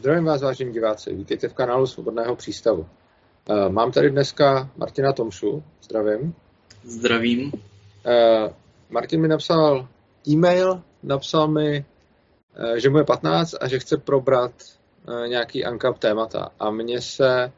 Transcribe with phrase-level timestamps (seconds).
[0.00, 2.86] Zdravím vás, vážení diváci, vítejte v kanálu Svobodného přístavu.
[3.50, 6.34] Eh, mám tady dneska Martina Tomšu, zdravím.
[6.84, 7.52] Zdravím.
[8.06, 8.54] Eh,
[8.90, 9.88] Martin mi napsal
[10.28, 11.84] e-mail, napsal mi,
[12.54, 14.52] eh, že mu je 15 a že chce probrat
[15.26, 16.48] nějaký ANCAP témata.
[16.60, 17.52] A mně se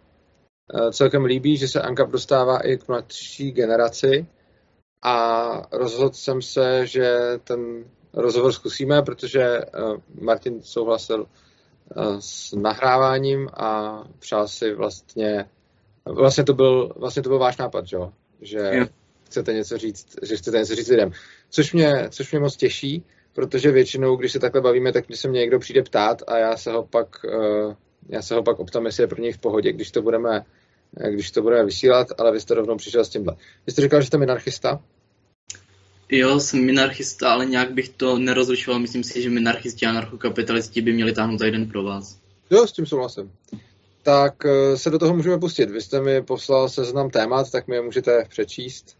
[0.93, 4.27] celkem líbí, že se ANCAP dostává i k mladší generaci
[5.03, 7.85] a rozhodl jsem se, že ten
[8.15, 9.61] rozhovor zkusíme, protože
[10.21, 11.27] Martin souhlasil
[12.19, 15.45] s nahráváním a přál si vlastně,
[16.05, 17.97] vlastně to byl, vlastně to byl váš nápad, že?
[18.41, 18.87] že jo.
[19.25, 21.11] chcete něco říct, že chcete něco říct lidem.
[21.51, 25.29] Což mě, což mě moc těší, protože většinou, když se takhle bavíme, tak když se
[25.29, 27.75] mě někdo přijde ptát a já se ho pak, uh,
[28.09, 30.45] já se ho pak optám, jestli je pro něj v pohodě, když to budeme,
[31.11, 33.37] když to budeme vysílat, ale vy jste rovnou přišel s tímhle.
[33.67, 34.81] Vy jste říkal, že jste minarchista?
[36.09, 38.81] Jo, jsem minarchista, ale nějak bych to nerozlišoval.
[38.81, 42.19] Myslím si, že minarchisti a anarchokapitalisti by měli táhnout za jeden pro vás.
[42.51, 43.33] Jo, s tím souhlasím.
[44.03, 45.71] Tak eh, se do toho můžeme pustit.
[45.71, 48.97] Vy jste mi poslal seznam témat, tak mi je můžete přečíst.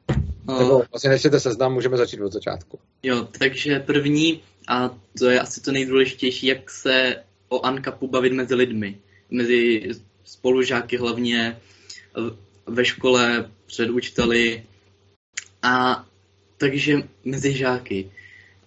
[0.49, 2.79] Uh, Nebo vlastně nechcete seznam, můžeme začít od začátku.
[3.03, 8.55] Jo, takže první, a to je asi to nejdůležitější, jak se o ANKAPu bavit mezi
[8.55, 8.99] lidmi.
[9.31, 9.89] Mezi
[10.25, 11.59] spolužáky hlavně
[12.67, 14.65] ve škole, před učiteli.
[15.63, 16.05] A
[16.63, 18.11] takže mezi žáky.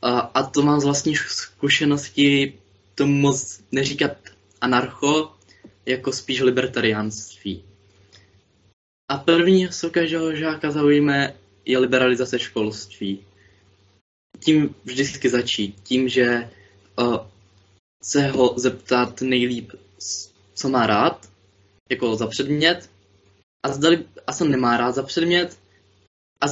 [0.02, 2.54] A, a to mám z vlastní zkušenosti
[2.96, 4.18] to moc neříkat
[4.62, 5.32] anarcho,
[5.86, 7.64] jako spíš libertariánství.
[9.12, 11.36] A první, co každého žáka zaujíme,
[11.66, 13.20] je liberalizace školství.
[14.40, 15.80] Tím vždycky začít.
[15.84, 16.50] Tím, že
[17.00, 17.18] uh,
[18.04, 19.72] se ho zeptat nejlíp,
[20.54, 21.30] co má rád,
[21.92, 22.90] jako za předmět,
[23.66, 25.58] a zdali, a co nemá rád za předmět,
[26.42, 26.48] a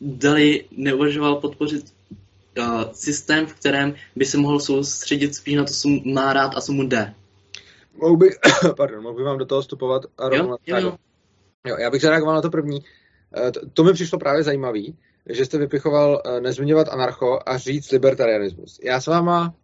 [0.00, 1.94] dali neuvažoval podpořit
[2.58, 6.60] uh, systém, v kterém by se mohl soustředit spíš na to, co má rád a
[6.60, 7.14] co mu jde.
[8.00, 8.30] Mohu by,
[8.76, 10.96] pardon, mohu by vám do toho vstupovat a rovnou jo, jo, jo.
[11.66, 12.84] jo, já bych zareagoval na to první.
[13.36, 17.90] Eh, to, to mi přišlo právě zajímavý, že jste vypichoval eh, nezmiňovat anarcho a říct
[17.90, 18.80] libertarianismus.
[18.82, 19.54] Já s váma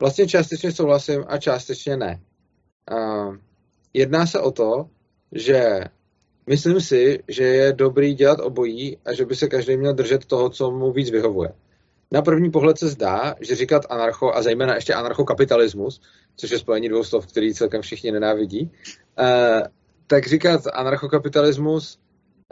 [0.00, 2.20] vlastně částečně souhlasím a částečně ne.
[2.90, 3.36] Uh,
[3.94, 4.88] jedná se o to,
[5.32, 5.80] že
[6.48, 10.50] Myslím si, že je dobrý dělat obojí a že by se každý měl držet toho,
[10.50, 11.52] co mu víc vyhovuje.
[12.12, 16.00] Na první pohled se zdá, že říkat anarcho a zejména ještě anarchokapitalismus,
[16.36, 18.70] což je spojení dvou slov, který celkem všichni nenávidí,
[19.18, 19.62] eh,
[20.06, 21.98] tak říkat anarchokapitalismus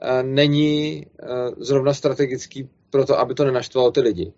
[0.03, 1.27] eh, není eh,
[1.59, 4.33] zrovna strategický pro to, aby to nenaštvalo ty lidi.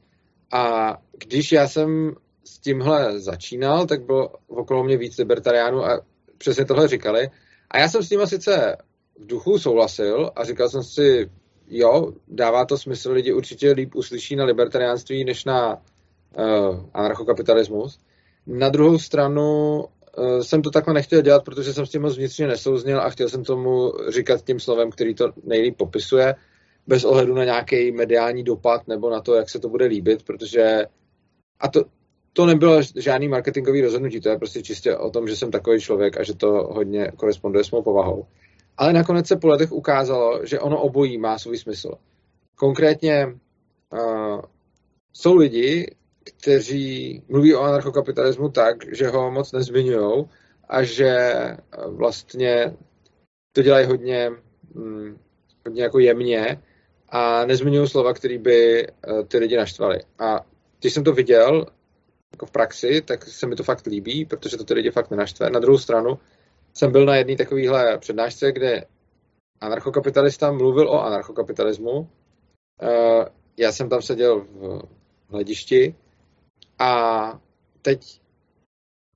[0.53, 2.15] A když já jsem
[2.45, 6.01] s tímhle začínal, tak bylo okolo mě víc libertariánů a
[6.39, 7.31] přesně tohle říkali.
[7.71, 8.77] A já jsem s nimi sice
[9.19, 11.31] v duchu souhlasil a říkal jsem si,
[11.69, 17.99] jo, dává to smysl, lidi určitě líp uslyší na libertariánství, než na uh, anarchokapitalismus.
[18.47, 19.77] Na druhou stranu
[20.19, 23.29] uh, jsem to takhle nechtěl dělat, protože jsem s tím moc vnitřně nesouznil a chtěl
[23.29, 26.35] jsem tomu říkat tím slovem, který to nejlíp popisuje,
[26.87, 30.87] bez ohledu na nějaký mediální dopad nebo na to, jak se to bude líbit, protože
[31.61, 31.85] a to,
[32.33, 36.21] to nebylo žádný marketingový rozhodnutí, to je prostě čistě o tom, že jsem takový člověk
[36.21, 38.27] a že to hodně koresponduje s mou povahou.
[38.79, 41.95] Ale nakonec se po letech ukázalo, že ono obojí má svůj smysl.
[42.55, 44.43] Konkrétně uh,
[45.13, 50.25] jsou lidi, kteří mluví o anarchokapitalismu tak, že ho moc nezmiňují
[50.69, 51.33] a že
[51.87, 52.77] vlastně
[53.53, 54.31] to dělají hodně,
[54.75, 55.19] hm,
[55.67, 56.63] hodně jako jemně
[57.09, 60.01] a nezmiňují slova, které by uh, ty lidi naštvaly.
[60.19, 60.47] A
[60.81, 61.67] když jsem to viděl
[62.33, 65.51] jako v praxi, tak se mi to fakt líbí, protože to ty lidi fakt nenaštve.
[65.51, 66.19] Na druhou stranu,
[66.79, 68.85] jsem byl na jedné takovéhle přednášce, kde
[69.61, 72.09] anarchokapitalista mluvil o anarchokapitalismu.
[72.83, 73.25] Eh,
[73.57, 74.83] já jsem tam seděl v
[75.29, 75.95] hledišti
[76.79, 77.41] a
[77.83, 78.21] teď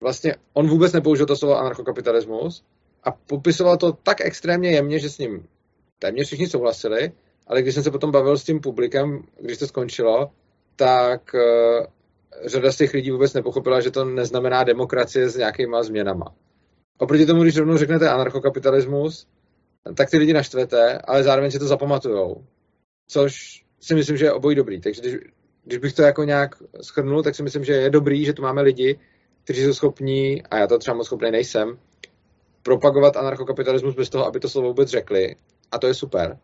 [0.01, 2.65] vlastně on vůbec nepoužil to slovo anarchokapitalismus
[3.05, 5.47] a popisoval to tak extrémně jemně, že s ním
[5.99, 7.13] téměř všichni souhlasili,
[7.47, 10.31] ale když jsem se potom bavil s tím publikem, když to skončilo,
[10.77, 11.87] tak uh,
[12.47, 16.35] řada z těch lidí vůbec nepochopila, že to neznamená demokracie s nějakýma změnama.
[17.03, 19.27] Oproti tomu, když rovnou řeknete anarchokapitalismus,
[19.95, 22.45] tak ty lidi naštvete, ale zároveň si to zapamatujou.
[23.09, 24.81] Což si myslím, že je obojí dobrý.
[24.81, 25.15] Takže když,
[25.65, 28.63] když bych to jako nějak schrnul, tak si myslím, že je dobrý, že tu máme
[28.63, 28.99] lidi,
[29.45, 31.79] kteří jsou schopní, a já to třeba moc schopný nejsem,
[32.63, 35.37] propagovat anarchokapitalismus bez toho, aby to slovo vůbec řekli.
[35.73, 36.39] A to je super.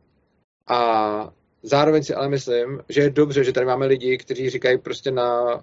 [0.68, 1.32] A
[1.62, 5.60] zároveň si ale myslím, že je dobře, že tady máme lidi, kteří říkají prostě na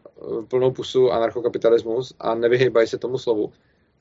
[0.48, 3.52] plnou pusu anarchokapitalismus a nevyhýbají se tomu slovu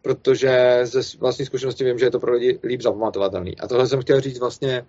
[0.05, 3.59] protože ze vlastní zkušenosti vím, že je to pro lidi líp zapamatovatelný.
[3.59, 4.87] A tohle jsem chtěl říct vlastně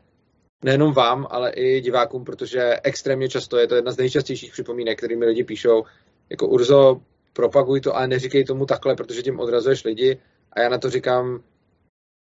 [0.64, 5.26] nejenom vám, ale i divákům, protože extrémně často je to jedna z nejčastějších připomínek, kterými
[5.26, 5.84] lidi píšou,
[6.30, 7.02] jako Urzo,
[7.34, 10.18] propaguj to, ale neříkej tomu takhle, protože tím odrazuješ lidi
[10.54, 11.44] a já na to říkám,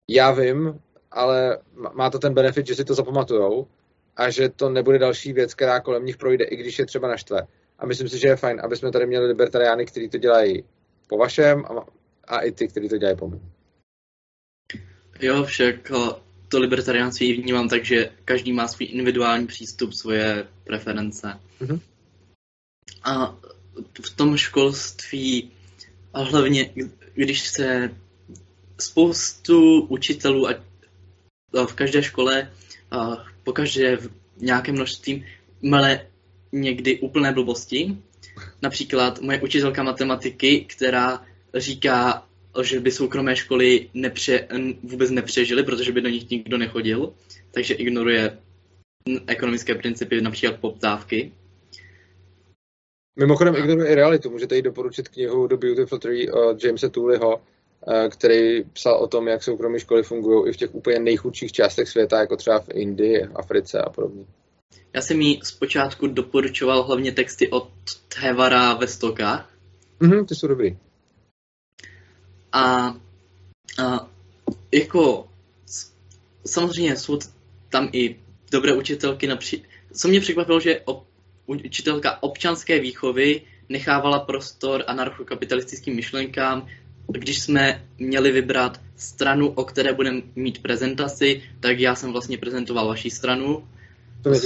[0.09, 0.79] já vím,
[1.11, 1.57] ale
[1.93, 3.67] má to ten benefit, že si to zapamatujou
[4.15, 7.47] a že to nebude další věc, která kolem nich projde, i když je třeba naštve.
[7.79, 10.63] A myslím si, že je fajn, aby jsme tady měli libertariány, kteří to dělají
[11.07, 11.96] po vašem a,
[12.27, 13.51] a i ty, kteří to dělají po mém.
[15.19, 15.91] Jo, však
[16.47, 21.39] to libertariánství vnímám tak, že každý má svůj individuální přístup, svoje preference.
[21.61, 21.79] Mm-hmm.
[23.03, 23.37] A
[24.05, 25.51] v tom školství,
[26.13, 26.73] a hlavně
[27.13, 27.95] když se
[28.79, 30.53] spoustu učitelů a
[31.67, 32.51] v každé škole,
[32.91, 35.25] a po každé v nějakém množství
[35.61, 36.07] mele
[36.51, 37.97] někdy úplné blbosti.
[38.61, 42.27] Například moje učitelka matematiky, která říká,
[42.61, 44.47] že by soukromé školy nepře,
[44.83, 47.13] vůbec nepřežily, protože by do nich nikdo nechodil,
[47.51, 48.37] takže ignoruje
[49.27, 51.31] ekonomické principy, například poptávky.
[53.19, 54.29] Mimochodem ignoruje i realitu.
[54.29, 57.41] Můžete jí doporučit knihu The Beautiful Tree od Jamesa Tooleyho,
[57.87, 61.89] eh, který psal o tom, jak soukromé školy fungují i v těch úplně nejchudších částech
[61.89, 64.25] světa, jako třeba v Indii, Africe a podobně.
[64.93, 67.69] Já jsem jí zpočátku doporučoval hlavně texty od
[68.17, 69.53] Hevara ve stokách.
[69.99, 70.77] Mhm, ty jsou dobrý.
[72.51, 72.95] A,
[73.83, 74.07] a
[74.71, 75.27] jako
[76.45, 77.19] samozřejmě jsou
[77.69, 78.15] tam i
[78.51, 79.27] dobré učitelky.
[79.27, 79.63] Napří...
[79.93, 81.07] Co mě překvapilo, že op,
[81.45, 86.67] učitelka občanské výchovy nechávala prostor anarchokapitalistickým myšlenkám.
[87.07, 92.87] Když jsme měli vybrat stranu, o které budeme mít prezentaci, tak já jsem vlastně prezentoval
[92.87, 93.67] vaši stranu.
[94.23, 94.39] To mě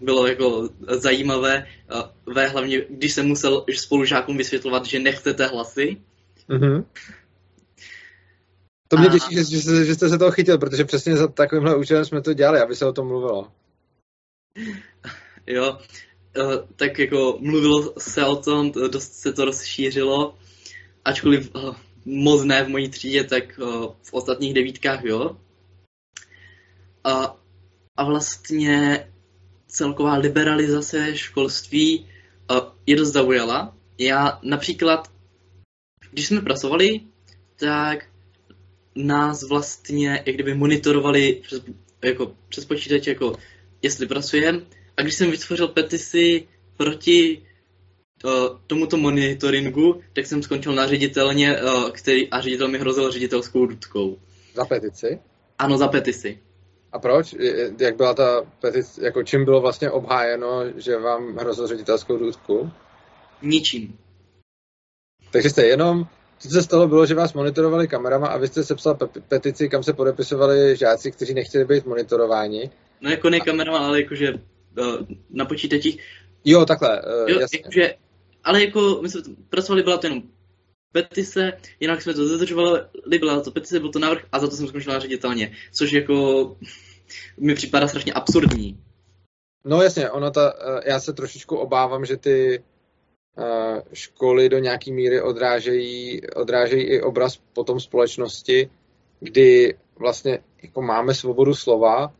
[0.00, 1.66] bylo jako zajímavé,
[2.26, 5.96] ve, hlavně když jsem musel spolužákům vysvětlovat, že nechcete hlasy.
[6.50, 6.84] Mm-hmm.
[8.88, 9.10] To mě a...
[9.10, 12.22] těší, že, že, jste, že jste se toho chytil, protože přesně za takovýmhle účelem jsme
[12.22, 13.52] to dělali, aby se o tom mluvilo.
[15.46, 15.78] Jo,
[16.36, 16.42] e,
[16.76, 20.34] tak jako mluvilo se o tom, dost se to rozšířilo,
[21.04, 21.58] ačkoliv e,
[22.04, 23.62] moc ne v mojí třídě, tak e,
[24.02, 25.36] v ostatních devítkách, jo.
[27.04, 27.36] A,
[27.96, 29.06] a vlastně
[29.66, 32.08] celková liberalizace školství
[32.86, 33.76] je dost zaujala.
[33.98, 35.10] Já například,
[36.10, 37.00] když jsme pracovali,
[37.56, 38.06] tak
[38.94, 41.62] nás vlastně jak kdyby monitorovali přes,
[42.04, 43.32] jako, přes počítač, jako
[43.82, 44.60] jestli pracujeme.
[44.96, 47.42] A když jsem vytvořil petici proti
[48.24, 53.66] uh, tomuto monitoringu, tak jsem skončil na ředitelně, uh, který, a ředitel mi hrozil ředitelskou
[53.66, 54.18] dudkou.
[54.54, 55.18] Za petici?
[55.58, 56.38] Ano, za petici.
[56.92, 57.34] A proč?
[57.78, 62.70] Jak byla ta petice, jako čím bylo vlastně obhájeno, že vám hrozil ředitelskou důdku?
[63.42, 63.98] Ničím.
[65.30, 66.06] Takže jste jenom,
[66.38, 69.82] co se stalo, bylo, že vás monitorovali kamerama a vy jste sepsal pe- petici, kam
[69.82, 72.70] se podepisovali žáci, kteří nechtěli být monitorováni.
[73.00, 74.96] No jako ne kamerama, ale jakože uh,
[75.30, 76.00] na počítačích.
[76.44, 77.58] Jo, takhle, uh, jo, jasně.
[77.58, 77.94] Jakože,
[78.44, 80.22] ale jako my jsme pracovali, byla to jenom
[80.92, 82.80] petice, jinak jsme to zadržovali,
[83.20, 86.56] byla to petice, byl to návrh a za to jsem skončila ředitelně, což jako
[87.38, 88.80] mi připadá strašně absurdní.
[89.64, 92.62] No jasně, ono ta, eh, já se trošičku obávám, že ty
[93.92, 98.70] školy do nějaký míry odrážejí, odrážejí i obraz potom společnosti,
[99.20, 102.12] kdy vlastně jako máme svobodu slova,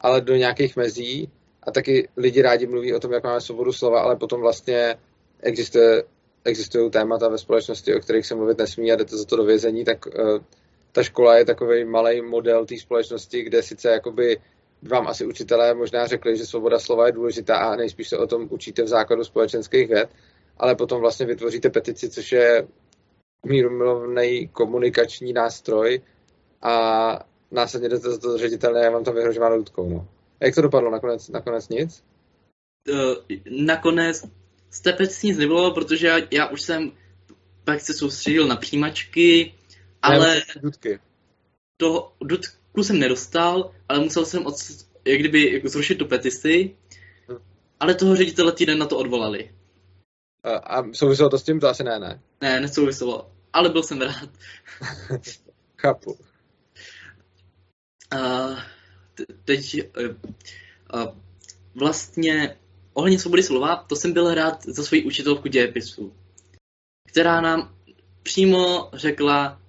[0.00, 1.28] ale do nějakých mezí.
[1.62, 4.96] A taky lidi rádi mluví o tom, jak máme svobodu slova, ale potom vlastně
[5.42, 6.04] existuje
[6.44, 9.84] existují témata ve společnosti, o kterých se mluvit nesmí a jdete za to do vězení,
[9.84, 10.38] tak uh,
[10.92, 14.38] ta škola je takový malý model té společnosti, kde sice jakoby
[14.82, 18.46] vám asi učitelé možná řekli, že svoboda slova je důležitá a nejspíš se o tom
[18.50, 20.08] učíte v základu společenských věd,
[20.58, 22.68] ale potom vlastně vytvoříte petici, což je
[23.46, 26.00] mírumilovný komunikační nástroj
[26.62, 26.72] a
[27.50, 29.90] následně jdete za to ředitelné a vám tam vyhrožováno ludkou.
[29.90, 30.08] No.
[30.40, 30.90] Jak to dopadlo?
[30.90, 32.04] Nakonec, nakonec nic?
[32.90, 33.14] Uh,
[33.66, 34.24] nakonec
[34.70, 36.92] z té petice nic nebylo, protože já, já už jsem
[37.64, 39.54] pak se soustředil na přijímačky,
[40.02, 40.98] ale dudky.
[41.76, 44.54] to dudku jsem nedostal, ale musel jsem od,
[45.04, 46.76] jak kdyby zrušit tu petici,
[47.28, 47.38] hmm.
[47.80, 49.50] ale toho ředitele týden na to odvolali.
[50.56, 51.60] A, souviselo to s tím?
[51.60, 52.20] To asi ne, ne?
[52.40, 54.30] Ne, nesouviselo, ale byl jsem rád.
[55.76, 56.16] Chápu.
[58.10, 58.48] A,
[59.44, 59.80] teď
[60.90, 61.14] a,
[61.74, 62.56] vlastně
[62.92, 66.12] ohledně svobody slova, to jsem byl rád za svoji učitelku dějepisu,
[67.08, 67.74] která nám
[68.22, 69.60] přímo řekla,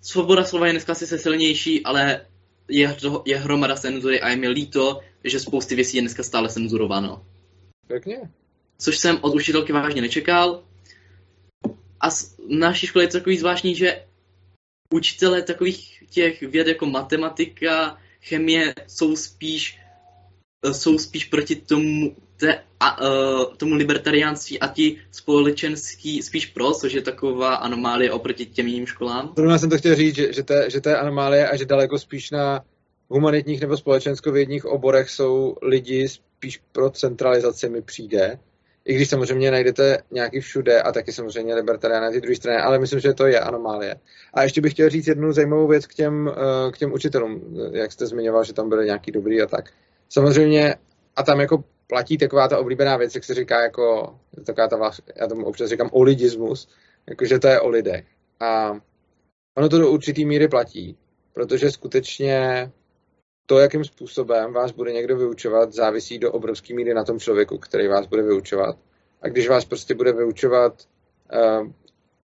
[0.00, 2.26] svoboda slova je dneska sice silnější, ale
[2.68, 7.26] je, je hromada cenzury a je mi líto, že spousty věcí je dneska stále cenzurováno.
[7.86, 8.30] Pěkně.
[8.78, 10.62] Což jsem od učitelky vážně nečekal.
[12.00, 12.14] A v
[12.48, 14.04] naší škole je to takový zvláštní, že
[14.94, 19.78] učitelé takových těch věd jako matematika, chemie jsou spíš
[20.72, 26.92] jsou spíš proti tomu, te, a, uh, tomu libertariánství a ti společenský spíš pro, což
[26.92, 29.32] je taková anomálie oproti těm jiným školám?
[29.36, 31.98] Zrovna jsem to chtěl říct, že, že, to, že to je anomálie a že daleko
[31.98, 32.64] spíš na
[33.08, 38.38] humanitních nebo společenskovědních oborech jsou lidi spíš pro centralizaci mi přijde.
[38.86, 42.78] I když samozřejmě najdete nějaký všude a taky samozřejmě libertarián na té druhé straně, ale
[42.78, 43.96] myslím, že to je anomálie.
[44.34, 47.92] A ještě bych chtěl říct jednu zajímavou věc k těm, eh, k těm učitelům, jak
[47.92, 49.70] jste zmiňoval, že tam byly nějaký dobrý a tak.
[50.08, 50.74] Samozřejmě,
[51.16, 54.14] a tam jako platí taková ta oblíbená věc, jak se říká jako,
[54.46, 56.68] taková ta, já tomu občas říkám olidismus,
[57.08, 58.04] jakože to je o lidech.
[58.40, 58.80] A
[59.56, 60.96] ono to do určitý míry platí,
[61.32, 62.70] protože skutečně
[63.46, 67.88] to, jakým způsobem vás bude někdo vyučovat, závisí do obrovské míry na tom člověku, který
[67.88, 68.76] vás bude vyučovat.
[69.22, 70.82] A když vás prostě bude vyučovat
[71.34, 71.68] uh,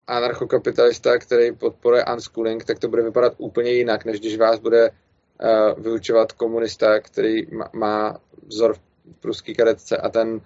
[0.07, 5.83] anarchokapitalista, který podporuje unschooling, tak to bude vypadat úplně jinak, než když vás bude uh,
[5.83, 8.79] vyučovat komunista, který má, vzor v
[9.19, 10.41] pruský karetce a ten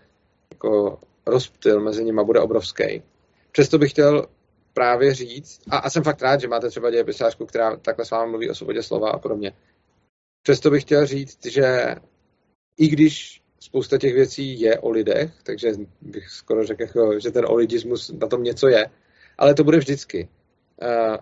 [0.51, 3.03] jako rozptyl mezi nimi bude obrovský.
[3.51, 4.25] Přesto bych chtěl
[4.74, 8.32] právě říct, a, a jsem fakt rád, že máte třeba dějepisářku, která takhle s vámi
[8.32, 9.53] mluví o svobodě slova a podobně,
[10.45, 11.95] Přesto bych chtěl říct, že
[12.77, 15.71] i když spousta těch věcí je o lidech, takže
[16.01, 18.89] bych skoro řekl, jako, že ten olidismus na tom něco je,
[19.37, 20.29] ale to bude vždycky.
[20.81, 21.17] Uh,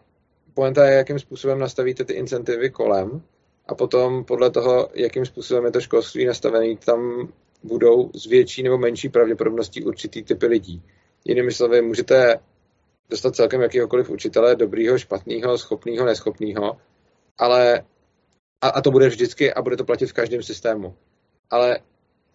[0.53, 3.21] poenta je, jakým způsobem nastavíte ty incentivy kolem
[3.67, 7.31] a potom podle toho, jakým způsobem je to školství nastavené, tam
[7.63, 10.83] budou z větší nebo menší pravděpodobností určitý typy lidí.
[11.25, 12.39] Jinými slovy, můžete
[13.09, 16.77] dostat celkem jakýhokoliv učitele, dobrýho, špatného, schopného, neschopného,
[17.37, 17.85] ale
[18.63, 20.95] a, a to bude vždycky a bude to platit v každém systému.
[21.49, 21.79] Ale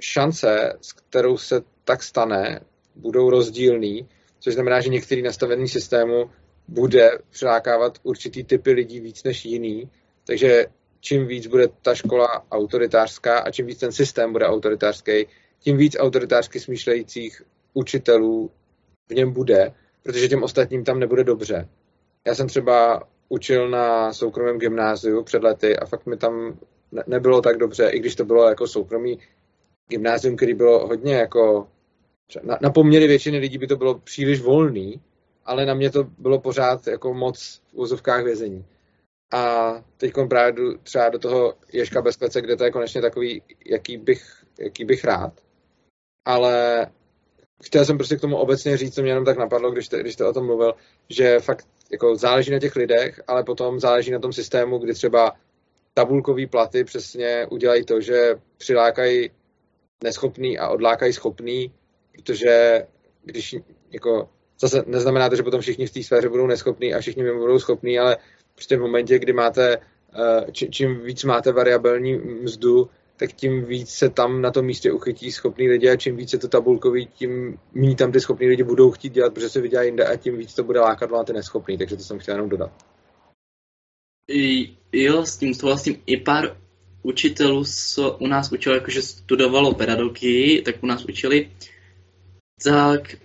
[0.01, 2.61] šance, s kterou se tak stane,
[2.95, 4.09] budou rozdílný,
[4.41, 6.31] což znamená, že některý nastavený systému
[6.69, 9.91] bude přilákávat určitý typy lidí víc než jiný,
[10.27, 10.67] takže
[11.01, 15.27] čím víc bude ta škola autoritářská a čím víc ten systém bude autoritářský,
[15.59, 17.43] tím víc autoritářsky smýšlejících
[17.75, 18.51] učitelů
[19.09, 21.69] v něm bude, protože těm ostatním tam nebude dobře.
[22.27, 26.59] Já jsem třeba učil na soukromém gymnáziu před lety a fakt mi tam
[26.93, 29.19] ne- nebylo tak dobře, i když to bylo jako soukromý
[29.89, 31.69] gymnázium, který bylo hodně jako
[32.43, 35.01] na, na poměry většiny lidí by to bylo příliš volný,
[35.45, 38.65] ale na mě to bylo pořád jako moc v úzovkách vězení.
[39.33, 43.43] A teď právě jdu třeba do toho Ježka bez klece, kde to je konečně takový,
[43.67, 45.33] jaký bych, jaký bych rád.
[46.25, 46.87] Ale
[47.65, 50.15] chtěl jsem prostě k tomu obecně říct, co mě jenom tak napadlo, když jste, když
[50.15, 50.75] jste o tom mluvil,
[51.09, 55.33] že fakt jako záleží na těch lidech, ale potom záleží na tom systému, kdy třeba
[55.95, 59.31] tabulkový platy přesně udělají to, že přilákají
[60.05, 61.73] neschopný a odlákají schopný,
[62.13, 62.87] protože
[63.25, 63.57] když
[63.91, 64.29] jako
[64.61, 67.99] zase neznamená to, že potom všichni v té sféře budou neschopní a všichni budou schopní,
[67.99, 68.17] ale
[68.55, 74.09] prostě v momentě, kdy máte, eh, čím víc máte variabilní mzdu, tak tím víc se
[74.09, 77.97] tam na tom místě uchytí schopný lidi a čím víc je to tabulkový, tím méně
[77.97, 80.65] tam ty schopní lidi budou chtít dělat, protože se vydělají jinde a tím víc to
[80.65, 82.73] bude lákat na ty neschopný, takže to jsem chtěl jenom dodat.
[84.31, 86.03] I, jo, s tím souhlasím.
[86.07, 86.57] I pár
[87.03, 91.53] učitelů co u nás učilo, jakože studovalo pedagogii, tak u nás učili,
[92.65, 93.17] tak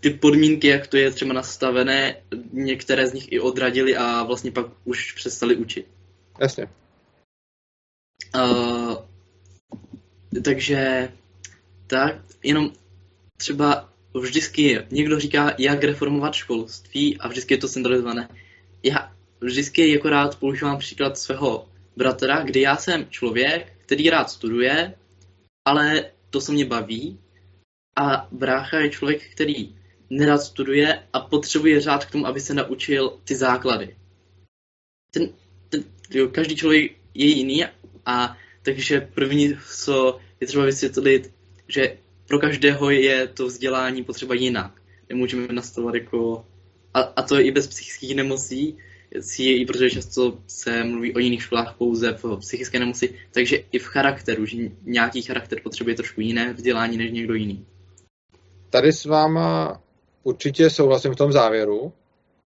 [0.00, 2.16] ty podmínky, jak to je třeba nastavené,
[2.52, 5.86] některé z nich i odradili a vlastně pak už přestali učit.
[6.40, 6.68] Jasně.
[8.34, 8.96] Uh,
[10.44, 11.08] takže
[11.86, 12.72] tak, jenom
[13.36, 18.28] třeba vždycky někdo říká, jak reformovat školství a vždycky je to centralizované.
[18.82, 24.94] Já vždycky jako rád používám příklad svého bratra, kdy já jsem člověk, který rád studuje,
[25.64, 27.18] ale to se mě baví
[27.96, 29.76] a brácha je člověk, který
[30.10, 33.96] nerad studuje a potřebuje řád k tomu, aby se naučil ty základy.
[35.10, 35.28] Ten,
[35.68, 37.64] ten, jo, každý člověk je jiný
[38.06, 41.32] a takže první, co je třeba vysvětlit,
[41.68, 41.96] že
[42.28, 44.82] pro každého je to vzdělání potřeba jinak.
[45.08, 46.44] Nemůžeme nastavovat jako,
[46.94, 48.78] a, a to je i bez psychických nemocí,
[49.38, 53.84] i protože často se mluví o jiných školách pouze v psychické nemoci, takže i v
[53.84, 57.66] charakteru, že nějaký charakter potřebuje trošku jiné vzdělání než někdo jiný.
[58.70, 59.80] Tady s váma
[60.22, 61.92] určitě souhlasím v tom závěru,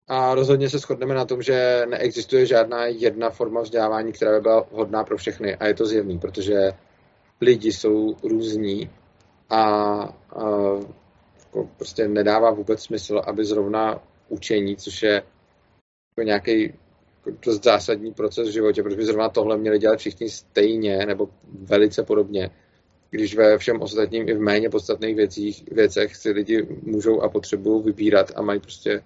[0.08, 4.62] a rozhodně se shodneme na tom, že neexistuje žádná jedna forma vzdělávání, která by byla
[4.72, 5.56] vhodná pro všechny.
[5.56, 6.72] A je to zjevný, protože
[7.42, 8.90] lidi jsou různí
[9.50, 10.14] a, a
[11.40, 16.74] jako prostě nedává vůbec smysl, aby zrovna učení, což je jako nějaký
[17.46, 21.30] dost zásadní proces v životě, protože by zrovna tohle měli dělat všichni stejně nebo
[21.62, 22.50] velice podobně,
[23.10, 27.84] když ve všem ostatním i v méně podstatných věcích, věcech si lidi můžou a potřebují
[27.84, 29.02] vybírat a mají prostě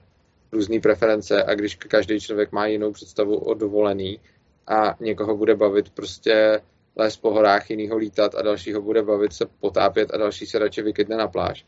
[0.51, 4.19] různé preference a když každý člověk má jinou představu o dovolený
[4.67, 6.61] a někoho bude bavit prostě
[6.95, 10.81] lézt po horách, jinýho lítat a dalšího bude bavit se potápět a další se radši
[10.81, 11.65] vykydne na pláž,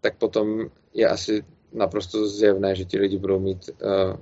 [0.00, 4.16] tak potom je asi naprosto zjevné, že ti lidi budou mít uh,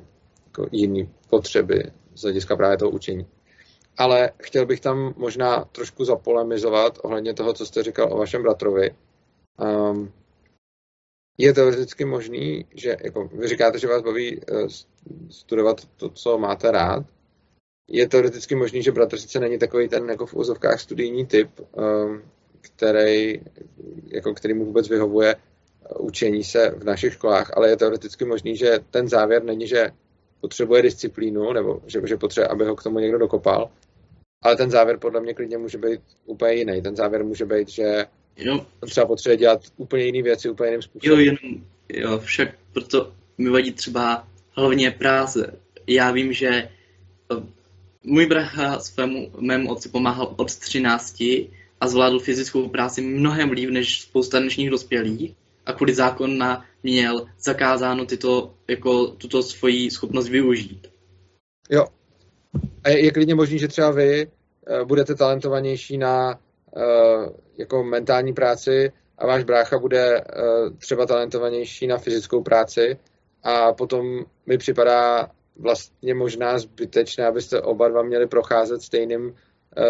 [0.47, 1.83] jako jiné potřeby
[2.15, 3.27] z hlediska právě toho učení.
[3.99, 8.91] Ale chtěl bych tam možná trošku zapolemizovat ohledně toho, co jste říkal o vašem bratrovi.
[9.61, 10.13] Um,
[11.39, 14.69] je teoreticky možný, že jako vy říkáte, že vás baví uh,
[15.31, 17.07] studovat to, co máte rád.
[17.89, 22.23] Je teoreticky možný, že bratr sice není takový ten jako v úzovkách studijní typ, um,
[22.61, 23.43] který,
[24.07, 25.37] jako který mu vůbec vyhovuje
[25.99, 29.91] učení se v našich školách, ale je teoreticky možný, že ten závěr není, že
[30.41, 33.71] potřebuje disciplínu, nebo že, že potřebuje, aby ho k tomu někdo dokopal,
[34.43, 36.83] ale ten závěr podle mě klidně může být úplně jiný.
[36.83, 38.67] Ten závěr může být, že jo.
[38.87, 41.21] třeba potřebuje dělat úplně jiné věci, úplně jiným způsobem.
[41.21, 45.59] Jo, jenom, jo, však proto mi vadí třeba hlavně práce.
[45.87, 46.69] Já vím, že eh,
[48.03, 51.21] můj bracha svému mému otci pomáhal od 13
[51.81, 55.35] a zvládl fyzickou práci mnohem líp než spousta dnešních dospělých
[55.67, 60.91] a kvůli zákona měl zakázáno tyto, jako, tuto svoji schopnost využít.
[61.71, 61.87] Jo.
[62.85, 66.41] A je, je klidně možný, že třeba vy uh, budete talentovanější na
[67.59, 72.99] jako mentální práci a váš brácha bude uh, třeba talentovanější na fyzickou práci.
[73.43, 79.35] A potom mi připadá vlastně možná zbytečné, abyste oba dva měli procházet stejným uh,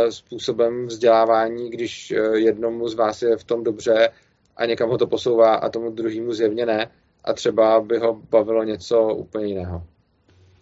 [0.08, 4.08] způsobem vzdělávání, když jednomu z vás je v tom dobře
[4.56, 6.90] a někam ho to posouvá a tomu druhému zjevně ne.
[7.24, 9.82] A třeba by ho bavilo něco úplně jiného.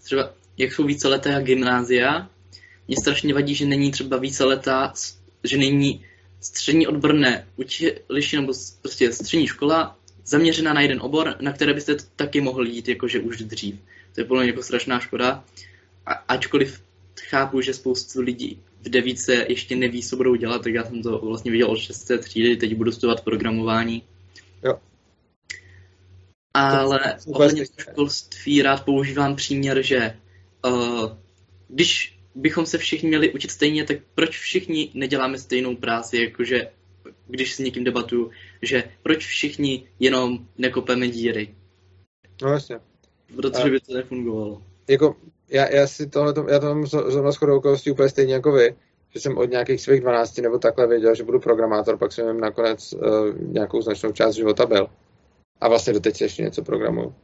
[0.04, 2.30] Třeba jak jsou víceletá gymnázia,
[2.88, 4.92] mě strašně vadí, že není třeba víceletá,
[5.44, 6.06] že není
[6.40, 12.40] střední odborné učiliště nebo prostě střední škola zaměřená na jeden obor, na které byste taky
[12.40, 13.74] mohli jít jakože už dřív.
[14.14, 15.44] To je podle mě jako strašná škoda.
[16.06, 16.82] A, ačkoliv
[17.28, 21.18] chápu, že spoustu lidí v devíce ještě neví, co budou dělat, tak já jsem to
[21.18, 22.10] vlastně viděl od 6.
[22.18, 24.02] třídy, teď budu studovat programování.
[24.62, 24.78] Jo.
[26.54, 30.16] Ale ohledně školství rád používám příměr, že
[30.66, 31.12] uh,
[31.68, 36.70] když bychom se všichni měli učit stejně, tak proč všichni neděláme stejnou práci, jakože
[37.26, 38.30] když s někým debatuju,
[38.62, 41.54] že proč všichni jenom nekopeme díry.
[42.42, 42.80] No jasně.
[43.36, 44.62] Protože by to nefungovalo.
[44.88, 45.16] Jako
[45.50, 48.74] já, já si tohle, já to mám zrovna shodou okolností úplně stejně jako vy,
[49.14, 52.40] že jsem od nějakých svých 12 nebo takhle věděl, že budu programátor, pak jsem jim
[52.40, 53.00] nakonec uh,
[53.40, 54.86] nějakou značnou část života byl.
[55.60, 57.14] A vlastně doteď ještě něco programuju.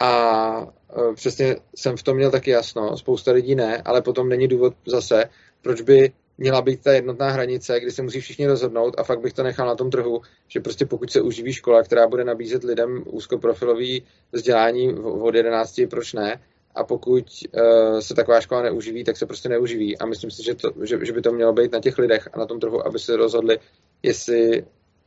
[0.00, 0.60] A
[0.96, 4.74] uh, přesně jsem v tom měl taky jasno, spousta lidí ne, ale potom není důvod
[4.86, 5.24] zase,
[5.62, 9.32] proč by měla být ta jednotná hranice, kdy se musí všichni rozhodnout a fakt bych
[9.32, 13.04] to nechal na tom trhu, že prostě pokud se uživí škola, která bude nabízet lidem
[13.06, 16.40] úzkoprofilový vzdělání od 11, proč ne,
[16.74, 19.98] a pokud uh, se taková škola neuživí, tak se prostě neuživí.
[19.98, 22.38] A myslím si, že, to, že, že by to mělo být na těch lidech a
[22.38, 23.58] na tom trhu, aby se rozhodli,
[24.02, 24.64] jestli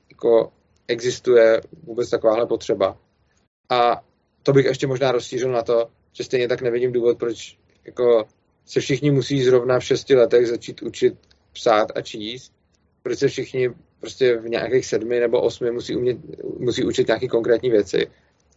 [0.09, 0.51] jako
[0.87, 2.97] existuje vůbec takováhle potřeba.
[3.69, 4.01] A
[4.43, 8.27] to bych ještě možná rozšířil na to, že stejně tak nevidím důvod, proč jako
[8.65, 11.13] se všichni musí zrovna v šesti letech začít učit
[11.53, 12.53] psát a číst,
[13.03, 16.17] proč se všichni prostě v nějakých sedmi nebo osmi musí, umět,
[16.59, 18.07] musí učit nějaké konkrétní věci,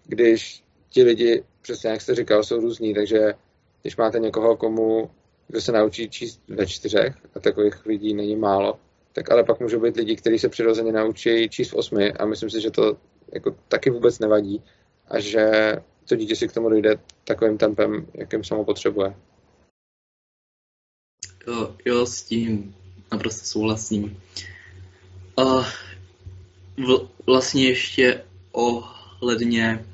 [0.07, 3.35] když ti lidi, přesně jak jste říkal, jsou různí, takže
[3.83, 5.11] když máte někoho, komu
[5.49, 8.79] kdo se naučí číst ve čtyřech, a takových lidí není málo,
[9.13, 12.13] tak ale pak můžou být lidi, kteří se přirozeně naučí číst v osmi.
[12.13, 12.97] A myslím si, že to
[13.33, 14.63] jako taky vůbec nevadí
[15.09, 15.73] a že
[16.09, 19.15] to dítě si k tomu dojde takovým tempem, jakým samo potřebuje.
[21.47, 22.75] Jo, jo, s tím
[23.13, 24.23] naprosto souhlasím.
[25.37, 25.67] Uh,
[26.77, 29.87] v, vlastně ještě ohledně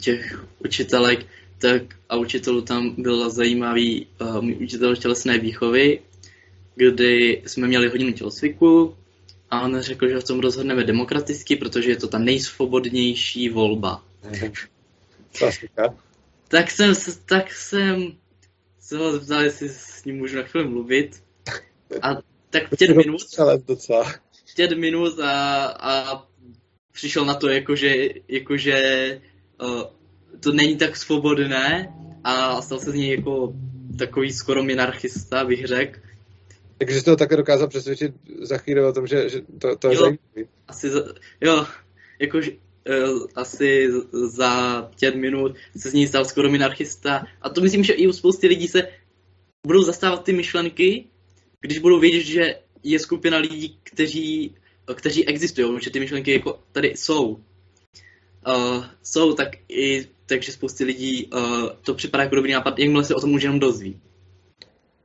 [0.00, 1.26] těch učitelek,
[1.58, 4.06] tak a učitelů tam byl zajímavý
[4.40, 6.00] můj učitel tělesné výchovy,
[6.74, 8.96] kdy jsme měli hodinu tělocviku
[9.50, 14.04] a on řekl, že v tom rozhodneme demokraticky, protože je to ta nejsvobodnější volba.
[15.38, 15.94] Klasika.
[16.48, 16.94] Tak jsem,
[17.26, 18.12] tak jsem
[18.80, 21.22] se ho zeptal, jestli s ním můžu na chvíli mluvit.
[22.02, 22.16] A
[22.50, 23.22] tak pět minut,
[24.56, 26.26] pět minut a, a
[26.92, 29.20] přišel na to, jakože, jakože
[29.62, 29.82] uh,
[30.40, 33.54] to není tak svobodné a stal se z něj jako
[33.98, 36.00] takový skoro minarchista, bych řekl.
[36.80, 39.96] Takže jste ho také dokázal přesvědčit za chvíli o tom, že, že to, to je
[39.96, 40.12] jo.
[40.68, 41.00] Asi, za,
[41.40, 41.66] jo,
[42.18, 47.26] jakože uh, asi za pět minut se z něj stal skoro minarchista.
[47.42, 48.88] A to myslím, že i u spousty lidí se
[49.66, 51.04] budou zastávat ty myšlenky,
[51.60, 54.54] když budou vědět, že je skupina lidí, kteří
[54.94, 57.40] kteří existují, že ty myšlenky jako tady jsou.
[58.46, 63.14] Uh, jsou, tak i takže spousty lidí uh, to připadá jako dobrý nápad, jakmile se
[63.14, 64.00] o tom může jenom dozví.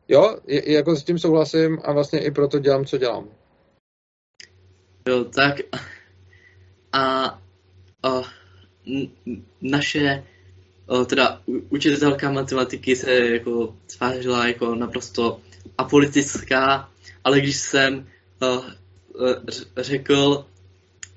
[0.07, 3.29] Jo, jako s tím souhlasím a vlastně i proto dělám, co dělám.
[5.07, 5.55] Jo, tak
[6.93, 7.25] a,
[8.03, 8.21] a
[9.61, 10.23] naše
[10.87, 15.41] o, teda učitelka matematiky se jako tvářila jako naprosto
[15.77, 16.89] apolitická,
[17.23, 18.07] ale když jsem
[18.41, 18.63] o,
[19.77, 20.45] řekl,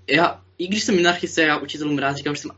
[0.06, 2.50] já, i když jsem minarchista, já učitelům rád říkám, že jsem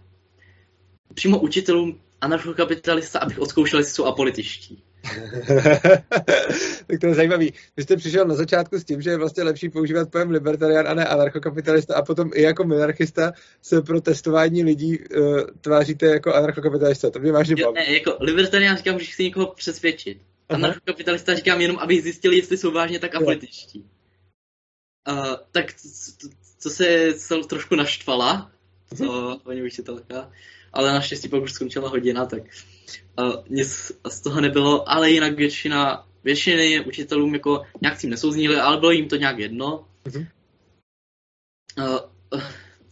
[1.14, 4.82] přímo učitelům anarchokapitalista, abych odzkoušel, jestli jsou apolitičtí.
[6.86, 7.52] tak to je zajímavý.
[7.76, 10.94] Vy jste přišel na začátku s tím, že je vlastně lepší používat pojem libertarián a
[10.94, 13.32] ne anarchokapitalista a potom i jako minarchista
[13.62, 17.10] se pro testování lidí uh, tváříte jako anarchokapitalista.
[17.10, 17.74] To mě vážně baví.
[17.74, 20.18] Ne, jako libertarián říkám, že chci někoho přesvědčit.
[20.48, 20.58] Aha.
[20.58, 23.84] Anarchokapitalista říkám jenom, aby zjistili, jestli jsou vážně tak apolitičtí.
[25.08, 25.74] Uh, tak
[26.58, 27.14] co se
[27.48, 28.50] trošku naštvala,
[28.96, 30.30] co paní učitelka,
[30.72, 32.42] ale naštěstí pak už skončila hodina, tak
[33.18, 38.56] uh, nic z toho nebylo, ale jinak většina, většiny učitelům jako nějak s tím nesouznili,
[38.56, 39.84] ale bylo jim to nějak jedno.
[41.78, 41.98] Uh,
[42.34, 42.42] uh,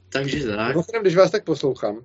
[0.08, 0.68] takže tak.
[0.68, 2.04] Mimochodem, když vás tak poslouchám,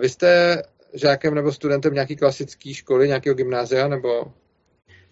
[0.00, 0.62] vy jste
[0.94, 4.32] žákem nebo studentem nějaký klasické školy, nějakého gymnázia, nebo?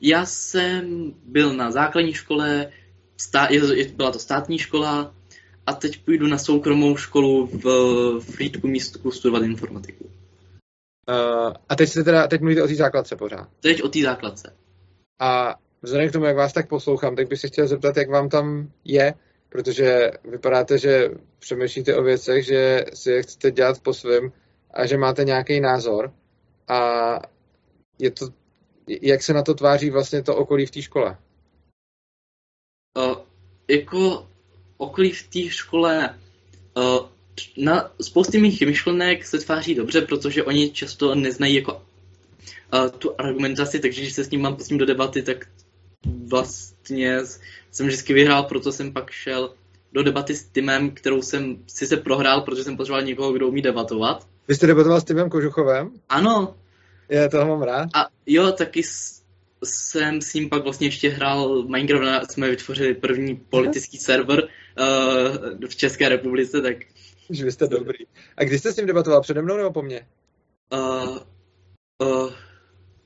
[0.01, 2.73] Já jsem byl na základní škole,
[3.17, 3.49] stá,
[3.95, 5.15] byla to státní škola,
[5.67, 10.05] a teď půjdu na soukromou školu v Frýdku místku studovat informatiku.
[10.05, 13.49] Uh, a teď se teda, teď mluvíte o té základce pořád.
[13.61, 14.57] Teď o té základce.
[15.21, 18.29] A vzhledem k tomu, jak vás tak poslouchám, tak bych se chtěl zeptat, jak vám
[18.29, 19.15] tam je,
[19.49, 24.33] protože vypadáte, že přemýšlíte o věcech, že si je chcete dělat po svém
[24.71, 26.13] a že máte nějaký názor
[26.69, 26.79] a
[27.99, 28.27] je to,
[28.87, 31.19] jak se na to tváří vlastně to okolí v té škole?
[32.99, 33.17] Uh,
[33.69, 34.29] jako
[34.77, 36.15] okolí v té škole
[36.77, 37.07] uh,
[37.57, 43.81] na spousty mých myšlenek se tváří dobře, protože oni často neznají jako uh, tu argumentaci,
[43.81, 45.47] takže když se s ním mám pustím do debaty, tak
[46.27, 47.19] vlastně
[47.71, 49.55] jsem vždycky vyhrál, proto jsem pak šel
[49.93, 53.63] do debaty s Timem, kterou jsem si se prohrál, protože jsem potřeboval někoho, kdo umí
[53.63, 54.27] debatovat.
[54.49, 55.91] Vy jste debatoval s Timem Kožuchovem?
[56.09, 56.55] Ano.
[57.09, 57.89] Já toho mám rád.
[57.95, 58.83] A jo, taky
[59.65, 65.77] jsem s ním pak vlastně ještě hrál Minecraft, jsme vytvořili první politický server uh, v
[65.77, 66.77] České republice, tak...
[67.31, 67.99] Že vy jste dobrý.
[68.37, 69.21] A kdy jste s ním debatoval?
[69.21, 70.07] Přede mnou nebo po mně?
[70.73, 71.19] Uh,
[71.99, 72.33] uh,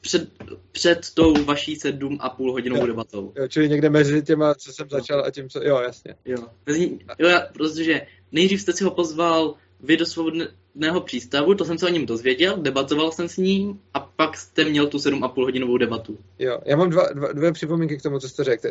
[0.01, 0.29] před,
[0.73, 2.87] před tou vaší sedm a půl hodinovou jo.
[2.87, 3.33] debatou.
[3.37, 5.63] Jo, čili někde mezi těma, co jsem začal a tím, co...
[5.63, 6.15] Jo, jasně.
[6.25, 11.79] Jo, mezi, jo protože nejdřív jste si ho pozval vy do svobodného přístavu, to jsem
[11.79, 15.77] se o něm dozvěděl, debatoval jsem s ním a pak jste měl tu 7,5 hodinovou
[15.77, 16.19] debatu.
[16.39, 18.69] Jo, já mám dva, dva, dvě připomínky k tomu, co jste řekl.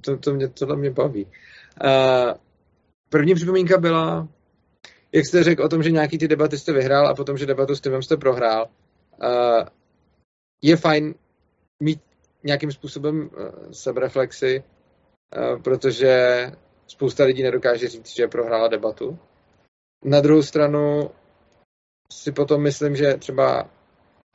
[0.00, 1.24] To, to mě, tohle mě baví.
[1.24, 2.34] Uh,
[3.08, 4.28] první připomínka byla,
[5.12, 7.76] jak jste řekl o tom, že nějaký ty debaty jste vyhrál a potom, že debatu
[7.76, 8.68] s Timem jste prohrál.
[9.22, 9.66] Uh,
[10.62, 11.14] je fajn
[11.82, 12.00] mít
[12.44, 14.62] nějakým způsobem uh, sebereflexy,
[15.36, 16.42] uh, protože
[16.86, 19.18] spousta lidí nedokáže říct, že prohrála debatu.
[20.04, 21.10] Na druhou stranu
[22.12, 23.70] si potom myslím, že třeba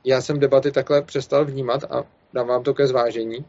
[0.04, 3.44] já jsem debaty takhle přestal vnímat a dám vám to ke zvážení.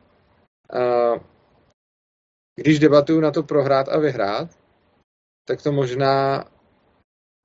[2.56, 4.50] Když debatuju na to prohrát a vyhrát,
[5.48, 6.46] tak to možná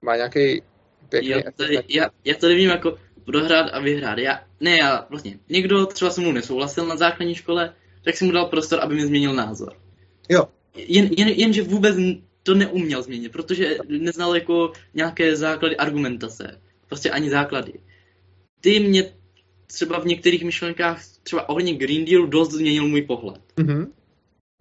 [0.05, 0.63] má nějaký
[1.09, 4.19] pěkný jo, tady, já, já to nevím jako prohrát a vyhrát.
[4.19, 8.33] Já, ne, já vlastně, někdo třeba se mnou nesouhlasil na základní škole, tak jsem mu
[8.33, 9.77] dal prostor, aby mi změnil názor.
[10.29, 10.49] Jo.
[10.75, 11.97] Jen, jen, jenže vůbec
[12.51, 16.61] to neuměl změnit, protože neznal jako nějaké základy argumentace.
[16.89, 17.73] Prostě ani základy.
[18.61, 19.13] Ty mě
[19.67, 23.41] třeba v některých myšlenkách, třeba ohledně Green Deal, dost změnil můj pohled.
[23.57, 23.87] Mm-hmm.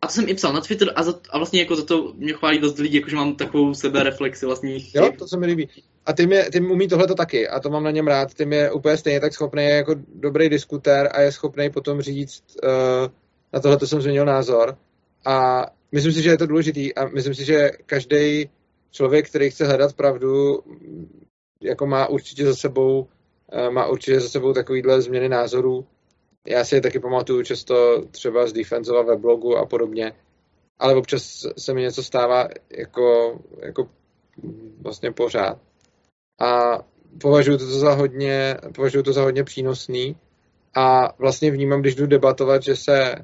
[0.02, 2.34] A to jsem i psal na Twitter a, za, a vlastně jako za to mě
[2.34, 5.70] chválí dost lidí, jakože mám takovou sebereflexi vlastních Jo, to se mi líbí.
[6.06, 8.34] A ty, mě, ty umí tohle to taky a to mám na něm rád.
[8.34, 13.12] Ty je úplně stejně tak schopný jako dobrý diskutér a je schopný potom říct, uh,
[13.54, 14.78] na tohle to jsem změnil názor.
[15.26, 18.50] A myslím si, že je to důležitý a myslím si, že každý
[18.92, 20.64] člověk, který chce hledat pravdu,
[21.62, 23.08] jako má určitě za sebou
[23.52, 25.88] eh, má určitě za sebou takovýhle změny názorů.
[26.48, 30.14] Já si je taky pamatuju často třeba z Defensova weblogu a podobně,
[30.80, 32.48] ale občas se mi něco stává
[32.78, 33.90] jako, jako
[34.82, 35.60] vlastně pořád.
[36.42, 36.80] A
[37.22, 40.18] považuji to za hodně, považuji to za hodně přínosný
[40.76, 43.16] a vlastně vnímám, když jdu debatovat, že se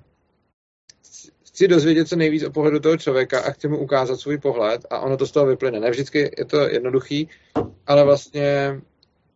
[1.56, 5.00] chci dozvědět co nejvíc o pohledu toho člověka a chci mu ukázat svůj pohled a
[5.00, 5.80] ono to z toho vyplyne.
[5.80, 7.30] Ne vždycky je to jednoduchý,
[7.88, 8.82] ale vlastně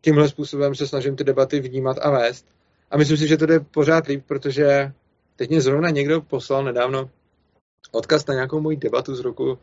[0.02, 2.46] tímhle způsobem se snažím ty debaty vnímat a vést.
[2.92, 4.92] A myslím si, že to jde pořád líp, protože
[5.36, 7.10] teď mě zrovna někdo poslal nedávno
[7.92, 9.60] odkaz na nějakou moji debatu z roku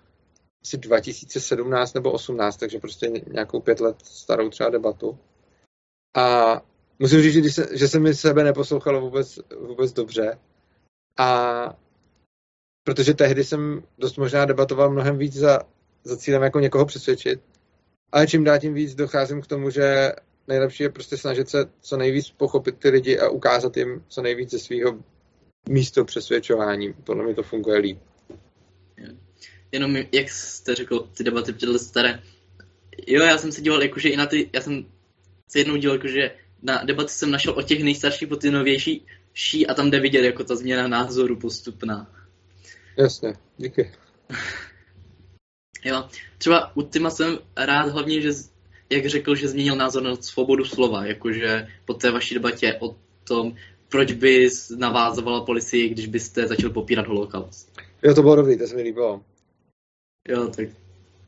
[0.62, 5.18] asi 2017 nebo 18, takže prostě nějakou pět let starou třeba debatu.
[6.16, 6.56] A
[6.98, 10.38] musím říct, že, se, že se mi sebe neposlouchalo vůbec, vůbec dobře
[11.18, 11.85] A
[12.86, 15.60] protože tehdy jsem dost možná debatoval mnohem víc za,
[16.04, 17.40] za cílem jako někoho přesvědčit,
[18.12, 20.12] ale čím dál tím víc docházím k tomu, že
[20.48, 24.50] nejlepší je prostě snažit se co nejvíc pochopit ty lidi a ukázat jim co nejvíc
[24.50, 24.98] ze svého
[25.68, 26.92] místo přesvědčování.
[26.92, 27.98] Podle mě to funguje líp.
[29.72, 32.22] Jenom, jak jste řekl, ty debaty tyhle staré,
[33.06, 34.86] jo, já jsem se díval jakože i na ty, já jsem
[35.48, 36.30] se jednou díval jakože
[36.62, 40.24] na debaty jsem našel o těch nejstarších po ty novější ší a tam jde vidět
[40.24, 42.12] jako ta změna názoru postupná.
[42.96, 43.92] Jasně, díky.
[45.84, 48.30] jo, třeba u Tima jsem rád hlavně, že
[48.90, 53.54] jak řekl, že změnil názor na svobodu slova, jakože po té vaší debatě o tom,
[53.88, 57.72] proč by navázovala policii, když byste začal popírat holokaust.
[58.02, 59.22] Jo, to bylo dobrý, to se mi líbilo.
[60.28, 60.68] Jo, tak.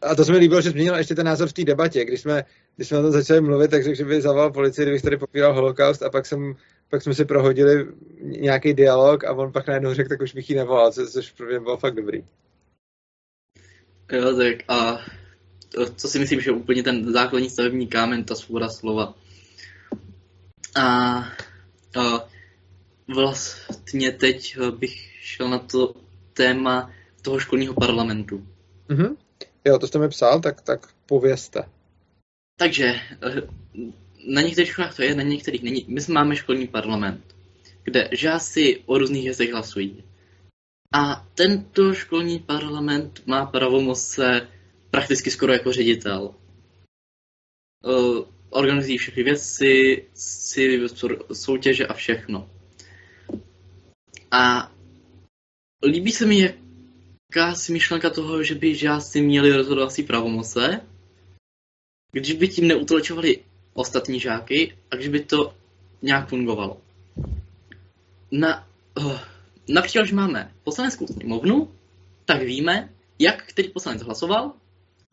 [0.03, 2.05] A to se mi líbilo, že změnil ještě ten názor v té debatě.
[2.05, 2.45] Když jsme,
[2.77, 5.55] když jsme o tom začali mluvit, tak řekl, že by zavolal policii, kdybych tady popíral
[5.55, 6.55] holokaust a pak, jsem,
[6.91, 7.87] pak jsme si prohodili
[8.21, 11.61] nějaký dialog a on pak najednou řekl, tak už bych ji nevolal, což pro mě
[11.61, 12.25] bylo fakt dobrý.
[14.13, 15.01] Jo, tak a
[15.69, 19.15] to, co si myslím, že je úplně ten základní stavební kámen, ta svoboda slova.
[20.77, 21.17] A,
[21.99, 22.29] a
[23.15, 25.95] vlastně teď bych šel na to
[26.33, 26.91] téma
[27.23, 28.47] toho školního parlamentu.
[28.89, 29.17] Mm-hmm.
[29.65, 31.63] Jo, to jste mi psal, tak, tak povězte.
[32.59, 32.85] Takže,
[33.23, 33.43] eh,
[34.27, 35.85] na některých školách to je, na některých není.
[35.89, 37.37] My máme školní parlament,
[37.83, 40.05] kde žáci o různých věcech hlasují.
[40.93, 44.49] A tento školní parlament má pravomoce
[44.91, 46.35] prakticky skoro jako ředitel.
[47.85, 50.87] Uh, organizují všechny věci, si
[51.33, 52.51] soutěže a všechno.
[54.31, 54.73] A
[55.87, 56.55] líbí se mi
[57.31, 60.81] jakási myšlenka toho, že by žáci měli rozhodovací pravomoce,
[62.13, 63.45] když by tím neutlačovali
[63.79, 65.55] ostatní žáky a když by to
[66.03, 66.81] nějak fungovalo.
[68.33, 69.21] Na, uh,
[69.69, 71.71] například, když máme poslaneckou sněmovnu,
[72.25, 72.89] tak víme,
[73.19, 74.53] jak který poslanec hlasoval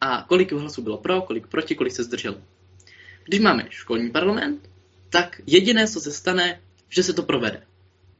[0.01, 2.41] a kolik hlasů bylo pro, kolik proti, kolik se zdržel.
[3.25, 4.69] Když máme školní parlament,
[5.09, 7.63] tak jediné, co se stane, že se to provede.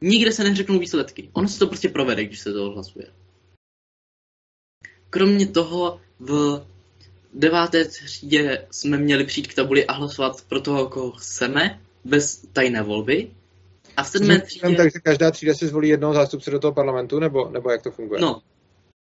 [0.00, 1.30] Nikde se neřeknou výsledky.
[1.32, 3.06] Ono se to prostě provede, když se to hlasuje.
[5.10, 6.66] Kromě toho v
[7.36, 12.82] deváté třídě jsme měli přijít k tabuli a hlasovat pro toho, koho chceme, bez tajné
[12.82, 13.30] volby.
[13.96, 14.76] A v sedmé třídě...
[14.76, 18.20] Takže každá třída si zvolí jednoho zástupce do toho parlamentu, nebo, nebo jak to funguje?
[18.20, 18.42] No,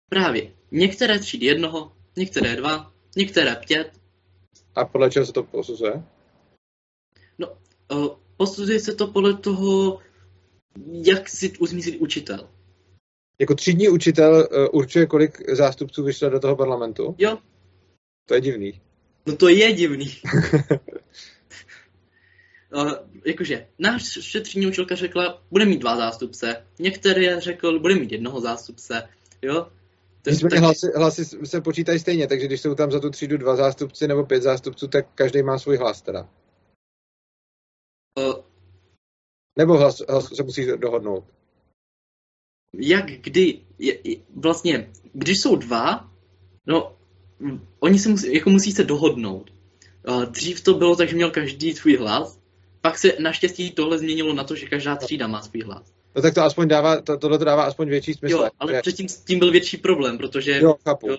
[0.09, 0.51] právě.
[0.71, 3.91] Některé třídy jednoho, některé dva, některé pět.
[4.75, 6.03] A podle čeho se to posuzuje?
[7.37, 7.47] No,
[8.37, 9.99] posuzuje se to podle toho,
[10.91, 12.49] jak si uzmíslit učitel.
[13.39, 17.15] Jako třídní učitel uh, určuje, kolik zástupců vyšlo do toho parlamentu?
[17.17, 17.37] Jo.
[18.25, 18.81] To je divný.
[19.25, 20.21] No to je divný.
[22.75, 22.91] uh,
[23.25, 24.03] jakože, náš
[24.41, 26.65] třídní učitelka řekla, bude mít dva zástupce.
[26.79, 29.09] Některé řekl, bude mít jednoho zástupce.
[29.41, 29.71] Jo?
[30.27, 34.07] Nicméně hlasy, hlasy se počítají stejně, takže když jsou tam za tu třídu dva zástupci
[34.07, 36.29] nebo pět zástupců, tak každý má svůj hlas teda.
[38.19, 38.43] Uh,
[39.57, 41.23] nebo hlas, hlas se musí dohodnout?
[42.73, 43.99] Jak kdy, je,
[44.35, 46.11] vlastně, když jsou dva,
[46.67, 46.94] no,
[47.79, 49.53] oni se musí, jako musí se dohodnout.
[50.29, 52.39] Dřív to bylo tak, že měl každý svůj hlas,
[52.81, 55.93] pak se naštěstí tohle změnilo na to, že každá třída má svůj hlas.
[56.15, 58.35] No tak to aspoň dává, to, tohle to dává aspoň větší smysl.
[58.35, 58.81] Jo, ale že...
[58.81, 60.59] předtím s tím byl větší problém, protože...
[60.61, 61.09] Jo, chápu.
[61.09, 61.17] Jo,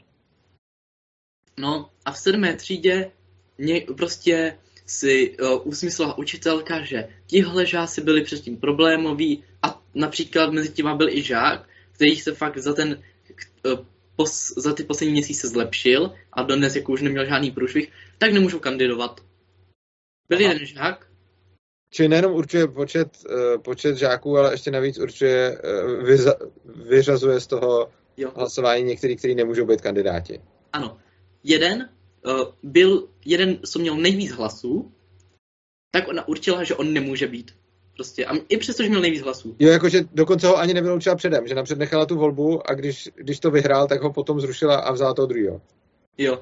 [1.59, 3.11] no a v sedmé třídě
[3.59, 10.69] mě prostě si uh, usmyslela učitelka, že tihle žáci byli předtím problémoví a například mezi
[10.69, 13.03] těma byl i žák, který se fakt za ten
[14.17, 18.59] pos, za ty poslední měsíce zlepšil a dnes jako už neměl žádný průšvih, tak nemůžou
[18.59, 19.21] kandidovat.
[20.29, 20.53] Byl Aha.
[20.53, 21.07] jeden žák,
[21.91, 27.47] Čili nejenom určuje počet, uh, počet žáků, ale ještě navíc určuje, uh, vyza, vyřazuje z
[27.47, 28.33] toho jo.
[28.37, 30.41] hlasování některý, kteří nemůžou být kandidáti.
[30.73, 30.99] Ano.
[31.45, 31.89] Jeden
[32.27, 34.93] uh, byl, jeden, co měl nejvíc hlasů,
[35.91, 37.55] tak ona určila, že on nemůže být.
[37.97, 38.27] Prostě.
[38.27, 39.57] A i přesto, že měl nejvíc hlasů.
[39.59, 43.41] Jo, jakože dokonce ho ani nevyloučila předem, že napřed nechala tu volbu a když, když
[43.41, 45.61] to vyhrál, tak ho potom zrušila a vzala toho druhého.
[46.19, 46.39] Jo.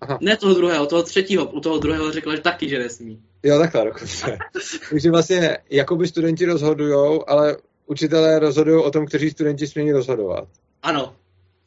[0.00, 0.18] Aha.
[0.20, 1.50] Ne toho druhého, toho třetího.
[1.50, 3.22] U toho druhého řekla, že taky, že nesmí.
[3.42, 4.38] Jo, takhle dokonce.
[4.90, 7.56] Takže vlastně jakoby studenti rozhodují, ale
[7.86, 10.48] učitelé rozhodují o tom, kteří studenti smějí rozhodovat.
[10.82, 11.14] Ano.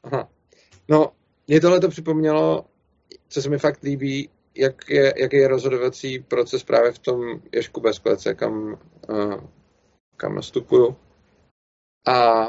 [0.03, 0.29] Aha.
[0.89, 1.11] No,
[1.47, 2.65] mě tohle to připomnělo,
[3.29, 7.81] co se mi fakt líbí, jak je, jaký je rozhodovací proces právě v tom Ježku
[7.81, 9.43] bez klece, kam, uh,
[10.17, 10.95] kam nastupuju.
[12.07, 12.47] A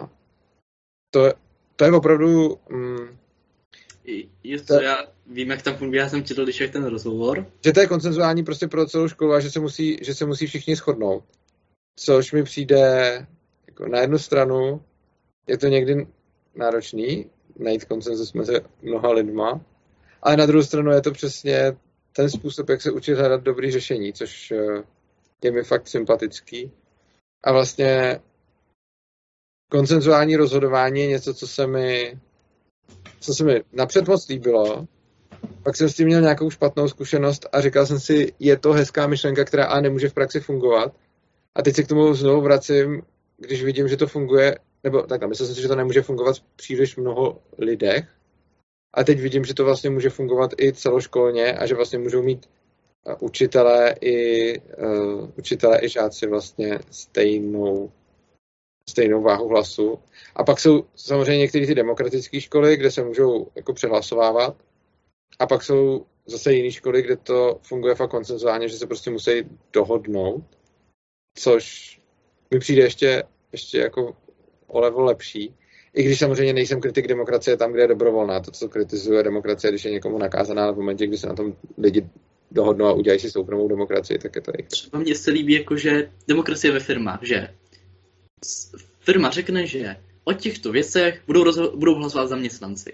[1.11, 1.33] to,
[1.77, 2.55] to je opravdu...
[2.71, 3.19] Um,
[4.45, 7.47] Just, to, já vím, jak tam funguje, já jsem četl, když ten rozhovor.
[7.65, 10.47] Že to je koncenzuální prostě pro celou školu a že se musí, že se musí
[10.47, 11.25] všichni shodnout.
[11.97, 13.27] Což mi přijde
[13.67, 14.83] jako na jednu stranu
[15.47, 16.07] je to někdy
[16.55, 19.61] náročný najít koncenzus mezi mnoha lidma,
[20.23, 21.77] ale na druhou stranu je to přesně
[22.13, 24.83] ten způsob, jak se učit hledat dobrý řešení, což eh,
[25.45, 26.73] je mi fakt sympatický.
[27.45, 28.21] A vlastně
[29.71, 32.19] koncenzuální rozhodování je něco, co se mi,
[33.21, 34.87] co se mi napřed moc líbilo,
[35.63, 39.07] pak jsem s tím měl nějakou špatnou zkušenost a říkal jsem si, je to hezká
[39.07, 40.95] myšlenka, která a nemůže v praxi fungovat.
[41.55, 43.03] A teď se k tomu znovu vracím,
[43.37, 46.43] když vidím, že to funguje, nebo takhle, myslel jsem si, že to nemůže fungovat v
[46.57, 48.05] příliš mnoho lidech.
[48.95, 52.47] A teď vidím, že to vlastně může fungovat i celoškolně a že vlastně můžou mít
[53.07, 57.93] uh, učitelé i, uh, učitelé i žáci vlastně stejnou,
[58.91, 59.99] stejnou váhu hlasu.
[60.37, 64.57] A pak jsou samozřejmě některé ty demokratické školy, kde se můžou jako přehlasovávat.
[65.39, 69.31] A pak jsou zase jiné školy, kde to funguje fakt koncenzuálně, že se prostě musí
[69.73, 70.45] dohodnout,
[71.39, 71.99] což
[72.51, 74.17] mi přijde ještě, ještě jako
[74.67, 75.55] o level lepší.
[75.95, 78.41] I když samozřejmě nejsem kritik demokracie tam, kde je dobrovolná.
[78.41, 81.57] To, co kritizuje demokracie, když je někomu nakázaná, ale v momentě, kdy se na tom
[81.79, 82.07] lidi
[82.51, 84.69] dohodnou a udělají si soukromou demokracii, tak je to jejich.
[84.69, 87.49] Třeba mně se líbí, jako, že demokracie ve firmách, že
[89.01, 92.93] firma řekne, že o těchto věcech budou, rozho- budou hlasovat zaměstnanci.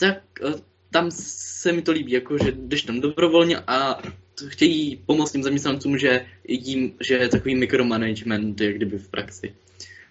[0.00, 0.54] Tak eh,
[0.90, 4.02] tam se mi to líbí, jako, že jdeš tam dobrovolně a
[4.48, 9.54] chtějí pomoct tím zaměstnancům, že jim, že je takový mikromanagement, jak kdyby v praxi.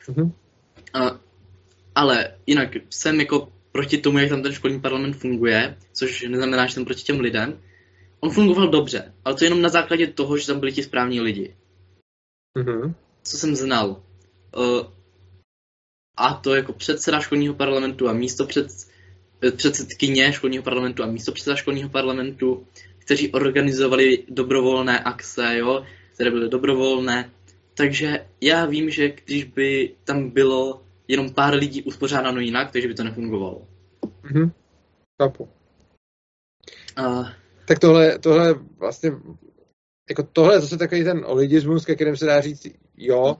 [0.08, 0.32] Mm-hmm.
[0.96, 1.20] A,
[1.96, 6.74] ale jinak jsem jako proti tomu, jak tam ten školní parlament funguje, což neznamená, že
[6.74, 7.62] jsem proti těm lidem.
[8.20, 11.56] On fungoval dobře, ale to jenom na základě toho, že tam byli ti správní lidi.
[12.58, 12.94] Mm-hmm.
[13.24, 14.04] Co jsem znal.
[14.58, 14.88] Uh,
[16.18, 18.68] a to jako předseda školního parlamentu a místo před,
[19.56, 26.50] předsedkyně školního parlamentu a místo předseda školního parlamentu, kteří organizovali dobrovolné akce, jo, které byly
[26.50, 27.32] dobrovolné.
[27.74, 32.94] Takže já vím, že když by tam bylo jenom pár lidí uspořádáno jinak, takže by
[32.94, 33.68] to nefungovalo.
[34.24, 34.52] Mhm,
[35.22, 35.50] chápu.
[37.00, 37.28] Uh,
[37.68, 39.12] tak tohle, tohle vlastně,
[40.10, 43.38] jako tohle je zase takový ten olidismus, ke kterým se dá říct jo,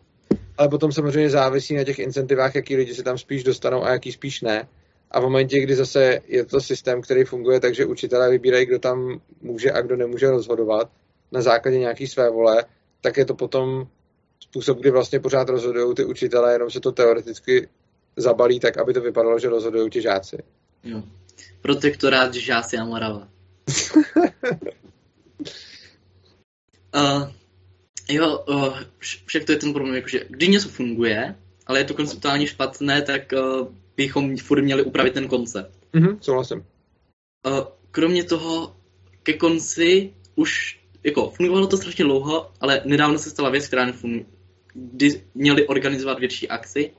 [0.58, 4.12] ale potom samozřejmě závisí na těch incentivách, jaký lidi se tam spíš dostanou a jaký
[4.12, 4.68] spíš ne.
[5.12, 9.22] A v momentě, kdy zase je to systém, který funguje takže učitelé vybírají, kdo tam
[9.42, 10.92] může a kdo nemůže rozhodovat
[11.32, 12.66] na základě nějaký své vole,
[13.02, 13.88] tak je to potom
[14.50, 17.70] způsob, kdy vlastně pořád rozhodují ty učitelé, jenom se to teoreticky
[18.18, 20.38] zabalí tak, aby to vypadalo, že rozhodují ti žáci.
[20.84, 21.04] Jo.
[21.62, 23.28] Protektorát žáci a Morava.
[26.96, 27.30] uh,
[28.10, 28.80] jo, uh,
[29.26, 31.36] však to je ten problém, jakože když něco funguje,
[31.68, 35.78] ale je to konceptuálně špatné, tak uh, bychom furt měli upravit ten koncept.
[35.94, 36.66] Mhm, souhlasím.
[37.48, 37.60] Uh,
[37.92, 38.76] kromě toho,
[39.24, 44.26] ke konci už, jako, fungovalo to strašně dlouho, ale nedávno se stala věc, která nefunguje,
[44.76, 46.92] kdy měli organizovat větší akci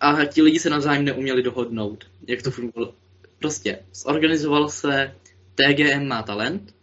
[0.00, 2.94] a ti lidi se navzájem neuměli dohodnout, jak to fungovalo.
[3.38, 5.14] Prostě zorganizoval se
[5.54, 6.74] TGM má talent.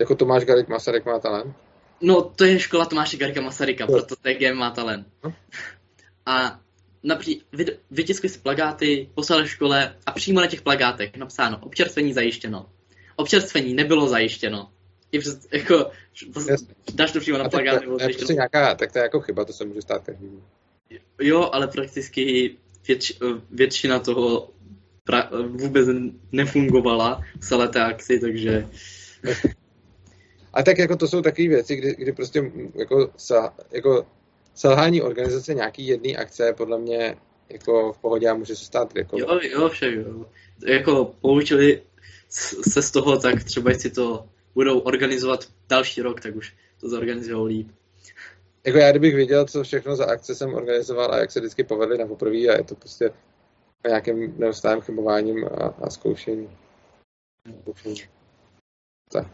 [0.00, 1.56] Jako Tomáš Garik Masaryk má talent?
[2.00, 3.92] No, to je škola Tomáše Garika Masaryka, no.
[3.92, 5.06] proto TGM má talent.
[5.24, 5.34] No.
[6.26, 6.60] A
[7.02, 7.42] napří,
[7.90, 12.66] vytiskli si plagáty, poslali škole a přímo na těch plagátech napsáno občerstvení zajištěno.
[13.16, 14.70] Občerstvení nebylo zajištěno.
[15.14, 15.90] I přes, jako,
[16.94, 17.84] dáš to přímo na plagát.
[17.84, 20.42] To, to, to, nějaká, tak to je jako chyba, to se může stát každému.
[21.20, 22.56] Jo, ale prakticky
[22.88, 23.18] větš,
[23.50, 24.50] většina toho
[25.04, 25.88] pra, vůbec
[26.32, 28.66] nefungovala v celé té akci, takže...
[30.52, 34.06] A tak jako to jsou takové věci, kdy, kdy prostě jako, sa, jako
[34.54, 37.16] selhání organizace nějaký jedné akce podle mě
[37.48, 39.26] jako v pohodě a může se stát kdekoliv.
[39.28, 40.26] Jo, jo, však jo.
[40.66, 41.82] Jako poučili
[42.68, 47.56] se z toho, tak třeba jestli to budou organizovat další rok, tak už to zorganizují
[47.56, 47.70] líp.
[48.66, 51.98] Jako já kdybych viděl, co všechno za akce jsem organizoval a jak se vždycky povedly
[51.98, 53.10] na poprvé a je to prostě
[53.86, 56.50] nějakým neustálým chybováním a, a zkoušení.
[57.60, 57.96] zkoušení.
[59.12, 59.26] Tak.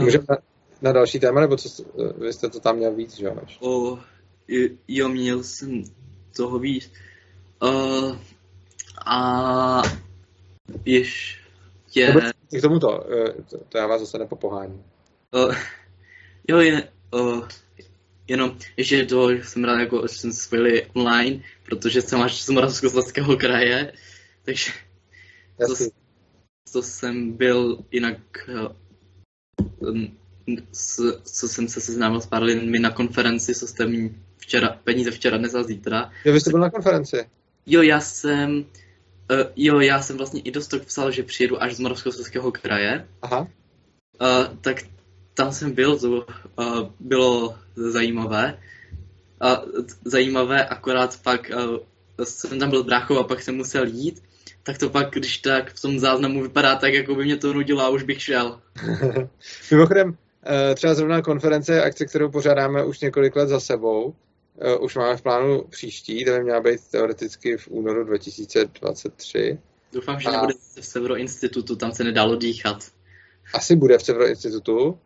[0.00, 0.36] Můžeme na,
[0.82, 1.84] na další téma, nebo co,
[2.18, 3.98] vy jste to tam měl víc, že jo?
[4.88, 5.84] Jo, měl jsem
[6.36, 6.92] toho víc.
[7.62, 8.16] Uh,
[9.06, 9.82] a
[10.84, 12.14] ještě...
[12.58, 13.06] K tomuto,
[13.50, 14.84] to, to já vás zase nepopohání.
[15.34, 15.54] Uh,
[16.48, 17.48] jo, je, uh,
[18.28, 23.36] jenom ještě to jsem rád, jako, že jsem spojili online, protože jsem až z Moravskoslezského
[23.36, 23.92] kraje,
[24.42, 24.72] takže
[25.66, 25.74] to,
[26.72, 28.18] to, jsem byl jinak
[29.78, 30.16] um,
[30.72, 35.10] s, co jsem se seznámil s pár lidmi na konferenci, co jste mi včera, peníze
[35.10, 36.10] včera, dnes a zítra.
[36.24, 37.28] Jo, vy jste byl na konferenci?
[37.66, 38.64] Jo, já jsem,
[39.30, 43.08] uh, jo, já jsem vlastně i dost psal, že přijedu až z Moravskoslezského kraje.
[43.22, 43.40] Aha.
[43.40, 44.76] Uh, tak
[45.34, 46.24] tam jsem byl, to uh,
[47.00, 48.58] bylo zajímavé.
[49.40, 49.62] a,
[50.04, 51.80] zajímavé, akorát pak a,
[52.24, 54.22] jsem tam byl s bráchou a pak jsem musel jít,
[54.62, 57.82] tak to pak, když tak v tom záznamu vypadá tak, jako by mě to nudilo
[57.82, 58.60] a už bych šel.
[59.70, 60.16] Mimochodem,
[60.74, 64.14] třeba zrovna konference, akce, kterou pořádáme už několik let za sebou,
[64.80, 69.58] už máme v plánu příští, to by měla být teoreticky v únoru 2023.
[69.92, 70.32] Doufám, že a...
[70.32, 72.76] nebude v Severo institutu, tam se nedalo dýchat.
[73.54, 74.98] Asi bude v Severo institutu,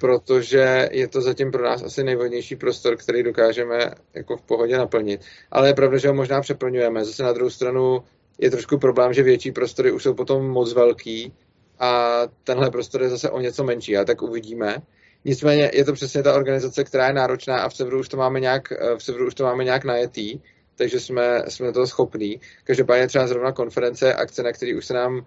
[0.00, 5.20] protože je to zatím pro nás asi nejvhodnější prostor, který dokážeme jako v pohodě naplnit.
[5.50, 7.04] Ale je pravda, že ho možná přeplňujeme.
[7.04, 8.02] Zase na druhou stranu
[8.38, 11.32] je trošku problém, že větší prostory už jsou potom moc velký
[11.78, 14.76] a tenhle prostor je zase o něco menší, a tak uvidíme.
[15.24, 18.40] Nicméně je to přesně ta organizace, která je náročná a v Severu už to máme
[18.40, 20.40] nějak, v Severu už to máme nějak najetý,
[20.76, 22.40] takže jsme, jsme toho schopní.
[22.64, 25.24] Každopádně třeba zrovna konference, akce, na který už se nám uh,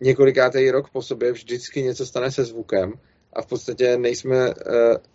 [0.00, 2.92] několikátý rok po sobě vždycky něco stane se zvukem
[3.32, 4.54] a v podstatě nejsme, uh,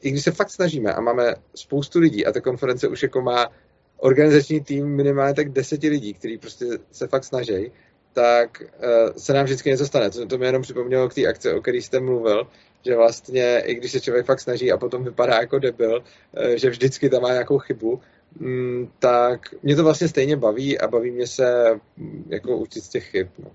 [0.02, 3.52] i když se fakt snažíme a máme spoustu lidí a ta konference už jako má
[3.98, 7.72] organizační tým minimálně tak deseti lidí, kteří prostě se fakt snaží,
[8.14, 10.10] tak uh, se nám vždycky něco stane.
[10.10, 12.48] To, to mi jenom připomnělo k té akce, o které jste mluvil,
[12.86, 16.70] že vlastně, i když se člověk fakt snaží a potom vypadá jako debil, uh, že
[16.70, 18.02] vždycky tam má nějakou chybu,
[18.40, 22.90] um, tak mě to vlastně stejně baví a baví mě se um, jako učit z
[22.90, 23.28] těch chyb.
[23.40, 23.52] No.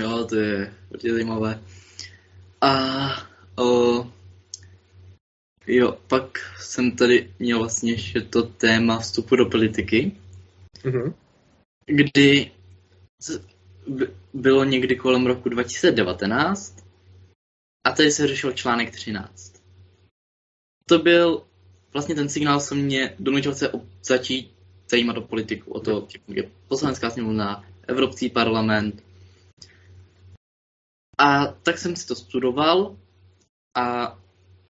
[0.00, 1.62] Jo, to je hodně zajímavé.
[2.60, 3.08] A
[3.58, 4.06] o,
[5.66, 10.12] jo, pak jsem tady měl vlastně ještě to téma vstupu do politiky,
[10.74, 11.14] mm-hmm.
[11.86, 12.50] kdy
[14.34, 16.86] bylo někdy kolem roku 2019
[17.84, 19.62] a tady se řešil článek 13.
[20.88, 21.46] To byl
[21.92, 23.72] vlastně ten signál, co mě donutil se
[24.02, 24.54] začít
[24.90, 29.02] zajímat o politiku, o to, je poslanecká sněmovna, Evropský parlament,
[31.18, 32.96] a tak jsem si to studoval
[33.76, 34.18] a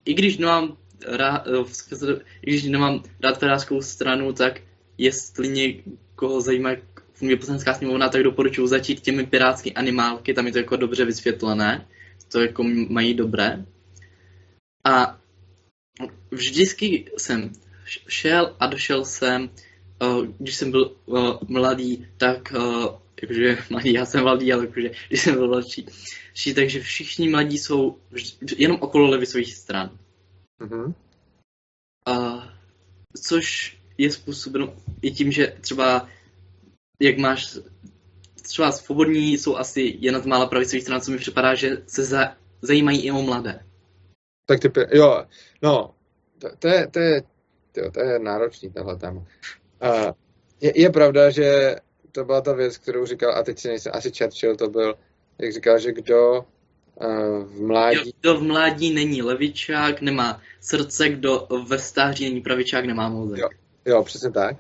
[0.06, 0.78] i když nemám
[1.08, 3.40] rád, eh, když nemám rád
[3.82, 4.62] stranu, tak
[4.98, 6.70] jestli někoho zajímá,
[7.18, 11.88] funguje poslanecká sněmovna, tak doporučuji začít těmi pirátskými animálky, tam je to jako dobře vysvětlené,
[12.32, 13.66] to jako mají dobré.
[14.84, 15.20] A
[16.32, 17.52] vždycky jsem
[18.08, 19.50] šel a došel jsem,
[20.02, 22.54] eh, když jsem byl eh, mladý, tak
[23.22, 25.86] jakože mladý, já jsem mladý, ale jakože, když jsem byl mladší,
[26.56, 27.98] takže všichni mladí jsou
[28.58, 29.98] jenom okolo levicových stran.
[30.62, 30.94] Mm-hmm.
[32.06, 32.48] A,
[33.24, 36.10] což je způsobeno i tím, že třeba
[37.00, 37.58] jak máš
[38.42, 42.36] třeba svobodní jsou asi jedna z mála pravicových stran, co mi připadá, že se za,
[42.62, 43.66] zajímají i o mladé.
[44.46, 45.26] Tak ty, jo,
[45.62, 45.94] no,
[46.40, 47.22] to, to, je, to, je,
[47.72, 49.20] to, to je náročný tohle téma.
[49.20, 50.12] Uh,
[50.62, 51.76] je, je pravda, že
[52.12, 54.96] to byla ta věc, kterou říkal, a teď si nejsem, asi Churchill to byl,
[55.38, 56.46] jak říkal, že kdo
[56.96, 58.14] uh, v mládí...
[58.22, 63.40] Kdo v mládí není levičák, nemá srdce, kdo ve stáří není pravičák, nemá mozek.
[63.40, 63.50] Jo,
[63.86, 64.58] jo přesně tak.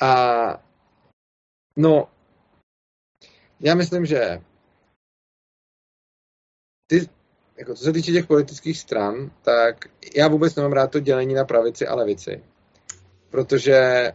[0.00, 0.67] A
[1.78, 2.08] no,
[3.60, 4.40] já myslím, že
[6.86, 7.08] ty,
[7.58, 11.44] jako co se týče těch politických stran, tak já vůbec nemám rád to dělení na
[11.44, 12.42] pravici a levici.
[13.30, 14.12] Protože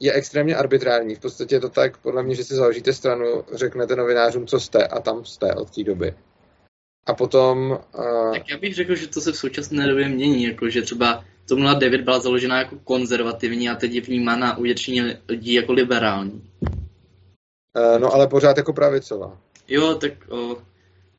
[0.00, 1.14] je extrémně arbitrární.
[1.14, 4.86] V podstatě je to tak, podle mě, že si založíte stranu, řeknete novinářům, co jste
[4.86, 6.14] a tam jste od té doby.
[7.06, 7.70] A potom...
[7.98, 8.32] Uh...
[8.32, 11.58] Tak já bych řekl, že to se v současné době mění, jako že třeba TOP
[11.78, 16.42] 09 byla založena jako konzervativní a teď je vnímána u většině lidí jako liberální.
[17.76, 19.38] Uh, no ale pořád jako pravicová.
[19.68, 20.12] Jo, tak...
[20.30, 20.54] Uh...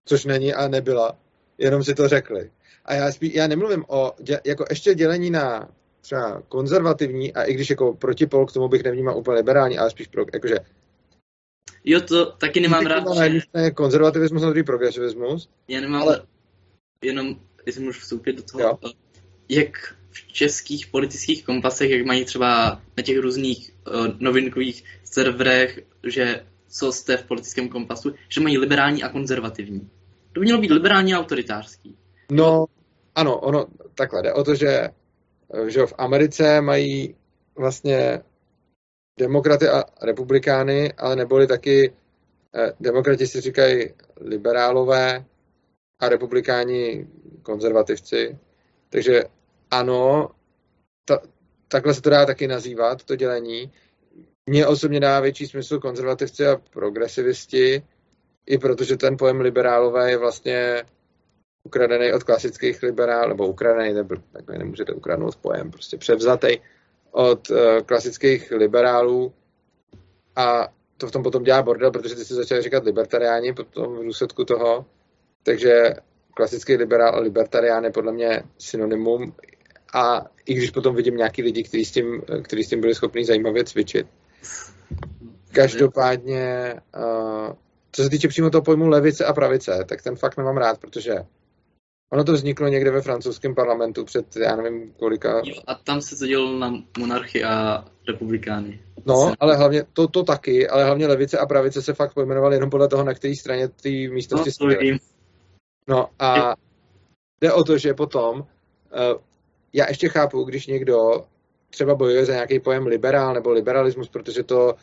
[0.05, 1.17] Což není a nebyla,
[1.57, 2.51] jenom si to řekli.
[2.85, 5.69] A já, spí, já nemluvím o, dě, jako ještě dělení na
[6.01, 10.07] třeba konzervativní a i když jako protipol k tomu bych nevnímal úplně liberální, ale spíš
[10.07, 10.55] pro, jakože
[11.83, 13.03] Jo, to taky nemám rád.
[13.15, 15.49] Na jedné straně konzervativismus, na druhý progresivismus.
[15.67, 16.21] Já nemám ale...
[17.03, 17.35] jenom,
[17.65, 18.77] jestli můžu vstoupit do toho, jo.
[19.49, 23.72] jak v českých politických kompasech, jak mají třeba na těch různých
[24.19, 29.89] novinkových serverech, že co jste v politickém kompasu, že mají liberální a konzervativní.
[30.34, 31.97] To by mělo být liberální a autoritářský.
[32.31, 32.65] No,
[33.15, 33.65] ano, ono
[33.95, 34.89] takhle jde o to, že
[35.67, 37.15] že v Americe mají
[37.55, 38.21] vlastně
[39.19, 41.93] demokraty a republikány, ale neboli taky
[42.55, 43.89] eh, demokrati si říkají
[44.21, 45.25] liberálové
[45.99, 47.07] a republikáni
[47.41, 48.38] konzervativci.
[48.89, 49.23] Takže
[49.71, 50.29] ano,
[51.05, 51.19] ta,
[51.74, 53.71] takhle se to dá taky nazývat, to dělení.
[54.45, 57.84] Mně osobně dá větší smysl konzervativci a progresivisti,
[58.45, 60.84] i protože ten pojem liberálové je vlastně
[61.63, 66.57] ukradený od klasických liberálů, nebo ukradený, nebo takhle nemůžete ukradnout pojem, prostě převzatý
[67.11, 69.34] od uh, klasických liberálů
[70.36, 70.67] a
[70.97, 74.45] to v tom potom dělá bordel, protože ty si začali říkat libertariáni potom v důsledku
[74.45, 74.86] toho,
[75.43, 75.93] takže
[76.34, 79.34] klasický liberál a libertarián je podle mě synonymum
[79.93, 83.25] a i když potom vidím nějaký lidi, kteří s tím, kteří s tím byli schopni
[83.25, 84.07] zajímavě cvičit.
[85.51, 87.53] Každopádně, uh,
[87.91, 91.13] co se týče přímo toho pojmu levice a pravice, tak ten fakt nemám rád, protože
[92.13, 95.41] ono to vzniklo někde ve francouzském parlamentu před, já nevím, kolika...
[95.67, 98.79] A tam se to dělalo na monarchy a republikány.
[99.05, 102.69] No, ale hlavně, to, to taky, ale hlavně levice a pravice se fakt pojmenovaly jenom
[102.69, 104.97] podle toho, na které straně ty místnosti no,
[105.87, 106.55] No a
[107.41, 108.45] jde o to, že potom, uh,
[109.74, 111.26] já ještě chápu, když někdo
[111.69, 114.76] třeba bojuje za nějaký pojem liberál nebo liberalismus, protože to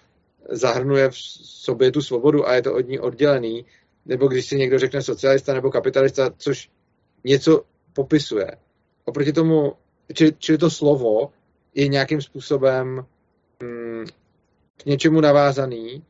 [0.49, 3.67] zahrnuje v sobě tu svobodu a je to od ní oddělený,
[4.07, 6.71] nebo když si někdo řekne socialista nebo kapitalista, což
[7.25, 7.63] něco
[7.93, 8.51] popisuje.
[9.05, 9.73] Oproti tomu,
[10.15, 11.33] čili, čili to slovo
[11.75, 13.07] je nějakým způsobem
[13.63, 14.05] mm,
[14.77, 16.05] k něčemu navázaný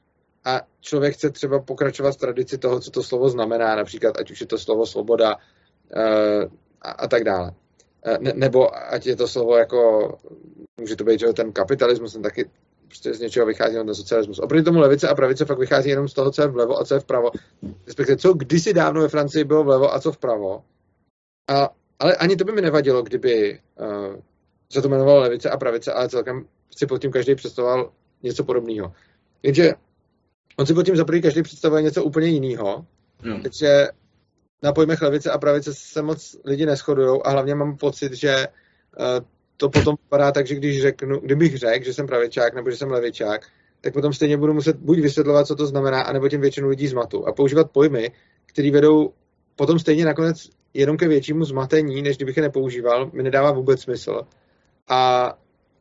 [0.45, 4.41] a člověk chce třeba pokračovat v tradici toho, co to slovo znamená, například ať už
[4.41, 6.45] je to slovo svoboda uh,
[6.83, 7.53] a, a tak dále.
[8.07, 10.13] Uh, ne, nebo ať je to slovo jako,
[10.81, 12.51] může to být, že ten kapitalismus, ten taky
[12.87, 14.39] prostě z něčeho vychází na socialismus.
[14.39, 16.95] Oproti tomu levice a pravice fakt vychází jenom z toho, co je vlevo a co
[16.95, 17.31] je vpravo.
[17.87, 20.65] Respektive, co kdysi dávno ve Francii bylo vlevo a co vpravo.
[21.49, 24.17] A, ale ani to by mi nevadilo, kdyby uh,
[24.73, 26.47] se to jmenovalo levice a pravice, ale celkem
[26.77, 27.93] si pod tím každý představoval
[28.23, 28.93] něco podobného.
[29.43, 29.75] Jenže
[30.57, 32.87] on si pod tím za každý představuje něco úplně jiného.
[33.19, 33.43] Hmm.
[33.43, 33.89] Takže
[34.63, 38.47] na pojmech levice a pravice se moc lidi neschodují a hlavně mám pocit, že
[38.99, 42.77] uh, to potom vypadá tak, že když řeknu, kdybych řekl, že jsem pravičák nebo že
[42.77, 43.47] jsem levičák,
[43.81, 47.29] tak potom stejně budu muset buď vysvětlovat, co to znamená, anebo tím většinu lidí zmatu.
[47.29, 48.13] A používat pojmy,
[48.47, 49.13] které vedou
[49.57, 54.23] potom stejně nakonec jenom ke většímu zmatení, než kdybych je nepoužíval, mi nedává vůbec smysl.
[54.89, 55.33] A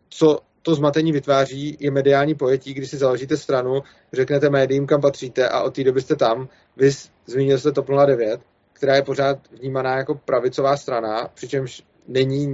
[0.10, 3.82] co to zmatení vytváří, je mediální pojetí, kdy si založíte stranu,
[4.14, 6.50] řeknete médiím, kam patříte a od té doby jste tam.
[6.78, 6.92] Vy
[7.26, 8.42] zmínil jste TOP 09,
[8.80, 12.48] která je pořád vnímaná jako pravicová strana, přičemž není,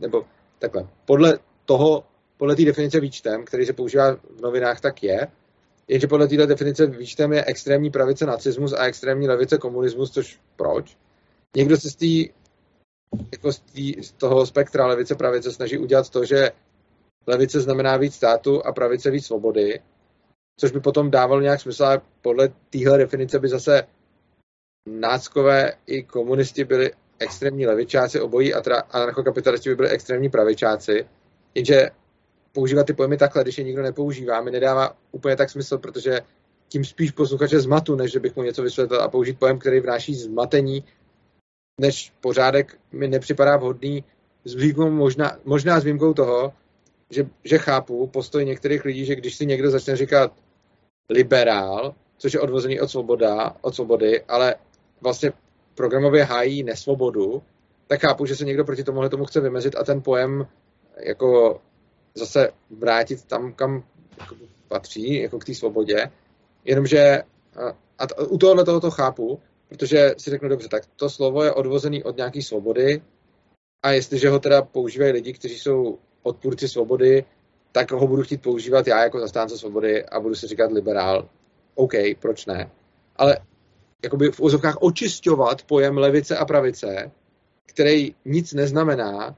[0.00, 0.24] nebo
[0.58, 2.04] takhle, podle toho,
[2.36, 5.28] podle té definice výčtem, který se používá v novinách, tak je,
[5.88, 10.96] jenže podle této definice výčtem je extrémní pravice nacismus a extrémní levice komunismus, což proč?
[11.56, 12.28] Někdo se z, tý,
[13.32, 16.50] jako z, tý, z toho spektra levice pravice snaží udělat to, že
[17.26, 19.80] levice znamená víc státu a pravice víc svobody,
[20.60, 23.82] což by potom dávalo nějak smysl, ale podle téhle definice by zase
[24.86, 31.06] náckové i komunisti byli extrémní levičáci, obojí a anarchokapitalisti by byli extrémní pravičáci,
[31.54, 31.90] jenže
[32.52, 36.20] používat ty pojmy takhle, když je nikdo nepoužívá, mi nedává úplně tak smysl, protože
[36.68, 39.02] tím spíš posluchače zmatu, než bych mu něco vysvětlil.
[39.02, 40.84] A použít pojem, který vnáší zmatení,
[41.80, 44.04] než pořádek mi nepřipadá vhodný
[44.44, 46.52] s výjimkou, možná, možná s výjimkou toho,
[47.10, 50.32] že, že chápu postoj některých lidí, že když si někdo začne říkat
[51.10, 54.54] liberál, což je odvozený od, svoboda, od svobody, ale
[55.02, 55.32] vlastně
[55.74, 57.42] programově hájí nesvobodu,
[57.86, 60.46] tak chápu, že se někdo proti tomuhle tomu chce vymezit a ten pojem
[60.96, 61.60] jako
[62.14, 63.84] zase vrátit tam, kam
[64.20, 64.36] jako
[64.68, 66.10] patří, jako k té svobodě.
[66.64, 67.22] Jenomže
[67.98, 72.04] a u tohohle toho to chápu, protože si řeknu dobře, tak to slovo je odvozený
[72.04, 73.02] od nějaké svobody
[73.82, 77.24] a jestliže ho teda používají lidi, kteří jsou odpůrci svobody,
[77.72, 81.28] tak ho budu chtít používat já jako zastánce svobody a budu si říkat liberál.
[81.74, 82.70] OK, proč ne?
[83.16, 83.36] Ale
[84.02, 87.10] jakoby v úzovkách očišťovat pojem levice a pravice,
[87.66, 89.36] který nic neznamená,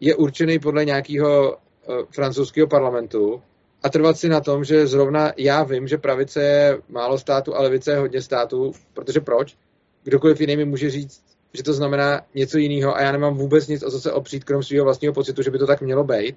[0.00, 3.42] je určený podle nějakého uh, francouzského parlamentu
[3.82, 7.62] a trvat si na tom, že zrovna já vím, že pravice je málo státu a
[7.62, 9.56] levice je hodně států, protože proč?
[10.02, 13.82] Kdokoliv jiný mi může říct, že to znamená něco jiného a já nemám vůbec nic
[13.82, 16.36] o co se opřít, krom svého vlastního pocitu, že by to tak mělo být,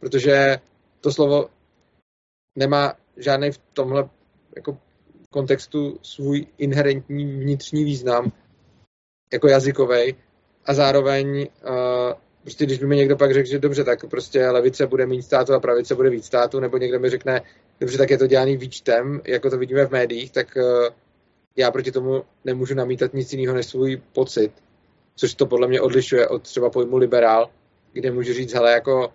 [0.00, 0.58] protože
[1.00, 1.48] to slovo
[2.56, 4.08] nemá žádný v tomhle
[4.56, 4.78] jako
[5.30, 8.32] kontextu svůj inherentní vnitřní význam
[9.32, 10.14] jako jazykový
[10.64, 12.12] a zároveň uh,
[12.42, 15.54] prostě když by mi někdo pak řekl, že dobře, tak prostě levice bude méně státu
[15.54, 17.42] a pravice bude víc státu, nebo někdo mi řekne,
[17.80, 20.88] dobře, tak je to dělaný výčtem, jako to vidíme v médiích, tak uh,
[21.56, 24.52] já proti tomu nemůžu namítat nic jiného než svůj pocit,
[25.16, 27.50] což to podle mě odlišuje od třeba pojmu liberál,
[27.92, 29.12] kde můžu říct, hele, jako,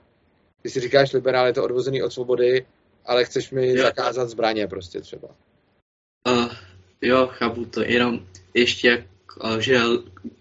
[0.61, 2.65] když si říkáš liberál, je to odvozený od svobody,
[3.05, 5.27] ale chceš mi zakázat zbraně prostě třeba.
[7.01, 8.19] Jo, chápu to, jenom
[8.53, 9.01] ještě jak,
[9.59, 9.79] že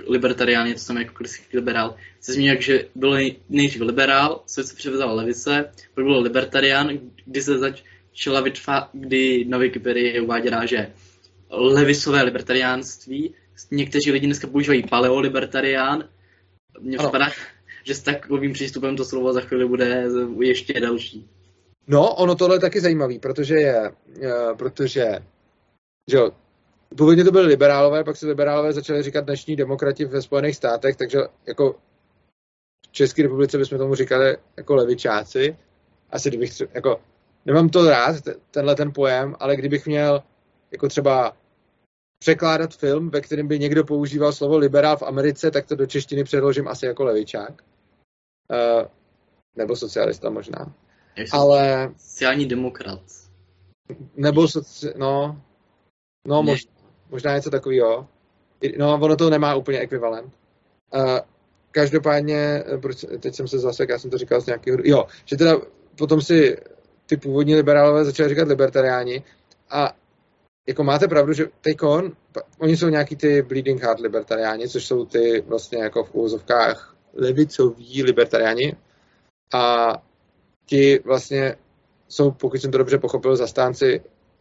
[0.09, 1.97] libertarián je to samé jako klasický liberál.
[2.19, 6.91] Chci zmínit, že byl nejdřív liberál, co se převezal levice, pak byl libertarián,
[7.25, 10.93] kdy se začala vytvářet, kdy na Wikipedii je uváděná, že
[11.51, 13.35] levisové libertariánství,
[13.71, 16.09] někteří lidi dneska používají paleolibertarián,
[16.81, 17.31] mně připadá,
[17.85, 20.09] že s takovým přístupem to slovo za chvíli bude
[20.41, 21.29] ještě další.
[21.87, 23.93] No, ono tohle je taky zajímavý, protože je,
[24.59, 25.05] protože
[26.11, 26.31] že jo,
[26.97, 31.19] původně to byly liberálové, pak se liberálové začali říkat dnešní demokrati ve Spojených státech, takže
[31.47, 31.77] jako
[32.87, 35.57] v České republice bychom tomu říkali jako levičáci.
[36.11, 37.01] Asi kdybych třeba, jako,
[37.47, 38.17] nemám to rád,
[38.51, 40.23] tenhle ten pojem, ale kdybych měl
[40.73, 41.37] jako třeba
[42.19, 46.25] překládat film, ve kterém by někdo používal slovo liberál v Americe, tak to do češtiny
[46.25, 47.63] předložím asi jako levičák.
[48.51, 48.89] Uh,
[49.57, 50.75] nebo socialista možná.
[51.17, 51.91] Jak ale...
[51.97, 53.01] Sociální demokrat.
[54.17, 54.93] Nebo soci...
[54.97, 55.43] no,
[56.27, 56.71] no možná,
[57.11, 58.07] možná něco takového.
[58.79, 60.33] No, ono to nemá úplně ekvivalent.
[60.95, 61.19] Uh,
[61.71, 65.37] každopádně, eh, proč, teď jsem se zase, já jsem to říkal z nějakého, jo, že
[65.37, 65.57] teda
[65.99, 66.57] potom si
[67.07, 69.23] ty původní liberálové začali říkat libertariáni
[69.71, 69.97] a
[70.69, 72.13] jako máte pravdu, že teďkon,
[72.59, 78.03] oni jsou nějaký ty bleeding heart libertariáni, což jsou ty vlastně jako v úvozovkách levicoví
[78.03, 78.77] libertariáni
[79.55, 79.93] a
[80.67, 81.57] ti vlastně
[82.09, 84.01] jsou, pokud jsem to dobře pochopil, zastánci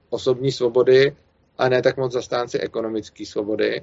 [0.10, 1.16] osobní svobody
[1.60, 3.82] a ne tak moc zastánci ekonomické svobody.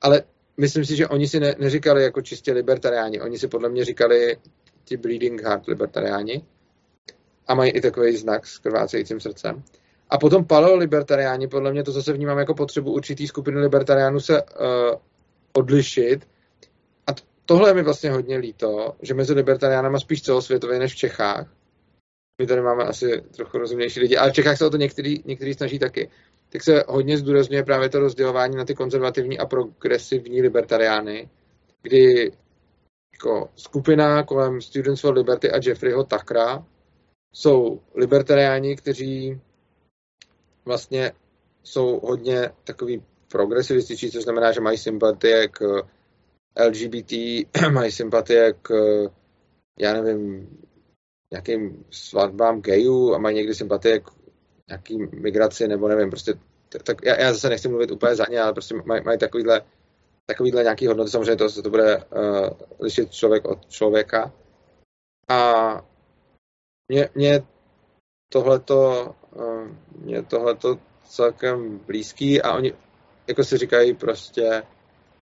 [0.00, 0.22] Ale
[0.56, 4.36] myslím si, že oni si ne, neříkali jako čistě libertariáni, oni si podle mě říkali
[4.84, 6.44] ti bleeding heart libertariáni
[7.46, 9.62] a mají i takový znak s krvácejícím srdcem.
[10.10, 14.48] A potom paleolibertariáni, podle mě to zase vnímám jako potřebu určitý skupiny libertariánů se uh,
[15.52, 16.28] odlišit.
[17.06, 17.10] A
[17.44, 21.54] tohle je mi vlastně hodně líto, že mezi libertariánama spíš celosvětově než v Čechách.
[22.40, 25.54] My tady máme asi trochu rozumnější lidi, ale v Čechách se o to některý, některý
[25.54, 26.10] snaží taky.
[26.48, 31.28] Tak se hodně zdůrazňuje právě to rozdělování na ty konzervativní a progresivní libertariány,
[31.82, 32.32] kdy
[33.12, 36.66] jako skupina kolem Students for Liberty a Jeffreyho Takra
[37.32, 39.40] jsou libertariáni, kteří
[40.64, 41.12] vlastně
[41.62, 45.82] jsou hodně takový progresivističtí, což znamená, že mají sympatie k
[46.66, 47.12] LGBT,
[47.72, 48.70] mají sympatie k,
[49.78, 50.48] já nevím,
[51.32, 54.10] nějakým svatbám gayů a mají někdy sympatie k
[54.68, 56.34] nějaký migraci, nebo nevím, prostě,
[56.84, 59.62] tak já, já zase nechci mluvit úplně za ně, ale prostě mají, mají takovýhle,
[60.26, 62.48] takovýhle nějaký hodnoty, samozřejmě to, to bude uh,
[62.80, 64.32] lišit člověk od člověka.
[65.28, 65.64] A
[66.88, 67.42] mě, mě
[68.32, 72.72] tohleto, uh, mě tohleto celkem blízký a oni
[73.26, 74.62] jako si říkají prostě,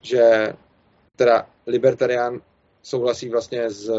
[0.03, 0.53] že
[1.15, 2.41] teda libertarián
[2.81, 3.91] souhlasí vlastně s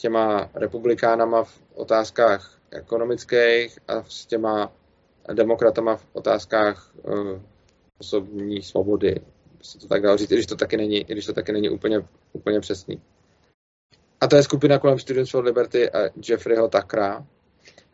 [0.00, 4.72] těma republikánama v otázkách ekonomických a s těma
[5.32, 7.40] demokratama v otázkách uh,
[7.98, 9.14] osobní svobody.
[9.62, 11.68] Se to tak dá říct, i když to taky není, i když to taky není
[11.68, 13.02] úplně, úplně přesný.
[14.20, 15.98] A to je skupina kolem Students for Liberty a
[16.28, 17.26] Jeffreyho Takra.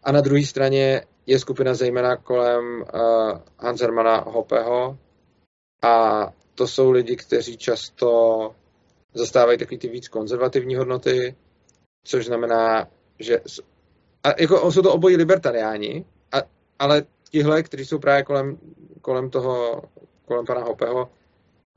[0.02, 4.98] A na druhé straně je skupina zejména kolem uh, Hans Hermana Hoppeho
[5.82, 8.54] a to jsou lidi, kteří často
[9.14, 11.36] zastávají takový ty víc konzervativní hodnoty,
[12.04, 13.40] což znamená, že
[14.26, 16.42] a jako jsou to obojí libertariáni, a,
[16.78, 18.58] ale tihle, kteří jsou právě kolem,
[19.00, 19.82] kolem toho,
[20.24, 21.10] kolem pana Hopeho,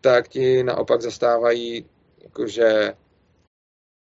[0.01, 1.85] tak ti naopak zastávají,
[2.23, 2.93] jakože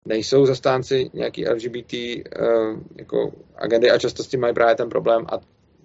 [0.08, 5.26] nejsou zastánci nějaký LGBT uh, jako agendy a často s tím mají právě ten problém
[5.30, 5.38] a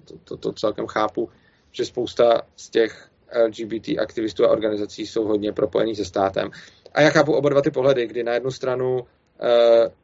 [0.04, 1.28] to, to, to celkem chápu,
[1.72, 3.08] že spousta z těch
[3.46, 6.50] LGBT aktivistů a organizací jsou hodně propojený se státem.
[6.92, 9.06] A já chápu oba dva ty pohledy, kdy na jednu stranu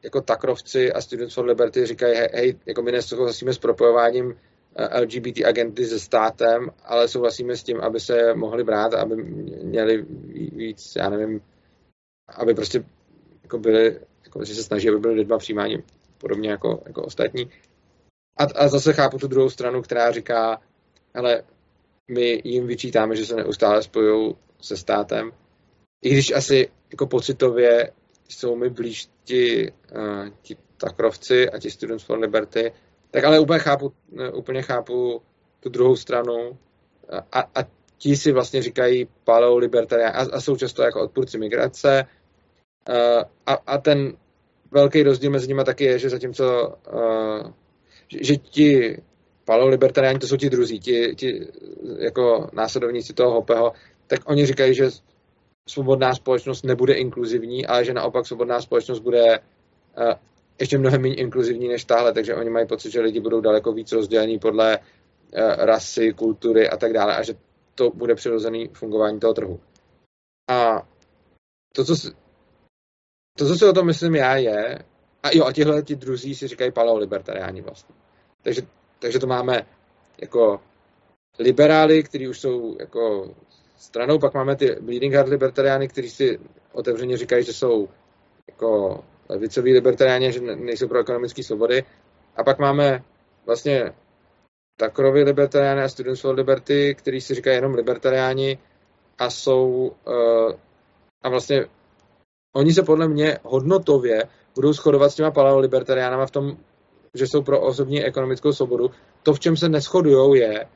[0.02, 4.32] jako takrovci a Students for Liberty říkají, hej, hej jako my nesouhlasíme s propojováním uh,
[5.00, 9.16] LGBT agenty se státem, ale souhlasíme s tím, aby se mohli brát, aby
[9.62, 10.02] měli
[10.52, 11.40] víc, já nevím,
[12.28, 12.84] aby prostě
[13.42, 15.82] jako byli, jako že se snaží, aby byli lidma přijímáni
[16.18, 17.50] podobně jako, jako ostatní.
[18.38, 20.60] A, a zase chápu tu druhou stranu, která říká,
[21.14, 21.42] ale
[22.10, 25.32] my jim vyčítáme, že se neustále spojují se státem,
[26.04, 27.92] i když asi jako pocitově
[28.28, 32.72] jsou mi blíž ti, uh, ti takrovci a ti Students for Liberty,
[33.10, 33.92] tak ale úplně chápu,
[34.34, 35.22] úplně chápu
[35.60, 36.58] tu druhou stranu.
[37.32, 37.64] A, a
[37.98, 42.04] ti si vlastně říkají paleo libertarián a, a jsou často jako odpůrci migrace.
[42.88, 44.16] Uh, a, a ten
[44.70, 46.76] velký rozdíl mezi nimi taky je, že zatímco
[48.08, 48.96] že, že ti
[49.44, 51.46] paleolibertariáni, to jsou ti druzí, ti, ti
[51.98, 53.72] jako následovníci toho Hopeho,
[54.06, 54.90] tak oni říkají, že
[55.68, 60.12] svobodná společnost nebude inkluzivní, ale že naopak svobodná společnost bude uh,
[60.60, 63.92] ještě mnohem méně inkluzivní než tahle, takže oni mají pocit, že lidi budou daleko víc
[63.92, 67.34] rozdělení podle uh, rasy, kultury a tak dále a že
[67.74, 69.60] to bude přirozený fungování toho trhu.
[70.50, 70.88] A
[71.74, 72.08] to, co si,
[73.38, 74.78] to, co si o tom myslím já, je,
[75.22, 77.94] a jo, a tihle ti druzí si říkají paleolibertariáni vlastně.
[78.42, 78.62] Takže,
[78.98, 79.66] takže to máme
[80.20, 80.60] jako
[81.38, 83.34] liberály, kteří už jsou jako
[83.76, 86.38] stranou, pak máme ty bleeding heart libertariány, kteří si
[86.72, 87.88] otevřeně říkají, že jsou
[88.50, 91.84] jako levicoví libertariáni, že nejsou pro ekonomické svobody.
[92.36, 93.04] A pak máme
[93.46, 93.92] vlastně
[94.78, 98.58] Takrovi libertariány a Students for Liberty, který si říkají jenom libertariáni
[99.18, 100.52] a jsou uh,
[101.22, 101.66] a vlastně
[102.54, 104.22] oni se podle mě hodnotově
[104.54, 106.56] budou shodovat s těma paleolibertariánama v tom,
[107.14, 108.90] že jsou pro osobní ekonomickou svobodu.
[109.22, 110.66] To, v čem se neschodujou, je,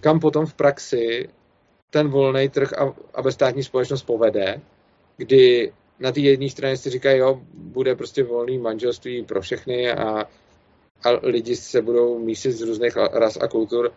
[0.00, 1.28] kam potom v praxi
[1.94, 4.60] ten volný trh a, a bezstátní společnost povede,
[5.16, 10.26] kdy na té jedné straně si říkají, jo, bude prostě volný manželství pro všechny a,
[11.04, 13.92] a lidi se budou mísit z různých ras a kultur,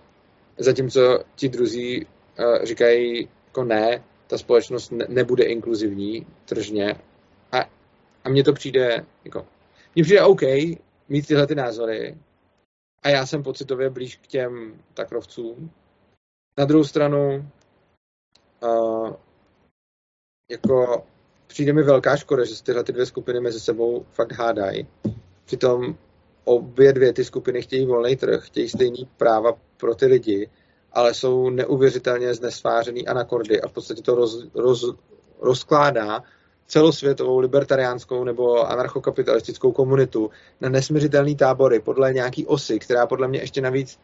[0.57, 6.95] zatímco ti druzí uh, říkají, jako ne, ta společnost ne, nebude inkluzivní tržně
[7.51, 7.59] a,
[8.23, 9.47] a mně to přijde, jako,
[9.95, 10.41] mně přijde OK
[11.09, 12.17] mít tyhle ty názory
[13.03, 15.71] a já jsem pocitově blíž k těm takrovcům.
[16.57, 17.49] Na druhou stranu
[18.63, 19.13] uh,
[20.51, 21.03] jako
[21.47, 24.87] přijde mi velká škoda, že se tyhle ty dvě skupiny mezi sebou fakt hádají.
[25.45, 25.97] Přitom
[26.43, 30.49] obě dvě ty skupiny chtějí volný trh, chtějí stejný práva pro ty lidi,
[30.93, 34.95] ale jsou neuvěřitelně znesvářený anakordy a v podstatě to roz, roz,
[35.41, 36.23] rozkládá
[36.67, 40.29] celosvětovou libertariánskou nebo anarchokapitalistickou komunitu
[40.61, 43.99] na nesměřitelný tábory podle nějaký osy, která podle mě ještě navíc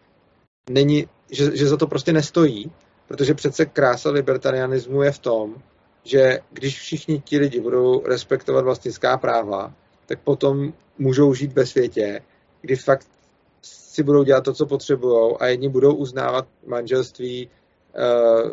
[0.69, 2.71] není, že, že za to prostě nestojí,
[3.07, 5.55] protože přece krása libertarianismu je v tom,
[6.03, 9.73] že když všichni ti lidi budou respektovat vlastnická práva,
[10.05, 12.21] tak potom můžou žít ve světě,
[12.61, 13.07] kdy fakt
[13.61, 17.49] si budou dělat to, co potřebují a jedni budou uznávat manželství
[17.95, 18.51] uh,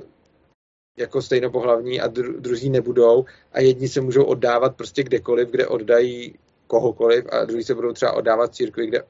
[0.98, 6.38] jako stejnopohlavní a dru, druzí nebudou a jedni se můžou oddávat prostě kdekoliv, kde oddají
[6.66, 9.03] kohokoliv a druhý se budou třeba oddávat církvi, kde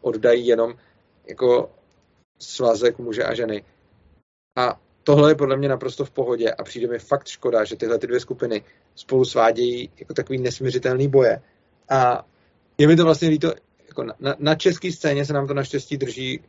[0.00, 0.74] oddají jenom
[1.28, 1.70] jako
[2.38, 3.64] svazek muže a ženy.
[4.56, 7.98] A tohle je podle mě naprosto v pohodě a přijde mi fakt škoda, že tyhle
[7.98, 11.42] ty dvě skupiny spolu svádějí jako takový nesměřitelný boje.
[11.90, 12.26] A
[12.78, 13.52] je mi to vlastně líto,
[13.88, 16.40] jako na, na, české scéně se nám to naštěstí drží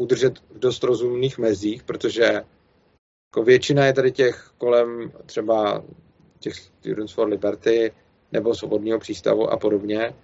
[0.00, 2.22] udržet v dost rozumných mezích, protože
[3.32, 5.84] jako většina je tady těch kolem třeba
[6.38, 7.92] těch Students for Liberty
[8.32, 10.14] nebo Svobodného přístavu a podobně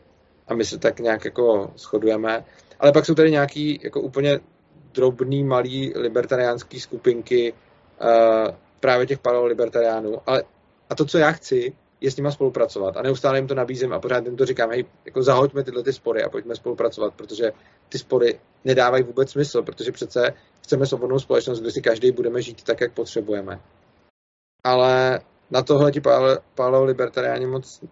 [0.49, 2.45] a my se tak nějak jako shodujeme.
[2.81, 4.41] Ale pak jsou tady nějaký jako úplně
[4.95, 10.17] drobný, malý libertariánský skupinky uh, právě těch paleolibertariánů.
[10.27, 10.43] Ale
[10.91, 12.97] a to, co já chci, je s nima spolupracovat.
[12.97, 15.93] A neustále jim to nabízím a pořád jim to říkám, hej, jako zahoďme tyhle ty
[15.93, 17.53] spory a pojďme spolupracovat, protože
[17.89, 22.63] ty spory nedávají vůbec smysl, protože přece chceme svobodnou společnost, kde si každý budeme žít
[22.63, 23.61] tak, jak potřebujeme.
[24.65, 25.21] Ale
[25.51, 26.01] na tohle ti
[26.55, 27.85] paleolibertariáni moc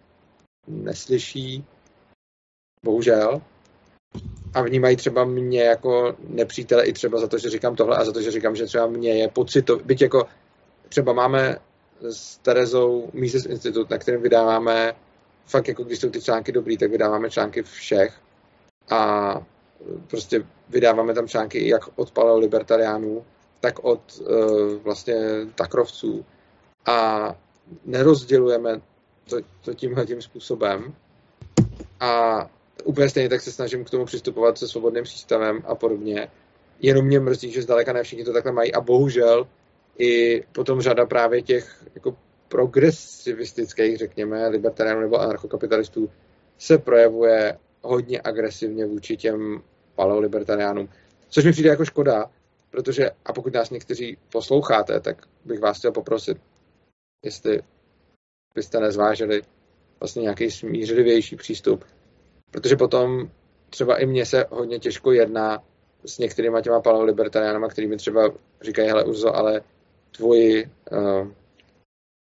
[0.66, 1.64] neslyší,
[2.84, 3.40] bohužel
[4.56, 8.12] a vnímají třeba mě jako nepřítele i třeba za to, že říkám tohle a za
[8.12, 10.26] to, že říkám, že třeba mě je pocito, byť jako
[10.88, 11.56] třeba máme
[12.00, 14.92] s Terezou Mises Institut, na kterém vydáváme
[15.46, 18.14] fakt jako když jsou ty články dobrý, tak vydáváme články všech
[18.90, 19.32] a
[20.06, 23.24] prostě vydáváme tam články jak od paleolibertariánů,
[23.60, 24.28] tak od uh,
[24.82, 25.16] vlastně
[25.54, 26.24] takrovců.
[26.86, 27.28] A
[27.84, 28.80] nerozdělujeme
[29.28, 30.94] to, to tímhle tím způsobem.
[32.00, 32.40] A
[32.84, 36.28] úplně stejně tak se snažím k tomu přistupovat se svobodným přístavem a podobně.
[36.80, 39.48] Jenom mě mrzí, že zdaleka ne všichni to takhle mají a bohužel
[39.98, 42.16] i potom řada právě těch jako
[42.48, 46.10] progresivistických, řekněme, libertariánů nebo anarchokapitalistů
[46.58, 49.62] se projevuje hodně agresivně vůči těm
[49.94, 50.88] paleolibertariánům.
[51.28, 52.30] Což mi přijde jako škoda,
[52.70, 56.38] protože, a pokud nás někteří posloucháte, tak bych vás chtěl poprosit,
[57.24, 57.62] jestli
[58.54, 59.42] byste nezvážili
[60.00, 61.84] vlastně nějaký smířlivější přístup
[62.50, 63.30] Protože potom
[63.70, 65.64] třeba i mně se hodně těžko jedná
[66.06, 69.60] s některýma těma paleolibertariánama, kterými třeba říkají, hele Uzo, ale
[70.16, 71.28] tvoji, uh,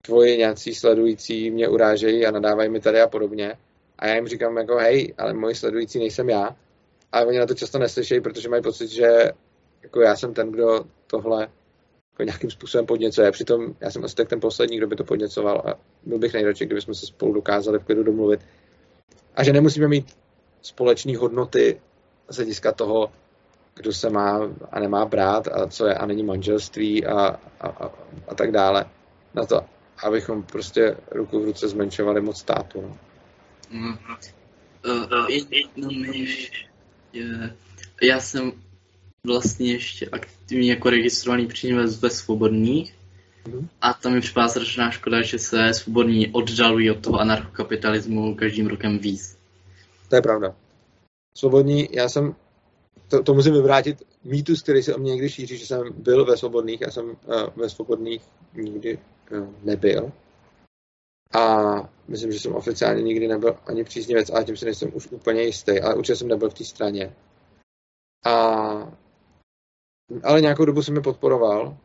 [0.02, 3.58] tvoji nějací sledující mě urážejí a nadávají mi tady a podobně.
[4.00, 6.56] A já jim říkám jako, hej, ale moji sledující nejsem já.
[7.12, 9.32] A oni na to často neslyšejí, protože mají pocit, že
[9.84, 11.42] jako já jsem ten, kdo tohle
[12.14, 13.32] jako nějakým způsobem podněcuje.
[13.32, 16.66] Přitom já jsem asi tak ten poslední, kdo by to podněcoval a byl bych nejradši,
[16.66, 18.40] kdybychom se spolu dokázali v klidu domluvit
[19.36, 20.18] a že nemusíme mít
[20.62, 21.82] společné hodnoty
[22.30, 23.12] z hlediska toho,
[23.76, 24.40] kdo se má
[24.72, 27.92] a nemá brát a co je a není manželství a, a, a,
[28.28, 28.86] a tak dále.
[29.34, 29.62] Na to,
[30.04, 32.82] abychom prostě ruku v ruce zmenšovali moc státu.
[32.82, 32.98] No.
[33.72, 33.98] Mm.
[34.86, 35.28] Uh,
[38.02, 38.52] já jsem
[39.26, 42.95] vlastně ještě aktivně jako registrovaný příjmec ve Svobodných.
[43.82, 49.00] A tam mi připadá strašná škoda, že se Svobodní oddalují od toho anarchokapitalismu každým rokem
[49.00, 49.38] víc.
[50.10, 50.56] To je pravda.
[51.38, 52.36] Svobodní, já jsem,
[53.08, 56.38] to, to musím vyvrátit, mýtus, který se o mě někdy šíří, že jsem byl ve
[56.38, 57.16] Svobodných, já jsem uh,
[57.56, 58.22] ve Svobodných
[58.54, 59.00] nikdy
[59.32, 60.12] uh, nebyl.
[61.34, 61.76] A
[62.08, 65.82] myslím, že jsem oficiálně nikdy nebyl ani příznivec, ale tím si nejsem už úplně jistý,
[65.82, 67.16] ale určitě jsem nebyl v té straně.
[68.26, 68.98] A
[70.24, 71.78] ale nějakou dobu jsem je podporoval,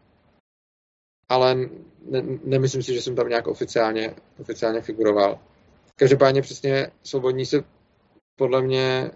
[1.31, 1.55] ale
[2.11, 5.39] ne, nemyslím si, že jsem tam nějak oficiálně, oficiálně figuroval.
[5.97, 7.65] Každopádně přesně svobodní se
[8.37, 9.11] podle mě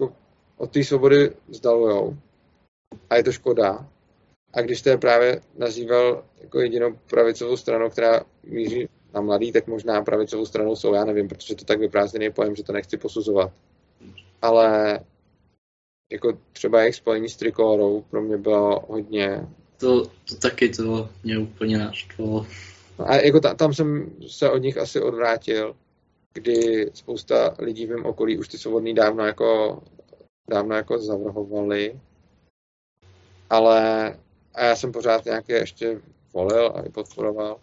[0.00, 0.14] jako
[0.56, 2.16] od té svobody vzdalujou
[3.10, 3.88] a je to škoda.
[4.52, 10.02] A když jste právě nazýval jako jedinou pravicovou stranu, která míří na mladý, tak možná
[10.02, 13.52] pravicovou stranou jsou, já nevím, protože to tak vyprázdněný pojem, že to nechci posuzovat.
[14.42, 15.00] Ale
[16.12, 19.48] jako třeba jejich spojení s trikolorou pro mě bylo hodně...
[19.78, 22.46] To, to taky to mě úplně naštvalo.
[22.98, 25.76] No a jako ta, tam jsem se od nich asi odvrátil,
[26.32, 29.82] kdy spousta lidí v mém okolí už ty svobodný dávno jako,
[30.50, 32.00] dávno jako zavrhovali,
[33.50, 34.16] ale
[34.54, 36.00] a já jsem pořád nějaké ještě
[36.32, 37.56] volil a i podporoval.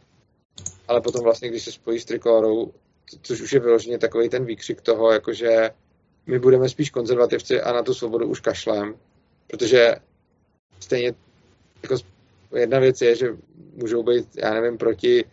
[0.87, 2.73] Ale potom vlastně, když se spojí s trikolorou,
[3.21, 5.71] což už je vyloženě takový ten výkřik toho, jakože
[6.25, 8.95] my budeme spíš konzervativci a na tu svobodu už kašlem,
[9.47, 9.95] protože
[10.79, 11.13] stejně
[11.83, 11.95] jako
[12.55, 13.27] jedna věc je, že
[13.75, 15.25] můžou být, já nevím, proti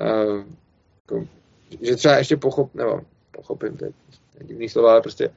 [0.00, 0.44] uh,
[1.00, 1.26] jako,
[1.80, 3.92] že třeba ještě pochop, nebo pochopím, to je
[4.40, 5.30] divný slova, ale prostě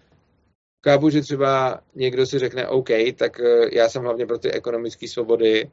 [0.86, 5.08] chápu, že třeba někdo si řekne OK, tak uh, já jsem hlavně pro ty ekonomické
[5.08, 5.70] svobody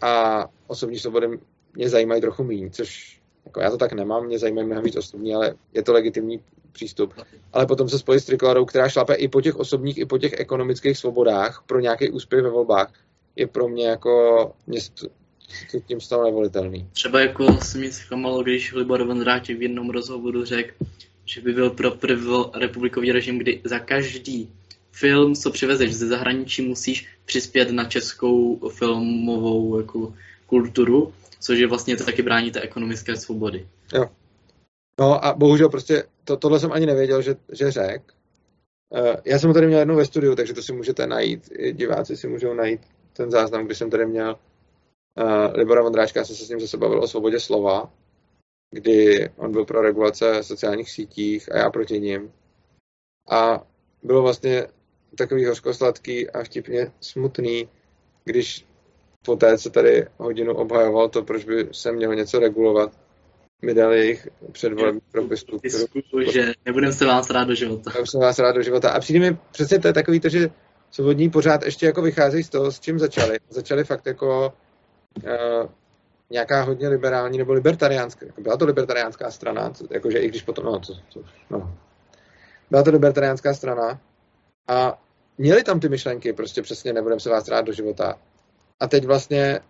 [0.00, 1.38] a osobní svobody
[1.74, 5.34] mě zajímají trochu méně, což jako já to tak nemám, mě zajímají mnohem víc osobní,
[5.34, 6.40] ale je to legitimní
[6.72, 7.14] přístup.
[7.52, 10.40] Ale potom se spojí s trikolorou, která šlape i po těch osobních, i po těch
[10.40, 12.92] ekonomických svobodách pro nějaký úspěch ve volbách,
[13.36, 14.80] je pro mě jako mě
[15.86, 16.88] tím stalo nevolitelný.
[16.92, 20.74] Třeba jako se mi zklamalo, když Libor Vondráček v jednom rozhovoru řekl,
[21.24, 21.96] že by byl pro
[22.54, 24.50] republikový režim, kdy za každý
[24.92, 30.14] film, co přivezeš ze zahraničí, musíš přispět na českou filmovou jako,
[30.46, 33.68] kulturu, což je vlastně to taky brání té ekonomické svobody.
[33.92, 34.06] Jo.
[35.00, 38.02] No a bohužel prostě to, tohle jsem ani nevěděl, že, že řek.
[38.90, 42.16] Uh, já jsem ho tady měl jednou ve studiu, takže to si můžete najít, diváci
[42.16, 42.80] si můžou najít
[43.16, 44.38] ten záznam, kdy jsem tady měl
[45.16, 47.92] uh, Libora Vondráčka, já jsem se s ním zase bavil o svobodě slova,
[48.70, 52.32] kdy on byl pro regulace sociálních sítích a já proti ním.
[53.30, 53.66] A
[54.02, 54.66] bylo vlastně
[55.18, 57.68] takový hořkosladký a vtipně smutný,
[58.24, 58.66] když
[59.22, 62.92] po té, co tady hodinu obhajoval to, proč by se mělo něco regulovat,
[63.62, 65.44] mi dal jejich předvolební propis.
[66.32, 67.90] že nebudem se vás rád do života.
[67.90, 68.90] Nebudem se vás rád do života.
[68.90, 70.50] A přijde mi přesně to je takový to, že
[70.90, 73.38] svobodní pořád ještě jako vycházejí z toho, s čím začali.
[73.48, 74.52] Začali fakt jako
[75.24, 75.70] uh,
[76.30, 80.80] nějaká hodně liberální nebo libertariánská, jako byla to libertariánská strana, jakože i když potom, no,
[80.80, 81.20] to, to,
[81.50, 81.74] no.
[82.70, 84.00] byla to libertariánská strana
[84.68, 85.02] a
[85.38, 88.18] měli tam ty myšlenky, prostě přesně nebudem se vás rád do života.
[88.80, 89.60] A teď vlastně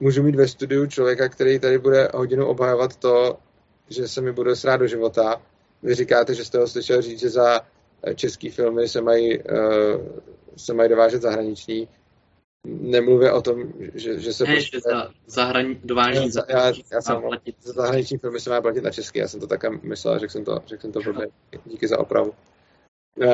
[0.00, 3.38] můžu mít ve studiu člověka, který tady bude hodinu obhajovat to,
[3.88, 5.42] že se mi bude srát do života.
[5.82, 7.60] Vy říkáte, že jste ho slyšel říct, že za
[8.14, 9.44] český filmy se mají, uh,
[10.56, 11.88] se mají dovážet zahraniční.
[12.66, 14.44] Nemluvě o tom, že, že se...
[14.44, 17.56] Ne, prostě, že za zahrani, dovážení já, já, já jsem, platit.
[17.62, 20.44] Za zahraniční filmy se má platit na český, já jsem to také myslel, řekl jsem
[20.44, 21.28] to, řekl jsem to blbě.
[21.64, 22.32] Díky za opravu.
[23.16, 23.26] Uh,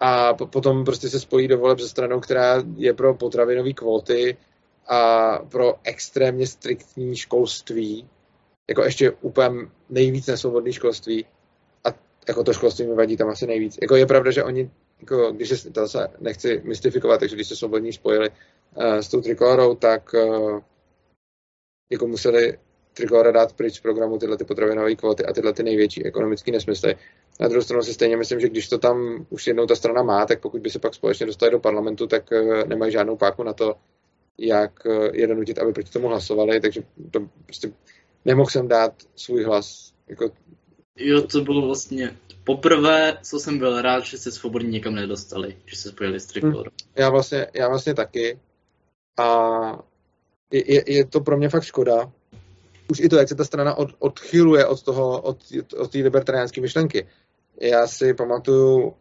[0.00, 4.36] a po, potom prostě se spojí do voleb se stranou, která je pro potravinové kvóty
[4.88, 8.08] a pro extrémně striktní školství,
[8.70, 11.26] jako ještě úplně nejvíc nesvobodné školství
[12.20, 13.78] a jako to školství mi vadí tam asi nejvíc.
[13.82, 17.56] Jako je pravda, že oni, jako, když se, to se nechci mystifikovat, takže když se
[17.56, 20.60] svobodní spojili uh, s tou trikolorou, tak uh,
[21.92, 22.58] jako museli
[22.94, 26.96] trikolora dát pryč z programu tyhle ty potravinové kvóty a tyhle ty největší ekonomické nesmysly.
[27.40, 30.26] Na druhou stranu si stejně myslím, že když to tam už jednou ta strana má,
[30.26, 33.52] tak pokud by se pak společně dostali do parlamentu, tak uh, nemají žádnou páku na
[33.52, 33.74] to,
[34.38, 34.72] jak
[35.12, 37.72] je donutit, aby proti tomu hlasovali, takže to prostě
[38.24, 39.92] nemohl jsem dát svůj hlas.
[40.08, 40.30] Jako...
[40.96, 45.76] Jo, to bylo vlastně poprvé, co jsem byl rád, že se svobodně někam nedostali, že
[45.76, 46.32] se spojili s.
[46.44, 46.54] Hm.
[46.96, 48.38] Já vlastně, já vlastně taky.
[49.18, 49.48] A
[50.50, 52.12] je, je, je to pro mě fakt škoda.
[52.90, 55.38] Už i to, jak se ta strana od, odchyluje od toho, od,
[55.78, 57.08] od té libertariánské myšlenky.
[57.60, 58.94] Já si pamatuju uh,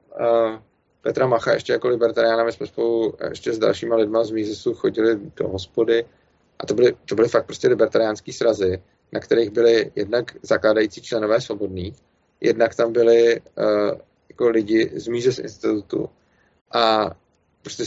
[1.02, 5.20] Petra Macha ještě jako libertariána, my jsme spolu ještě s dalšíma lidma z Mízesu chodili
[5.36, 6.06] do hospody
[6.60, 8.82] a to byly, to byly fakt prostě libertariánský srazy,
[9.12, 11.96] na kterých byli jednak zakládající členové svobodných,
[12.42, 14.00] jednak tam byli uh,
[14.30, 16.10] jako lidi z Mízes institutu
[16.72, 17.12] a
[17.62, 17.84] prostě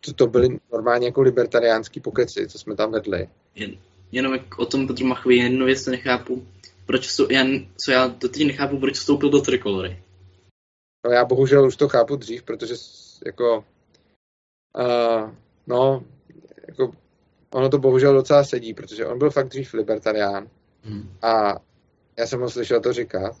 [0.00, 3.28] to, to byly normálně jako libertariánský pokeci, co jsme tam vedli.
[3.54, 3.76] Jen,
[4.12, 6.46] jenom jak o tom Petru Machovi jednu věc nechápu,
[6.86, 7.44] proč vstou, já,
[7.84, 10.02] co já do teď nechápu, proč vstoupil do trikolory.
[11.06, 12.74] No já bohužel už to chápu dřív, protože
[13.26, 13.64] jako
[14.78, 15.30] uh,
[15.66, 16.04] no,
[16.68, 16.92] jako
[17.54, 20.48] ono to bohužel docela sedí, protože on byl fakt dřív libertarián
[20.82, 21.16] hmm.
[21.22, 21.54] a
[22.18, 23.36] já jsem ho slyšel to říkat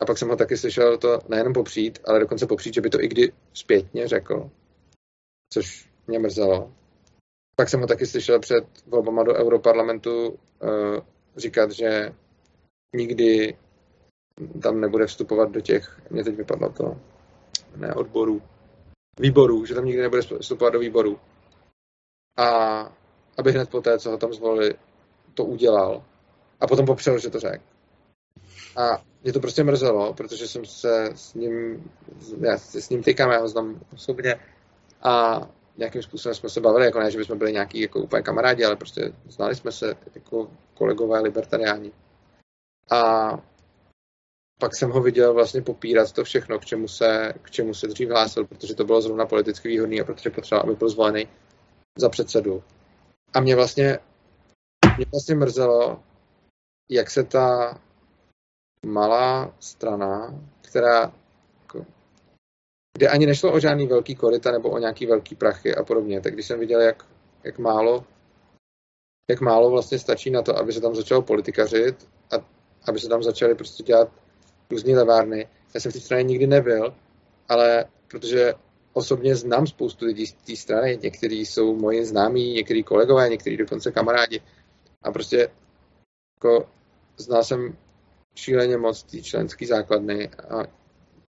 [0.00, 3.02] a pak jsem ho taky slyšel to nejenom popřít, ale dokonce popřít, že by to
[3.02, 4.50] i kdy zpětně řekl,
[5.52, 6.72] což mě mrzelo.
[7.56, 10.38] Pak jsem ho taky slyšel před volbama do Europarlamentu uh,
[11.36, 12.14] říkat, že
[12.96, 13.56] nikdy
[14.62, 17.00] tam nebude vstupovat do těch, mě teď vypadlo to,
[17.76, 18.42] ne odborů,
[19.20, 21.18] výborů, že tam nikdy nebude vstupovat do výborů.
[22.38, 22.96] A
[23.38, 24.74] aby hned po té, co ho tam zvolili,
[25.34, 26.04] to udělal.
[26.60, 27.64] A potom popřel, že to řekl.
[28.76, 31.84] A mě to prostě mrzelo, protože jsem se s ním,
[32.40, 34.40] já se s ním tykám, já ho znám osobně
[35.02, 35.40] a
[35.76, 38.76] nějakým způsobem jsme se bavili, jako ne, že bychom byli nějaký jako úplně kamarádi, ale
[38.76, 41.92] prostě znali jsme se jako kolegové libertariáni.
[42.90, 43.30] A
[44.60, 48.08] pak jsem ho viděl vlastně popírat to všechno, k čemu se, k čemu se dřív
[48.08, 51.28] hlásil, protože to bylo zrovna politicky výhodný a protože potřeboval, aby byl zvolený
[51.98, 52.62] za předsedu.
[53.34, 53.98] A mě vlastně,
[54.96, 56.02] mě vlastně mrzelo,
[56.90, 57.78] jak se ta
[58.86, 61.12] malá strana, která
[61.62, 61.86] jako,
[62.98, 66.32] kde ani nešlo o žádný velký korita nebo o nějaký velký prachy a podobně, tak
[66.32, 67.06] když jsem viděl, jak,
[67.44, 68.04] jak málo
[69.30, 72.34] jak málo vlastně stačí na to, aby se tam začalo politikařit a
[72.88, 74.08] aby se tam začaly prostě dělat
[74.70, 75.48] různé levárny.
[75.74, 76.94] Já jsem v té straně nikdy nebyl,
[77.48, 78.54] ale protože
[78.94, 83.92] osobně znám spoustu lidí z té strany, někteří jsou moji známí, někteří kolegové, někteří dokonce
[83.92, 84.40] kamarádi.
[85.02, 85.48] A prostě
[86.36, 86.68] jako
[87.16, 87.76] znal jsem
[88.34, 90.62] šíleně moc té členské základny a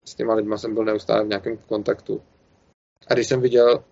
[0.06, 2.22] s těma lidma jsem byl neustále v nějakém kontaktu.
[3.08, 3.84] A když jsem viděl,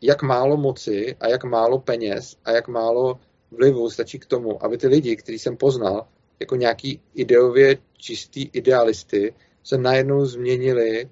[0.00, 3.20] jak málo moci a jak málo peněz a jak málo
[3.50, 6.08] vlivu stačí k tomu, aby ty lidi, který jsem poznal,
[6.40, 11.10] jako nějaký ideově čistý idealisty, se najednou změnili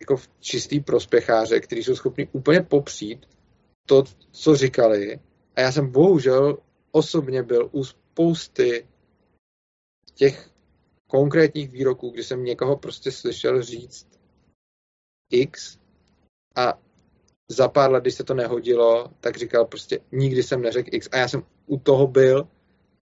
[0.00, 3.26] jako čistý prospěcháře, kteří jsou schopni úplně popřít
[3.86, 5.20] to, co říkali.
[5.56, 6.58] A já jsem bohužel
[6.90, 8.86] osobně byl u spousty
[10.14, 10.50] těch
[11.06, 14.08] konkrétních výroků, kdy jsem někoho prostě slyšel říct
[15.30, 15.78] X
[16.56, 16.78] a
[17.48, 21.16] za pár let, když se to nehodilo, tak říkal prostě nikdy jsem neřekl X a
[21.16, 22.48] já jsem u toho byl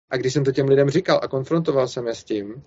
[0.10, 2.64] a když jsem to těm lidem říkal a konfrontoval jsem je s tím,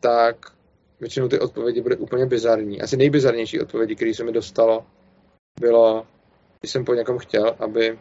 [0.00, 0.55] tak
[1.00, 2.82] většinou ty odpovědi byly úplně bizarní.
[2.82, 4.86] Asi nejbizarnější odpovědi, které se mi dostalo,
[5.60, 6.06] bylo,
[6.60, 7.98] když jsem po někom chtěl, aby,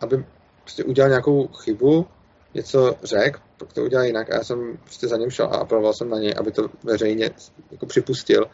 [0.00, 0.24] aby
[0.62, 2.06] prostě udělal nějakou chybu,
[2.54, 5.92] něco řekl, pak to udělal jinak a já jsem prostě za ním šel a apeloval
[5.92, 7.30] jsem na něj, aby to veřejně
[7.70, 8.50] jako připustil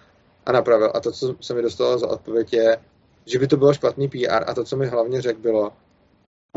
[0.47, 0.93] a napravil.
[0.95, 2.77] A to, co se mi dostalo za odpověď je,
[3.27, 5.73] že by to bylo špatný PR a to, co mi hlavně řekl, bylo,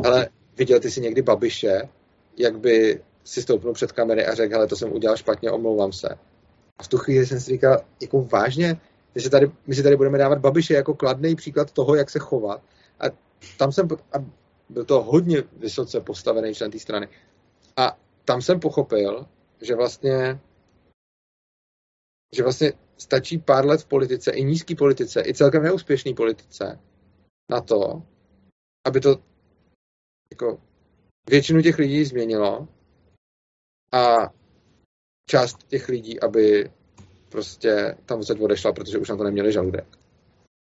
[0.03, 1.89] ale viděl ty si někdy Babiše,
[2.38, 6.09] jak by si stoupnul před kamery a řekl, hele, to jsem udělal špatně, omlouvám se.
[6.78, 8.82] A v tu chvíli jsem si říkal, jako vážně,
[9.15, 12.20] my si tady, my si tady budeme dávat Babiše jako kladný příklad toho, jak se
[12.20, 12.61] chovat.
[12.99, 13.05] A
[13.57, 14.17] tam jsem, a
[14.70, 17.07] byl to hodně vysoce postavený člen té strany.
[17.78, 19.26] A tam jsem pochopil,
[19.61, 20.39] že vlastně
[22.36, 26.80] že vlastně stačí pár let v politice, i nízký politice, i celkem neúspěšný politice
[27.51, 28.03] na to,
[28.88, 29.09] aby to
[30.34, 30.61] jako
[31.30, 32.67] většinu těch lidí změnilo
[33.92, 34.34] a
[35.30, 36.72] část těch lidí, aby
[37.30, 39.88] prostě tam vůbec odešla, protože už na to neměli žaludek.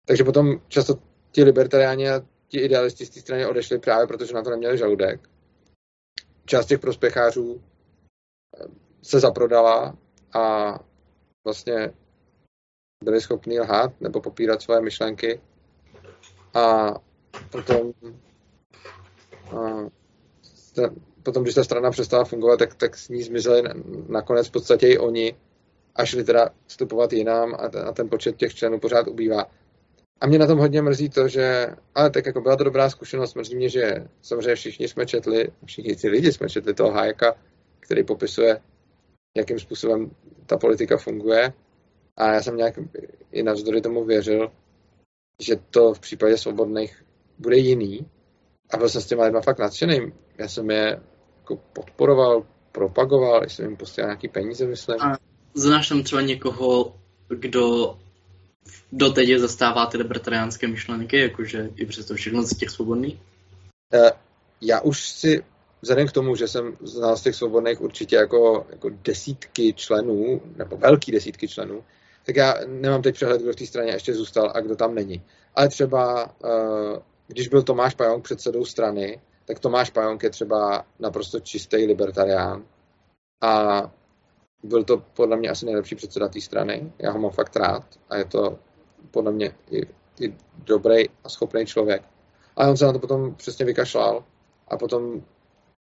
[0.05, 0.93] Takže potom často
[1.31, 5.29] ti libertariáni a ti idealisti z té strany odešli právě protože na to neměli žaludek.
[6.45, 8.65] Část těch prospěchářů eh,
[9.01, 9.97] se zaprodala
[10.33, 10.73] a
[11.43, 11.93] vlastně
[13.03, 15.41] byli schopni lhát nebo popírat svoje myšlenky
[16.53, 16.93] a
[17.51, 17.93] potom
[19.51, 19.89] a
[21.23, 23.63] potom, když ta strana přestala fungovat, tak, tak s ní zmizeli
[24.07, 25.35] nakonec v podstatě i oni
[25.95, 29.45] a šli teda vstupovat jinam a ten, a ten počet těch členů pořád ubývá.
[30.21, 33.35] A mě na tom hodně mrzí to, že, ale tak jako byla to dobrá zkušenost,
[33.35, 37.35] mrzí mě, že samozřejmě všichni jsme četli, všichni ty lidi jsme četli toho Hayeka,
[37.79, 38.61] který popisuje,
[39.37, 40.11] jakým způsobem
[40.45, 41.53] ta politika funguje.
[42.17, 42.79] A já jsem nějak
[43.31, 44.51] i navzdory tomu věřil,
[45.41, 47.03] že to v případě svobodných
[47.37, 48.09] bude jiný.
[48.73, 50.13] A byl jsem s těma lidma fakt nadšený.
[50.37, 51.01] Já jsem je
[51.51, 55.01] jako podporoval, propagoval, jsem jim posílal nějaký peníze, myslím.
[55.01, 55.17] A
[55.53, 56.95] znáš tam třeba někoho,
[57.27, 57.97] kdo
[58.91, 63.15] doteď zastává ty libertariánské myšlenky, jakože i přesto všechno z těch svobodných?
[63.93, 64.09] Uh,
[64.61, 65.43] já už si,
[65.81, 70.77] vzhledem k tomu, že jsem znal z těch svobodných určitě jako, jako desítky členů, nebo
[70.77, 71.83] velký desítky členů,
[72.25, 75.21] tak já nemám teď přehled, kdo v té straně ještě zůstal a kdo tam není.
[75.55, 76.97] Ale třeba, uh,
[77.27, 82.63] když byl Tomáš Pajonk předsedou strany, tak Tomáš Pajonk je třeba naprosto čistý libertarián
[83.41, 83.81] a
[84.63, 86.91] byl to podle mě asi nejlepší předseda té strany.
[86.99, 88.59] Já ho mám fakt rád a je to
[89.11, 89.81] podle mě i,
[90.19, 90.35] i
[90.65, 92.03] dobrý a schopný člověk.
[92.55, 94.23] Ale on se na to potom přesně vykašlal
[94.67, 95.21] a potom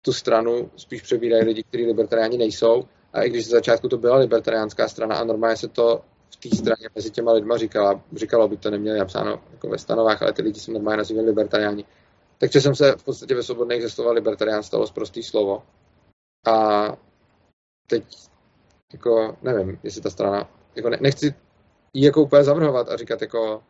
[0.02, 2.84] tu stranu spíš přebírají lidi, kteří libertariáni nejsou.
[3.12, 6.56] A i když z začátku to byla libertariánská strana a normálně se to v té
[6.56, 10.42] straně mezi těma lidma říkala, říkalo by to neměli napsáno jako ve stanovách, ale ty
[10.42, 11.84] lidi se normálně nazývali libertariáni.
[12.38, 15.62] Takže jsem se v podstatě ve svobodných slova libertarián stalo prostý slovo.
[16.46, 16.86] A
[17.86, 18.04] teď
[18.92, 21.34] jako nevím, jestli ta strana, jako ne, nechci
[21.94, 23.62] ji jako úplně zavrhovat a říkat jako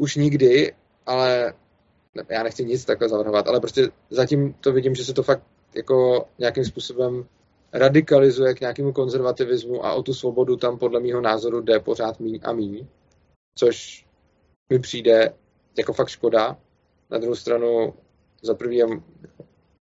[0.00, 0.74] už nikdy,
[1.06, 1.54] ale
[2.14, 5.42] ne, já nechci nic takhle zavrhovat, ale prostě zatím to vidím, že se to fakt
[5.74, 7.28] jako nějakým způsobem
[7.72, 12.40] radikalizuje k nějakému konzervativismu a o tu svobodu tam podle mého názoru jde pořád míň
[12.42, 12.86] a míň,
[13.58, 14.06] což
[14.72, 15.34] mi přijde
[15.78, 16.56] jako fakt škoda.
[17.12, 17.94] Na druhou stranu
[18.42, 18.82] za prvý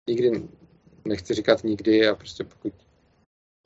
[0.09, 0.47] nikdy
[1.05, 2.73] nechci říkat nikdy a prostě pokud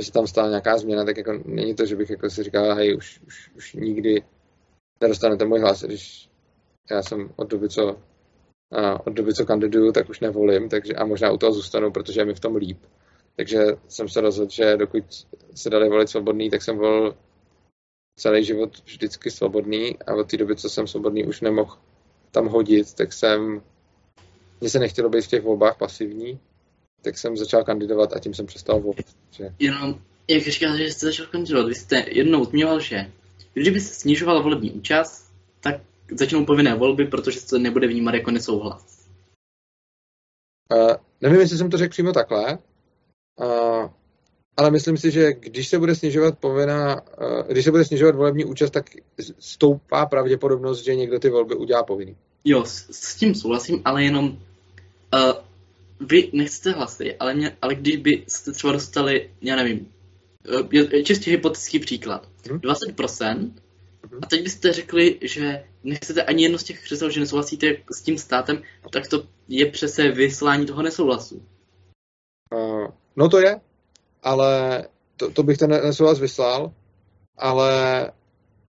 [0.02, 2.97] se tam stala nějaká změna, tak jako není to, že bych jako si říkal, hej,
[2.97, 4.24] už, už, už nikdy
[5.02, 6.30] nedostanete můj hlas, když
[6.91, 7.97] já jsem od doby, co
[8.72, 12.22] a od doby, co kandiduju, tak už nevolím, takže a možná u toho zůstanu, protože
[12.22, 12.80] je mi v tom líp.
[13.36, 15.04] Takže jsem se rozhodl, že dokud
[15.56, 17.18] se dali volit svobodný, tak jsem volil
[18.20, 21.78] celý život vždycky svobodný a od té doby, co jsem svobodný, už nemohl
[22.32, 23.61] tam hodit, tak jsem,
[24.61, 26.39] mně se nechtělo být v těch volbách pasivní,
[27.01, 29.15] tak jsem začal kandidovat a tím jsem přestal volit.
[29.32, 29.55] Že...
[29.59, 33.11] Jenom, jak říkáte, že jste začal kandidovat, vy jste jednou zmiňoval, že
[33.53, 35.75] kdyby se snižovala volební účast, tak
[36.11, 39.07] začnou povinné volby, protože se to nebude vnímat jako nesouhlas.
[40.73, 42.57] Uh, nevím, jestli jsem to řekl přímo takhle,
[43.39, 43.89] uh,
[44.58, 48.45] ale myslím si, že když se bude snižovat povinná, uh, když se bude snižovat volební
[48.45, 48.86] účast, tak
[49.39, 52.16] stoupá pravděpodobnost, že někdo ty volby udělá povinný.
[52.45, 54.38] Jo, s, s tím souhlasím, ale jenom uh,
[55.99, 59.88] vy nechcete hlasy, ale, mě, ale když byste třeba dostali, já nevím,
[61.04, 62.60] čistě hypotetický příklad, hmm?
[62.60, 63.52] 20%,
[64.22, 68.18] a teď byste řekli, že nechcete ani jedno z těch křesel, že nesouhlasíte s tím
[68.18, 71.45] státem, tak to je přece vyslání toho nesouhlasu.
[72.56, 73.60] Uh, no to je,
[74.22, 74.84] ale
[75.17, 76.72] to, to bych ten nesouhlas vyslal,
[77.38, 78.11] ale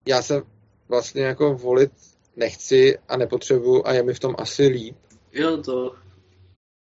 [0.07, 0.42] já se
[0.88, 1.92] vlastně jako volit
[2.36, 4.96] nechci a nepotřebuji a je mi v tom asi líp.
[5.32, 5.94] Jo, to.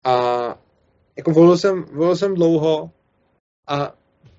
[0.06, 0.16] A
[1.18, 2.92] jako volil jsem, volil jsem dlouho
[3.68, 3.94] a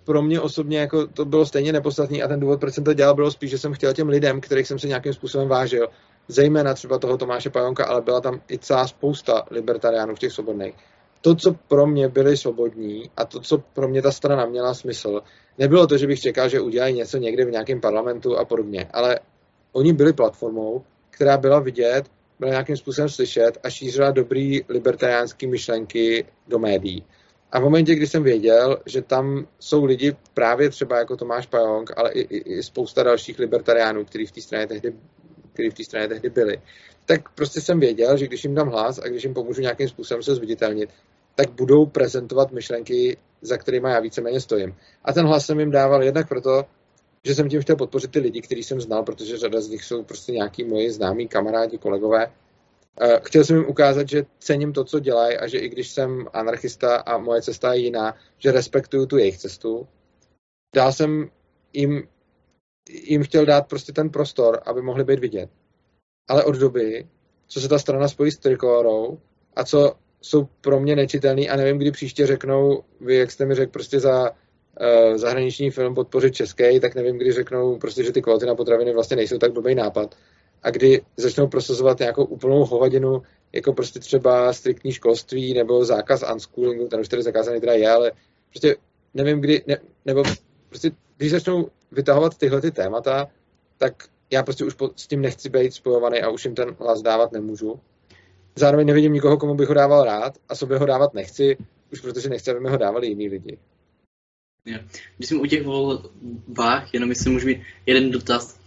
[0.05, 3.15] pro mě osobně jako to bylo stejně nepodstatný a ten důvod, proč jsem to dělal,
[3.15, 5.89] bylo spíš, že jsem chtěl těm lidem, kterých jsem se nějakým způsobem vážil,
[6.29, 10.75] zejména třeba toho Tomáše Pajonka, ale byla tam i celá spousta libertariánů v těch svobodných.
[11.25, 15.21] To, co pro mě byli svobodní a to, co pro mě ta strana měla smysl,
[15.59, 19.19] nebylo to, že bych čekal, že udělají něco někde v nějakém parlamentu a podobně, ale
[19.73, 22.05] oni byli platformou, která byla vidět,
[22.39, 27.05] byla nějakým způsobem slyšet a šířila dobrý libertariánský myšlenky do médií.
[27.53, 31.91] A v momentě, kdy jsem věděl, že tam jsou lidi právě třeba jako Tomáš Pajong,
[31.97, 34.93] ale i, i, i spousta dalších libertariánů, kteří v té straně tehdy,
[35.53, 36.63] který v té straně tehdy byli,
[37.07, 40.23] tak prostě jsem věděl, že když jim dám hlas a když jim pomůžu nějakým způsobem
[40.23, 40.91] se zviditelnit,
[41.35, 44.75] tak budou prezentovat myšlenky, za kterými já víceméně stojím.
[45.05, 46.65] A ten hlas jsem jim dával jednak proto,
[47.25, 50.03] že jsem tím chtěl podpořit ty lidi, který jsem znal, protože řada z nich jsou
[50.03, 52.31] prostě nějaký moji známí kamarádi, kolegové,
[53.01, 56.27] Eh, chtěl jsem jim ukázat, že cením to, co dělají a že i když jsem
[56.33, 59.89] anarchista a moje cesta je jiná, že respektuju tu jejich cestu.
[60.75, 61.31] Dál jsem
[61.73, 62.09] jim,
[62.89, 65.51] jim chtěl dát prostě ten prostor, aby mohli být vidět.
[66.29, 67.09] Ale od doby,
[67.47, 69.19] co se ta strana spojí s trikolorou
[69.57, 69.95] a co
[70.25, 74.01] jsou pro mě nečitelný a nevím, kdy příště řeknou, vy, jak jste mi řekl, prostě
[74.01, 78.55] za uh, zahraniční film podpořit český, tak nevím, kdy řeknou prostě, že ty kvóty na
[78.55, 80.17] potraviny vlastně nejsou tak blbý nápad
[80.63, 83.23] a kdy začnou prosazovat nějakou úplnou hovadinu,
[83.53, 88.13] jako prostě třeba striktní školství nebo zákaz unschoolingu, ten už tady zakázaný teda je, ale
[88.51, 88.77] prostě
[89.15, 90.23] nevím kdy, ne, nebo
[90.69, 93.29] prostě když začnou vytahovat tyhle ty témata,
[93.79, 97.03] tak já prostě už po, s tím nechci být spojovaný a už jim ten hlas
[97.03, 97.81] dávat nemůžu.
[98.57, 101.57] Zároveň nevidím nikoho, komu bych ho dával rád a sobě ho dávat nechci,
[101.93, 103.59] už protože nechci, aby mi ho dávali jiní lidi.
[105.17, 108.61] Když jsem u těch volbách, jenom jestli můžu mít jeden dotaz.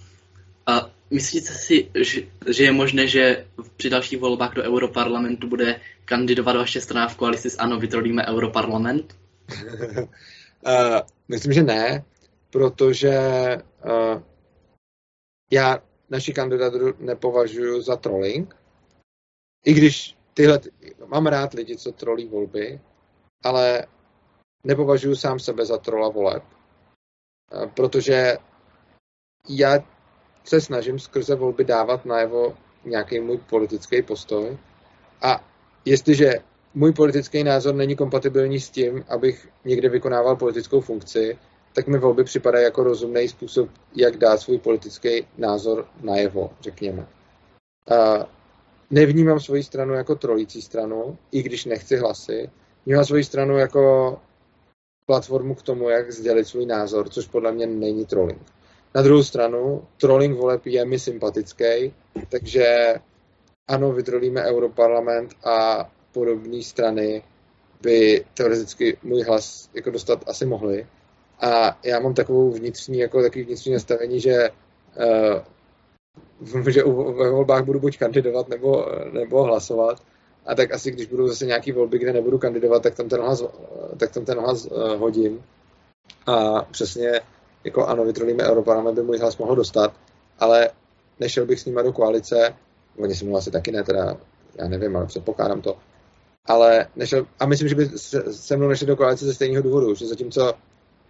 [0.65, 3.45] A Myslíte si, že, že je možné, že
[3.77, 9.17] při dalších volbách do Europarlamentu bude kandidovat vaše strana v koalici s ANO, vytrolíme Europarlament?
[9.97, 12.03] uh, myslím, že ne,
[12.49, 13.19] protože
[13.85, 14.21] uh,
[15.51, 18.55] já naši kandidaturu nepovažuji za trolling,
[19.65, 20.59] i když tyhle,
[21.05, 22.81] mám rád lidi, co trolí volby,
[23.43, 23.85] ale
[24.63, 28.37] nepovažuji sám sebe za trola voleb, uh, protože
[29.49, 29.83] já
[30.43, 34.57] se snažím skrze volby dávat najevo nějaký můj politický postoj.
[35.21, 35.43] A
[35.85, 36.33] jestliže
[36.73, 41.37] můj politický názor není kompatibilní s tím, abych někde vykonával politickou funkci,
[41.73, 47.07] tak mi volby připadají jako rozumný způsob, jak dát svůj politický názor najevo, řekněme.
[47.91, 48.25] A
[48.89, 52.49] nevnímám svoji stranu jako trolící stranu, i když nechci hlasy.
[52.85, 54.17] Vnímám svoji stranu jako
[55.05, 58.41] platformu k tomu, jak sdělit svůj názor, což podle mě není trolling.
[58.95, 61.93] Na druhou stranu, trolling voleb je mi sympatický,
[62.29, 62.95] takže
[63.67, 67.23] ano, vytrolíme Europarlament a podobné strany
[67.81, 70.87] by teoreticky můj hlas jako dostat asi mohli.
[71.39, 75.41] A já mám takovou vnitřní, jako takový vnitřní nastavení, že uh,
[76.69, 76.83] že
[77.17, 80.01] ve volbách budu buď kandidovat nebo, nebo hlasovat.
[80.45, 83.43] A tak asi, když budou zase nějaký volby, kde nebudu kandidovat, tak tam ten hlas,
[83.97, 85.43] tak tam ten hlas uh, hodím.
[86.25, 87.21] A přesně
[87.63, 89.93] jako ano, vytrolíme Europarlament, by můj hlas mohl dostat,
[90.39, 90.69] ale
[91.19, 92.55] nešel bych s nimi do koalice,
[92.97, 94.17] oni si mnou asi taky ne, teda
[94.59, 95.77] já nevím, ale předpokládám to.
[96.45, 99.95] Ale nešel, a myslím, že by se, se mnou nešli do koalice ze stejného důvodu,
[99.95, 100.53] že zatímco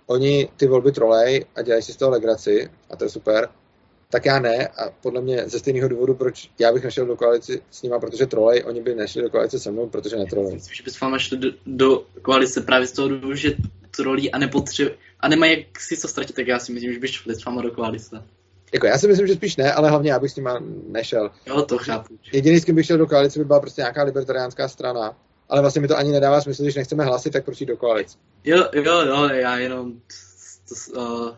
[0.08, 3.50] oni ty volby trolej a dělají si z toho legraci, a to je super,
[4.10, 7.54] tak já ne a podle mě ze stejného důvodu, proč já bych nešel do koalice
[7.72, 10.54] s nima, protože trolej, oni by nešli do koalice se mnou, protože netrolej.
[10.54, 13.56] Myslím, že bys váma šli do, do, koalice právě z toho důvodu, že
[13.98, 17.08] trolí a nepotřebují a nemají jak si co ztratit, tak já si myslím, že by
[17.08, 18.24] šli s váma do koalice.
[18.74, 21.32] Jako já si myslím, že spíš ne, ale hlavně já bych s nima nešel.
[21.46, 22.20] Jo, to chápu.
[22.34, 25.18] Jediný, s kým bych šel do koalice, by byla prostě nějaká libertariánská strana.
[25.50, 28.18] Ale vlastně mi to ani nedává smysl, když nechceme hlasit, tak proč jít do koalice.
[28.44, 29.94] Jo, jo, jo, já jenom
[30.70, 31.36] to, uh,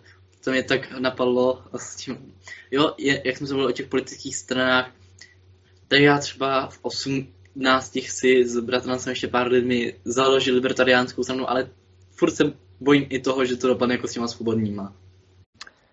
[0.50, 2.34] to mě tak napadlo s tím.
[2.72, 4.92] Jo, je, jak jsme se o těch politických stranách,
[5.88, 11.70] tak já třeba v 18 si s bratrancem ještě pár lidmi založil libertariánskou stranu, ale
[12.12, 12.44] furt se
[12.80, 14.96] bojím i toho, že to dopadne jako s těma svobodníma.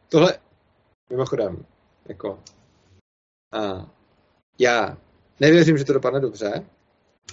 [0.08, 0.38] Tohle,
[1.10, 1.64] mimochodem,
[2.08, 2.40] jako,
[3.52, 3.90] a,
[4.58, 4.98] já
[5.40, 6.66] nevěřím, že to dopadne dobře,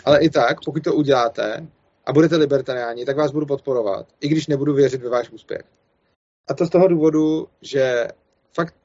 [0.05, 1.67] ale i tak, pokud to uděláte
[2.05, 5.63] a budete libertariáni, tak vás budu podporovat, i když nebudu věřit ve váš úspěch.
[6.49, 8.07] A to z toho důvodu, že
[8.55, 8.75] fakt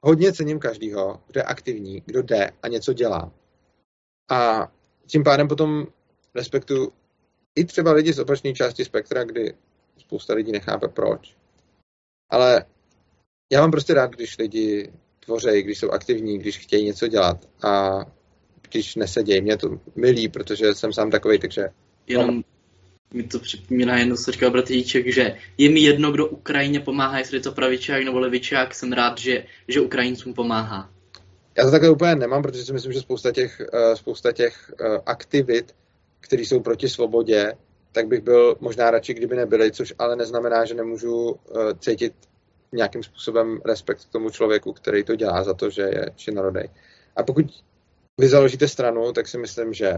[0.00, 3.32] hodně cením každýho, kdo je aktivní, kdo jde a něco dělá.
[4.30, 4.72] A
[5.06, 5.86] tím pádem potom
[6.34, 6.92] respektuju
[7.54, 9.54] i třeba lidi z opačné části spektra, kdy
[9.98, 11.36] spousta lidí nechápe proč.
[12.30, 12.64] Ale
[13.52, 18.00] já mám prostě rád, když lidi tvořejí, když jsou aktivní, když chtějí něco dělat a
[18.62, 19.42] když nesedějí.
[19.42, 21.68] Mě to milí, protože jsem sám takový, takže...
[22.06, 22.42] Jenom
[23.14, 27.36] mi to připomíná jedno, co říkal bratíček, že je mi jedno, kdo Ukrajině pomáhá, jestli
[27.36, 30.90] je to pravičák nebo levičák, jsem rád, že, že Ukrajincům pomáhá.
[31.58, 34.96] Já to takhle úplně nemám, protože si myslím, že spousta těch, uh, spousta těch uh,
[35.06, 35.74] aktivit,
[36.20, 37.52] které jsou proti svobodě,
[37.92, 41.36] tak bych byl možná radši, kdyby nebyly, což ale neznamená, že nemůžu uh,
[41.78, 42.12] cítit
[42.72, 46.68] nějakým způsobem respekt k tomu člověku, který to dělá za to, že je činorodej.
[47.16, 47.46] A pokud
[48.18, 49.92] vy založíte stranu, tak si myslím, že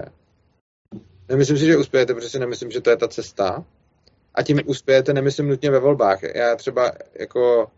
[1.31, 3.65] nemyslím si, že uspějete, protože si nemyslím, že to je ta cesta.
[4.35, 6.23] A tím uspějete, nemyslím nutně ve volbách.
[6.35, 7.70] Já třeba jako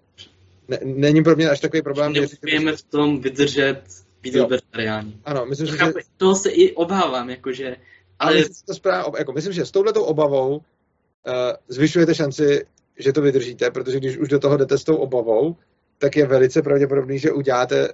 [0.68, 2.12] ne, není pro mě až takový problém.
[2.12, 3.82] Neuspějeme v tom vydržet
[4.22, 5.20] být libertariáni.
[5.24, 5.92] Ano, myslím, to že...
[6.16, 7.76] Toho se i obávám, jakože
[8.22, 10.62] ale myslím, že to správně, jako myslím, že s touhletou obavou uh,
[11.68, 12.66] zvyšujete šanci,
[12.98, 15.56] že to vydržíte, protože když už do toho jdete s tou obavou,
[15.98, 17.88] tak je velice pravděpodobný, že uděláte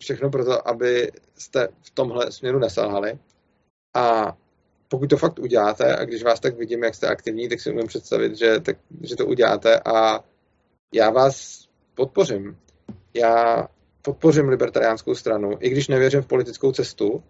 [0.00, 3.18] všechno pro to, aby jste v tomhle směru neselhali.
[3.94, 4.36] A
[4.90, 7.86] pokud to fakt uděláte a když vás tak vidím, jak jste aktivní, tak si umím
[7.86, 10.24] představit, že, tak, že to uděláte a
[10.94, 11.64] já vás
[11.94, 12.56] podpořím.
[13.14, 13.66] Já
[14.02, 17.22] podpořím libertariánskou stranu, i když nevěřím v politickou cestu,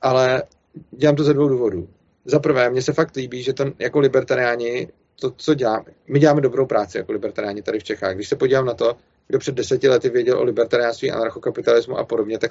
[0.00, 0.42] ale
[0.90, 1.88] dělám to ze dvou důvodů.
[2.24, 4.88] Za prvé, mně se fakt líbí, že to jako libertariáni,
[5.20, 8.14] to, co děláme, my děláme dobrou práci jako libertariáni tady v Čechách.
[8.14, 8.96] Když se podívám na to,
[9.28, 12.50] kdo před deseti lety věděl o libertariánství, anarchokapitalismu a podobně, tak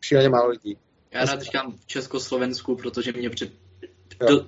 [0.00, 0.76] šíleně málo lidí.
[1.12, 3.50] Já rád říkám v Československu, protože mě před...
[4.28, 4.46] Do,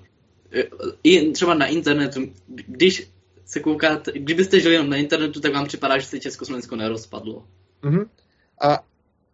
[1.02, 3.10] I třeba na internetu, když
[3.44, 7.46] se koukáte, kdybyste žili jenom na internetu, tak vám připadá, že se Československo nerozpadlo.
[7.82, 8.08] Mm-hmm.
[8.60, 8.84] A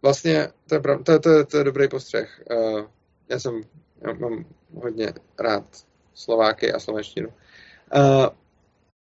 [0.01, 2.43] vlastně to je, prav, to, to, to je dobrý postřeh.
[2.51, 2.85] Uh,
[3.29, 3.61] já jsem,
[4.01, 7.27] já mám hodně rád Slováky a slovenštinu.
[7.29, 8.27] Uh,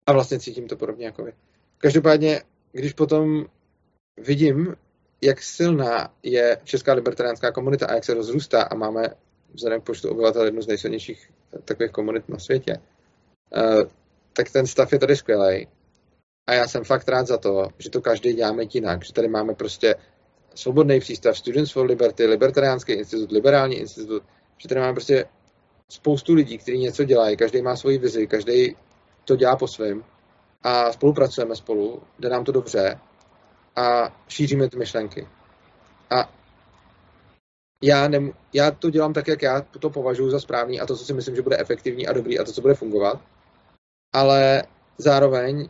[0.05, 1.33] a vlastně cítím to podobně jako vy.
[1.77, 2.41] Každopádně,
[2.71, 3.45] když potom
[4.17, 4.75] vidím,
[5.21, 9.03] jak silná je česká libertariánská komunita a jak se rozrůstá a máme
[9.53, 11.31] vzhledem k počtu obyvatel jednu z nejsilnějších
[11.65, 12.77] takových komunit na světě,
[13.55, 13.83] uh,
[14.33, 15.67] tak ten stav je tady skvělý.
[16.47, 19.53] A já jsem fakt rád za to, že to každý děláme jinak, že tady máme
[19.53, 19.95] prostě
[20.55, 24.23] svobodný přístav, Students for Liberty, Libertariánský institut, Liberální institut,
[24.57, 25.25] že tady máme prostě
[25.89, 28.75] spoustu lidí, kteří něco dělají, každý má svoji vizi, každý
[29.25, 30.03] to dělá po svém
[30.63, 32.99] a spolupracujeme spolu, jde nám to dobře
[33.75, 35.27] a šíříme ty myšlenky.
[36.09, 36.29] A
[37.83, 41.05] já, nem, já to dělám tak, jak já to považuji za správný a to, co
[41.05, 43.21] si myslím, že bude efektivní a dobrý a to, co bude fungovat,
[44.13, 44.63] ale
[44.97, 45.69] zároveň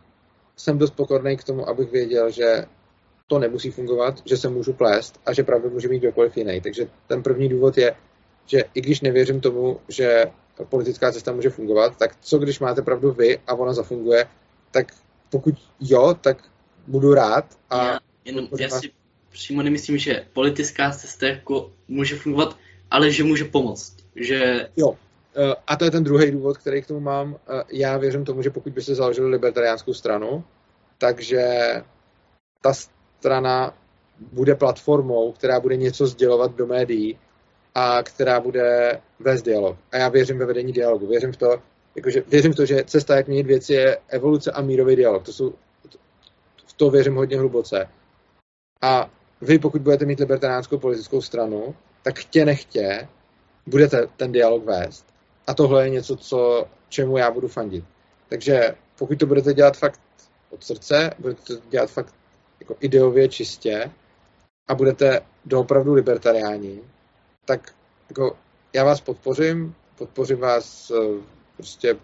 [0.56, 2.65] jsem dost pokorný k tomu, abych věděl, že
[3.27, 6.61] to nemusí fungovat, že se můžu plést a že pravdu může mít kdokoliv jiný.
[6.61, 7.95] Takže ten první důvod je,
[8.45, 10.26] že i když nevěřím tomu, že
[10.69, 14.26] politická cesta může fungovat, tak co když máte pravdu vy a ona zafunguje,
[14.72, 14.94] tak
[15.30, 16.38] pokud jo, tak
[16.88, 17.45] budu rád.
[17.69, 18.91] A já, jenom, já si
[19.34, 22.57] přímo nemyslím, že politická cesta jako může fungovat,
[22.91, 23.97] ale že může pomoct.
[24.15, 24.69] Že...
[24.77, 24.97] Jo,
[25.35, 27.35] eh, a to je ten druhý důvod, který k tomu mám.
[27.35, 30.43] Eh, já věřím tomu, že pokud by se založili libertariánskou stranu,
[30.97, 31.47] takže
[32.61, 33.77] ta strana
[34.31, 37.19] bude platformou, která bude něco sdělovat do médií
[37.76, 39.77] a která bude vést dialog.
[39.91, 41.07] A já věřím ve vedení dialogu.
[41.07, 41.61] Věřím v to,
[41.95, 45.23] jakože, věřím v to, že cesta, jak měnit věci, je evoluce a mírový dialog.
[45.23, 45.53] To jsou,
[46.65, 47.89] v to věřím hodně hluboce.
[48.81, 49.10] A
[49.44, 53.07] vy, pokud budete mít libertariánskou politickou stranu, tak chtě nechtě
[53.68, 55.06] budete ten dialog vést.
[55.48, 57.86] A tohle je něco, co, čemu já budu fandit.
[58.30, 59.99] Takže pokud to budete dělat fakt
[60.49, 62.15] od srdce, budete to dělat fakt
[62.60, 63.91] jako ideově čistě
[64.68, 66.82] a budete doopravdu libertariáni,
[67.45, 67.76] tak
[68.10, 68.38] jako
[68.74, 71.22] já vás podpořím, podpořím vás eh,
[71.57, 71.95] prostě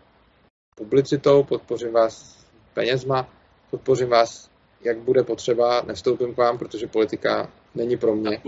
[0.75, 3.29] publicitou, podpořím vás penězma,
[3.71, 4.49] podpořím vás,
[4.81, 8.41] jak bude potřeba, nevstoupím k vám, protože politika není pro mě.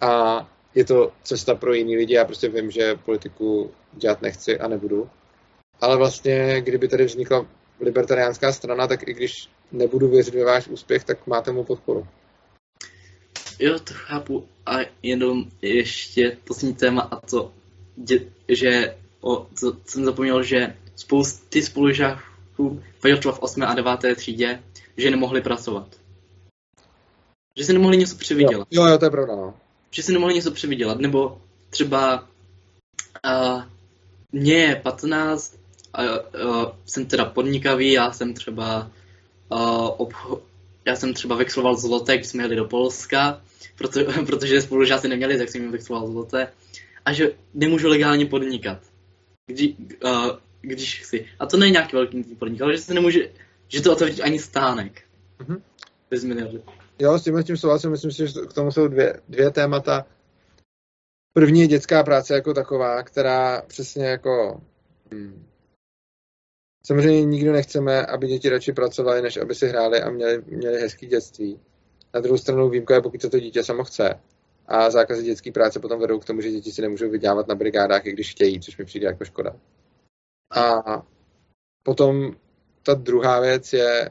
[0.00, 0.40] A
[0.74, 5.10] je to cesta pro jiný lidi, já prostě vím, že politiku dělat nechci a nebudu.
[5.80, 7.46] Ale vlastně, kdyby tady vznikla
[7.80, 12.06] libertariánská strana, tak i když nebudu věřit ve váš úspěch, tak máte mu podporu.
[13.58, 14.48] Jo, to chápu.
[14.66, 17.52] A jenom ještě poslední téma a to,
[18.48, 22.82] že o, co, jsem zapomněl, že spousty spolužáků
[23.18, 23.62] třeba v 8.
[23.62, 24.16] a 9.
[24.16, 24.62] třídě,
[24.96, 25.96] že nemohli pracovat.
[27.58, 28.68] Že si nemohli něco přivydělat.
[28.70, 29.54] Jo, jo, to je pravda, no.
[29.90, 32.28] Že si nemohli něco přivydělat, nebo třeba
[33.26, 33.62] uh,
[34.32, 35.58] mně je 15,
[35.98, 38.90] uh, uh, jsem teda podnikavý, já jsem třeba
[39.48, 40.40] uh, obcho-
[40.86, 43.40] já jsem třeba vexloval zloté, když jsme jeli do Polska,
[43.76, 46.52] proto, protože spolužáci neměli, tak jsem jim vexloval zloté.
[47.04, 48.78] A že nemůžu legálně podnikat.
[49.46, 50.30] Kdy, uh,
[50.60, 51.26] když chci.
[51.38, 53.30] A to není nějaký velký podnik, ale že se nemůže,
[53.68, 55.02] že to otevřít ani stánek.
[55.38, 55.62] Mm-hmm.
[56.10, 56.24] Bez
[56.98, 60.06] Jo, s tím, s tím souhlasím, myslím si, že k tomu jsou dvě, dvě témata.
[61.32, 64.60] První je dětská práce jako taková, která přesně jako...
[65.12, 65.46] Hmm,
[66.86, 71.06] samozřejmě nikdo nechceme, aby děti radši pracovaly, než aby si hráli a měli, měli hezký
[71.06, 71.60] dětství.
[72.14, 74.20] Na druhou stranu výjimka je, pokud se to dítě samo chce.
[74.66, 78.06] A zákazy dětské práce potom vedou k tomu, že děti si nemůžou vydělávat na brigádách,
[78.06, 79.56] i když chtějí, což mi přijde jako škoda.
[80.50, 80.82] A
[81.82, 82.36] potom
[82.84, 84.10] ta druhá věc je...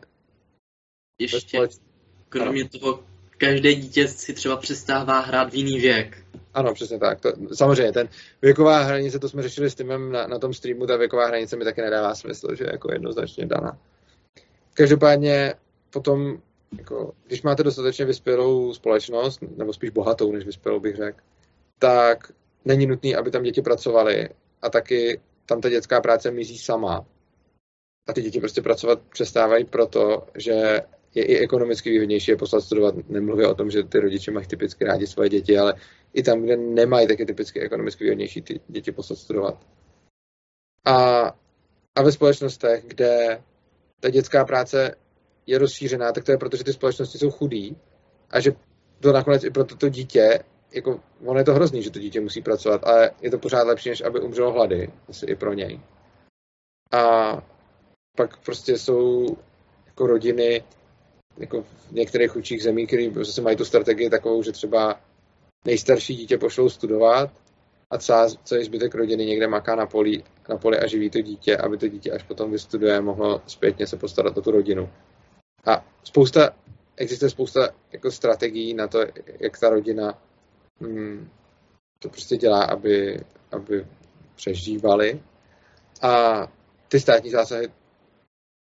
[1.20, 1.60] Ještě,
[2.30, 2.70] kromě ano.
[2.80, 3.04] toho,
[3.38, 6.26] každé dítě si třeba přestává hrát v jiný věk.
[6.54, 7.22] Ano, přesně tak.
[7.22, 8.10] To, samozřejmě, ten
[8.42, 11.64] věková hranice, to jsme řešili s Timem na, na tom streamu, ta věková hranice mi
[11.64, 13.78] taky nedává smysl, že je jako jednoznačně daná.
[14.74, 15.54] Každopádně
[15.90, 16.38] potom,
[16.78, 21.20] jako, když máte dostatečně vyspělou společnost, nebo spíš bohatou, než vyspělou bych řekl,
[21.80, 22.32] tak
[22.66, 24.30] není nutný, aby tam děti pracovaly
[24.62, 27.06] a taky tam ta dětská práce mizí sama.
[28.08, 30.82] A ty děti prostě pracovat přestávají proto, že
[31.16, 32.96] je i ekonomicky výhodnější je poslat studovat.
[33.10, 35.74] Nemluvím o tom, že ty rodiče mají typicky rádi svoje děti, ale
[36.14, 39.68] i tam, kde nemají, tak je typicky ekonomicky výhodnější ty děti poslat studovat.
[40.86, 41.26] A,
[41.96, 43.44] a ve společnostech, kde
[44.00, 44.96] ta dětská práce
[45.46, 47.78] je rozšířená, tak to je proto, že ty společnosti jsou chudý
[48.30, 48.52] a že
[49.00, 50.40] to nakonec i pro toto dítě,
[50.74, 53.90] jako, ono je to hrozný, že to dítě musí pracovat, ale je to pořád lepší,
[53.90, 55.80] než aby umřelo hlady, asi i pro něj.
[56.92, 57.53] A
[58.16, 59.38] pak prostě jsou
[59.86, 60.64] jako rodiny,
[61.38, 65.00] jako v některých chudších zemích, které prostě mají tu strategii takovou, že třeba
[65.66, 67.32] nejstarší dítě pošlou studovat
[67.92, 71.58] a celá, celý zbytek rodiny někde maká na poli, na poli a živí to dítě,
[71.58, 74.90] aby to dítě až potom vystuduje, mohlo zpětně se postarat o tu rodinu.
[75.66, 76.50] A spousta,
[76.98, 79.00] existuje spousta jako strategií na to,
[79.40, 80.18] jak ta rodina
[80.82, 81.30] hmm,
[82.00, 83.20] to prostě dělá, aby,
[83.52, 83.88] aby
[84.36, 85.22] přežívali.
[86.02, 86.48] A
[86.88, 87.70] ty státní zásahy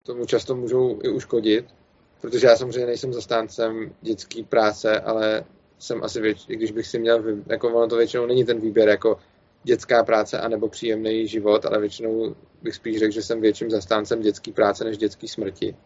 [0.06, 1.74] tomu často můžou i uškodit,
[2.20, 5.44] protože já samozřejmě nejsem zastáncem dětské práce, ale
[5.78, 8.88] jsem asi věč, i když bych si měl, jako ono to většinou není ten výběr
[8.88, 9.18] jako
[9.62, 14.52] dětská práce anebo příjemný život, ale většinou bych spíš řekl, že jsem větším zastáncem dětské
[14.52, 15.76] práce než dětské smrti.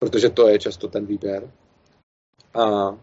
[0.00, 1.52] Protože to je často ten výběr.
[2.54, 2.98] A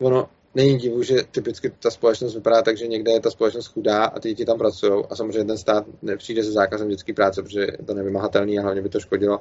[0.00, 4.04] ono není divu, že typicky ta společnost vypadá tak, že někde je ta společnost chudá
[4.04, 7.60] a ty děti tam pracují a samozřejmě ten stát nepřijde se zákazem dětské práce, protože
[7.60, 9.40] je to nevymahatelný a hlavně by to škodilo.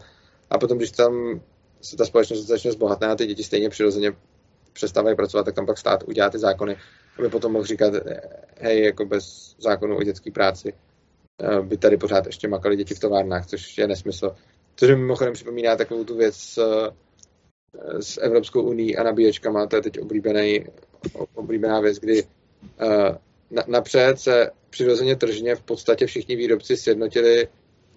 [0.50, 1.42] A potom, když tam
[1.82, 4.14] se ta společnost začne zbohatná a ty děti stejně přirozeně
[4.74, 6.78] přestávají pracovat, tak tam pak stát udělá ty zákony,
[7.20, 7.94] aby potom mohl říkat,
[8.58, 10.74] hej, jako bez zákonu o dětské práci
[11.42, 14.36] eh, by tady pořád ještě makali děti v továrnách, což je nesmysl.
[14.76, 16.60] Což mi mimochodem připomíná takovou tu věc
[18.00, 20.66] s, eh, Evropskou uní a nabíječkama, to je teď oblíbený,
[21.36, 23.16] oblíbená věc, kdy uh,
[23.52, 27.48] na, napřed se přirozeně tržně v podstatě všichni výrobci sjednotili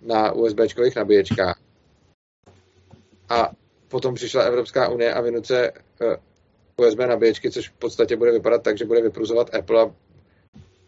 [0.02, 1.60] na USB-čkových nabíječkách.
[3.28, 3.50] A
[3.88, 5.72] potom přišla Evropská unie a vynuce
[6.76, 9.90] USB nabíječky, což v podstatě bude vypadat tak, že bude vypruzovat Apple a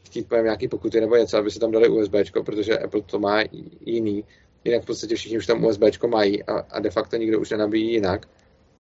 [0.04, 2.14] chtít povím nějaký pokuty nebo něco, aby se tam dali USB,
[2.44, 3.42] protože Apple to má
[3.80, 4.24] jiný.
[4.64, 7.92] Jinak v podstatě všichni už tam USB mají a, a de facto nikdo už nenabíjí
[7.92, 8.26] jinak.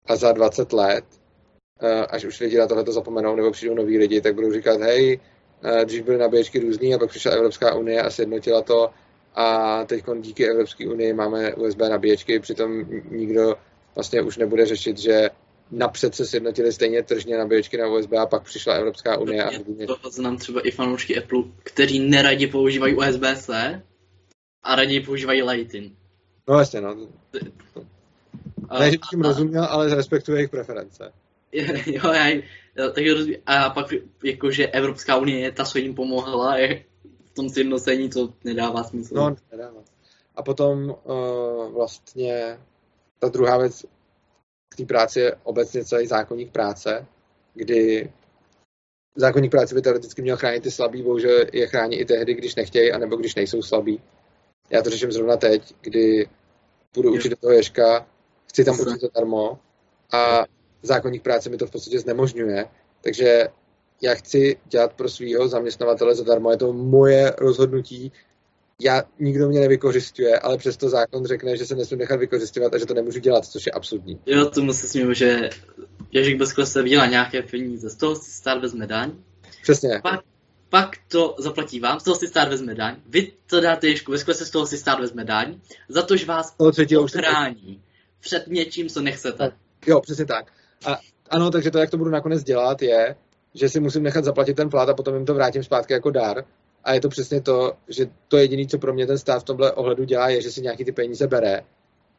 [0.06, 1.06] A za 20 let,
[1.82, 5.20] eh, až už lidi na tohle zapomenou nebo přijdou noví lidi, tak budou říkat, hej,
[5.64, 8.90] eh, dřív byly nabíječky různý a pak přišla Evropská unie a sjednotila to
[9.36, 13.56] a teď díky Evropské unii máme USB nabíječky, přitom nikdo
[13.96, 15.30] vlastně už nebude řešit, že
[15.72, 19.44] napřed se sjednotili stejně tržně nabíječky na USB a pak přišla Evropská unie.
[19.44, 19.50] A
[20.02, 23.82] to znám třeba i fanoušky Apple, kteří neradi používají USB-C
[24.64, 25.94] a raději používají Lightning.
[26.50, 27.08] No jasně, no.
[28.80, 31.12] Ne, že tím rozuměl, ale respektuje jejich preference.
[31.86, 33.40] jo, já, já takže rozumím.
[33.46, 33.88] A pak
[34.24, 36.84] jakože Evropská unie ta, co jim pomohla, je
[37.26, 39.16] v tom sjednocení to nedává smysl.
[39.16, 39.82] No, nedává.
[40.36, 42.60] A potom uh, vlastně
[43.20, 43.86] ta druhá věc,
[44.70, 47.06] k té práci je obecně celý zákonník práce,
[47.54, 48.12] kdy
[49.16, 52.92] zákonník práce by teoreticky měl chránit ty slabý, bohužel je chrání i tehdy, když nechtějí,
[52.92, 54.02] anebo když nejsou slabí.
[54.70, 56.30] Já to řeším zrovna teď, kdy
[56.94, 58.08] budu učit do toho Ježka,
[58.56, 59.60] chci tam učit zadarmo.
[60.12, 60.46] A
[60.82, 62.66] zákonník práce mi to v podstatě znemožňuje,
[63.02, 63.48] takže
[64.02, 68.12] já chci dělat pro svého zaměstnavatele zadarmo, je to moje rozhodnutí,
[68.82, 72.86] já, nikdo mě nevykořistuje, ale přesto zákon řekne, že se nesmím nechat vykořistovat a že
[72.86, 74.20] to nemůžu dělat, což je absurdní.
[74.26, 75.50] Jo, tomu se smím, že
[76.12, 79.12] Ježík Bezkle se vydělá nějaké peníze, z toho si stát vezme daň.
[79.62, 80.00] Přesně.
[80.04, 80.20] Pak,
[80.70, 84.34] pak to zaplatí vám, z toho si stát vezme daň, vy to dáte Ježku Bezkle
[84.34, 85.60] se z toho si stát vezme daň,
[85.90, 86.56] za to, že vás
[86.98, 87.82] ochrání
[88.26, 89.52] před něčím, co nechcete.
[89.88, 90.52] Jo, přesně tak.
[90.86, 91.00] A
[91.30, 93.16] ano, takže to, jak to budu nakonec dělat, je,
[93.54, 96.46] že si musím nechat zaplatit ten plat a potom jim to vrátím zpátky jako dar,
[96.84, 99.72] a je to přesně to, že to jediné, co pro mě ten stát v tomhle
[99.72, 101.64] ohledu dělá, je, že si nějaký ty peníze bere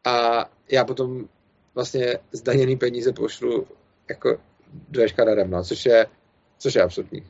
[0.05, 1.29] a já potom
[1.75, 3.67] vlastně zdaněný peníze pošlu
[4.09, 4.39] jako
[4.89, 6.07] do darem, no, což je,
[6.59, 7.27] což je absurdní.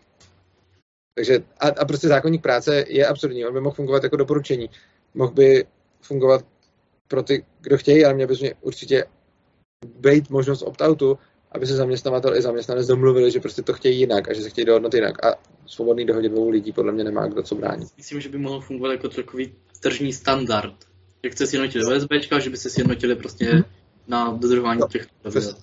[1.15, 3.47] Takže a, a prostě zákonník práce je absurdní.
[3.47, 4.70] On by mohl fungovat jako doporučení.
[5.15, 5.65] Mohl by
[6.01, 6.44] fungovat
[7.08, 9.04] pro ty, kdo chtějí, ale mě by určitě
[10.00, 11.18] být možnost opt-outu,
[11.52, 14.64] aby se zaměstnavatel i zaměstnanec domluvili, že prostě to chtějí jinak a že se chtějí
[14.64, 15.26] dohodnout jinak.
[15.26, 15.34] A
[15.66, 17.88] svobodný dohodě dvou lidí podle mě nemá kdo co bránit.
[17.96, 20.74] Myslím, že by mohl fungovat jako takový tržní standard.
[21.22, 23.62] Jak chce sjednotit OSB, že by se sjednotili prostě hmm.
[24.08, 25.54] na dodržování no, těch pravidel.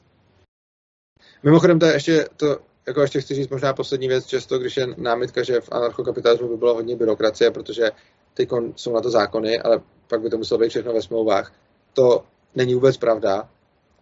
[1.44, 4.88] Mimochodem, to je ještě to, jako ještě chci říct možná poslední věc, často, když je
[4.98, 7.92] námitka, že v anarchokapitalismu by bylo hodně byrokracie, protože
[8.34, 9.82] teď jsou na to zákony, ale
[10.14, 11.54] pak by to muselo být všechno ve smlouvách.
[11.94, 12.24] To
[12.56, 13.50] není vůbec pravda.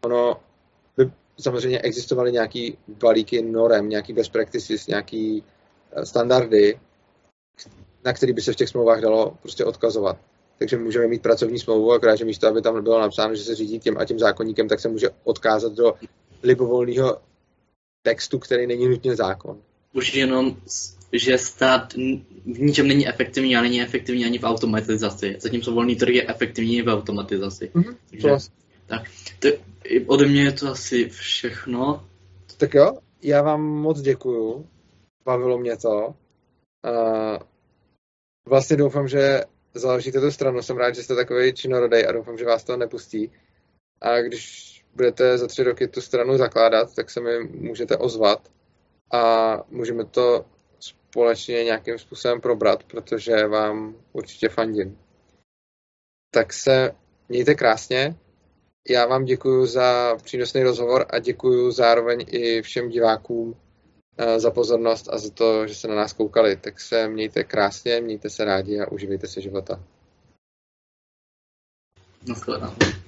[0.04, 0.38] Ono
[0.98, 5.44] by samozřejmě existovaly nějaký balíky norem, nějaký best practices, nějaký
[5.92, 6.80] eh, standardy,
[8.06, 10.18] na který by se v těch smlouvách dalo prostě odkazovat.
[10.60, 13.80] Takže můžeme mít pracovní smlouvu, akorát, že místo, aby tam bylo napsáno, že se řídí
[13.80, 15.94] tím a tím zákonníkem, tak se může odkázat do
[16.44, 17.18] libovolného
[18.02, 19.62] textu, který není nutně zákon.
[19.94, 20.58] Už jenom,
[21.14, 21.94] že stát
[22.46, 25.36] v ničem není efektivní a není efektivní ani v automatizaci.
[25.40, 27.72] Zatímco volný trh je efektivní v automatizaci.
[27.76, 28.30] Mm-hmm, Takže,
[28.86, 29.02] tak,
[29.40, 29.48] to,
[30.06, 32.08] ode mě je to asi všechno.
[32.58, 34.68] Tak jo, já vám moc děkuju.
[35.26, 36.16] Bavilo mě to.
[36.88, 37.38] Uh,
[38.48, 39.42] vlastně doufám, že
[39.74, 40.62] založíte tu stranu.
[40.62, 43.32] Jsem rád, že jste takový činorodej a doufám, že vás to nepustí.
[44.02, 48.52] A když budete za tři roky tu stranu zakládat, tak se mi můžete ozvat
[49.14, 50.46] a můžeme to
[51.12, 54.98] společně nějakým způsobem probrat, protože vám určitě fandím.
[56.34, 56.92] Tak se
[57.30, 58.16] mějte krásně.
[58.90, 63.56] Já vám děkuji za přínosný rozhovor a děkuji zároveň i všem divákům
[64.18, 66.56] eh, za pozornost a za to, že se na nás koukali.
[66.56, 69.84] Tak se mějte krásně, mějte se rádi a uživejte se života.
[72.28, 73.01] Naschledanou.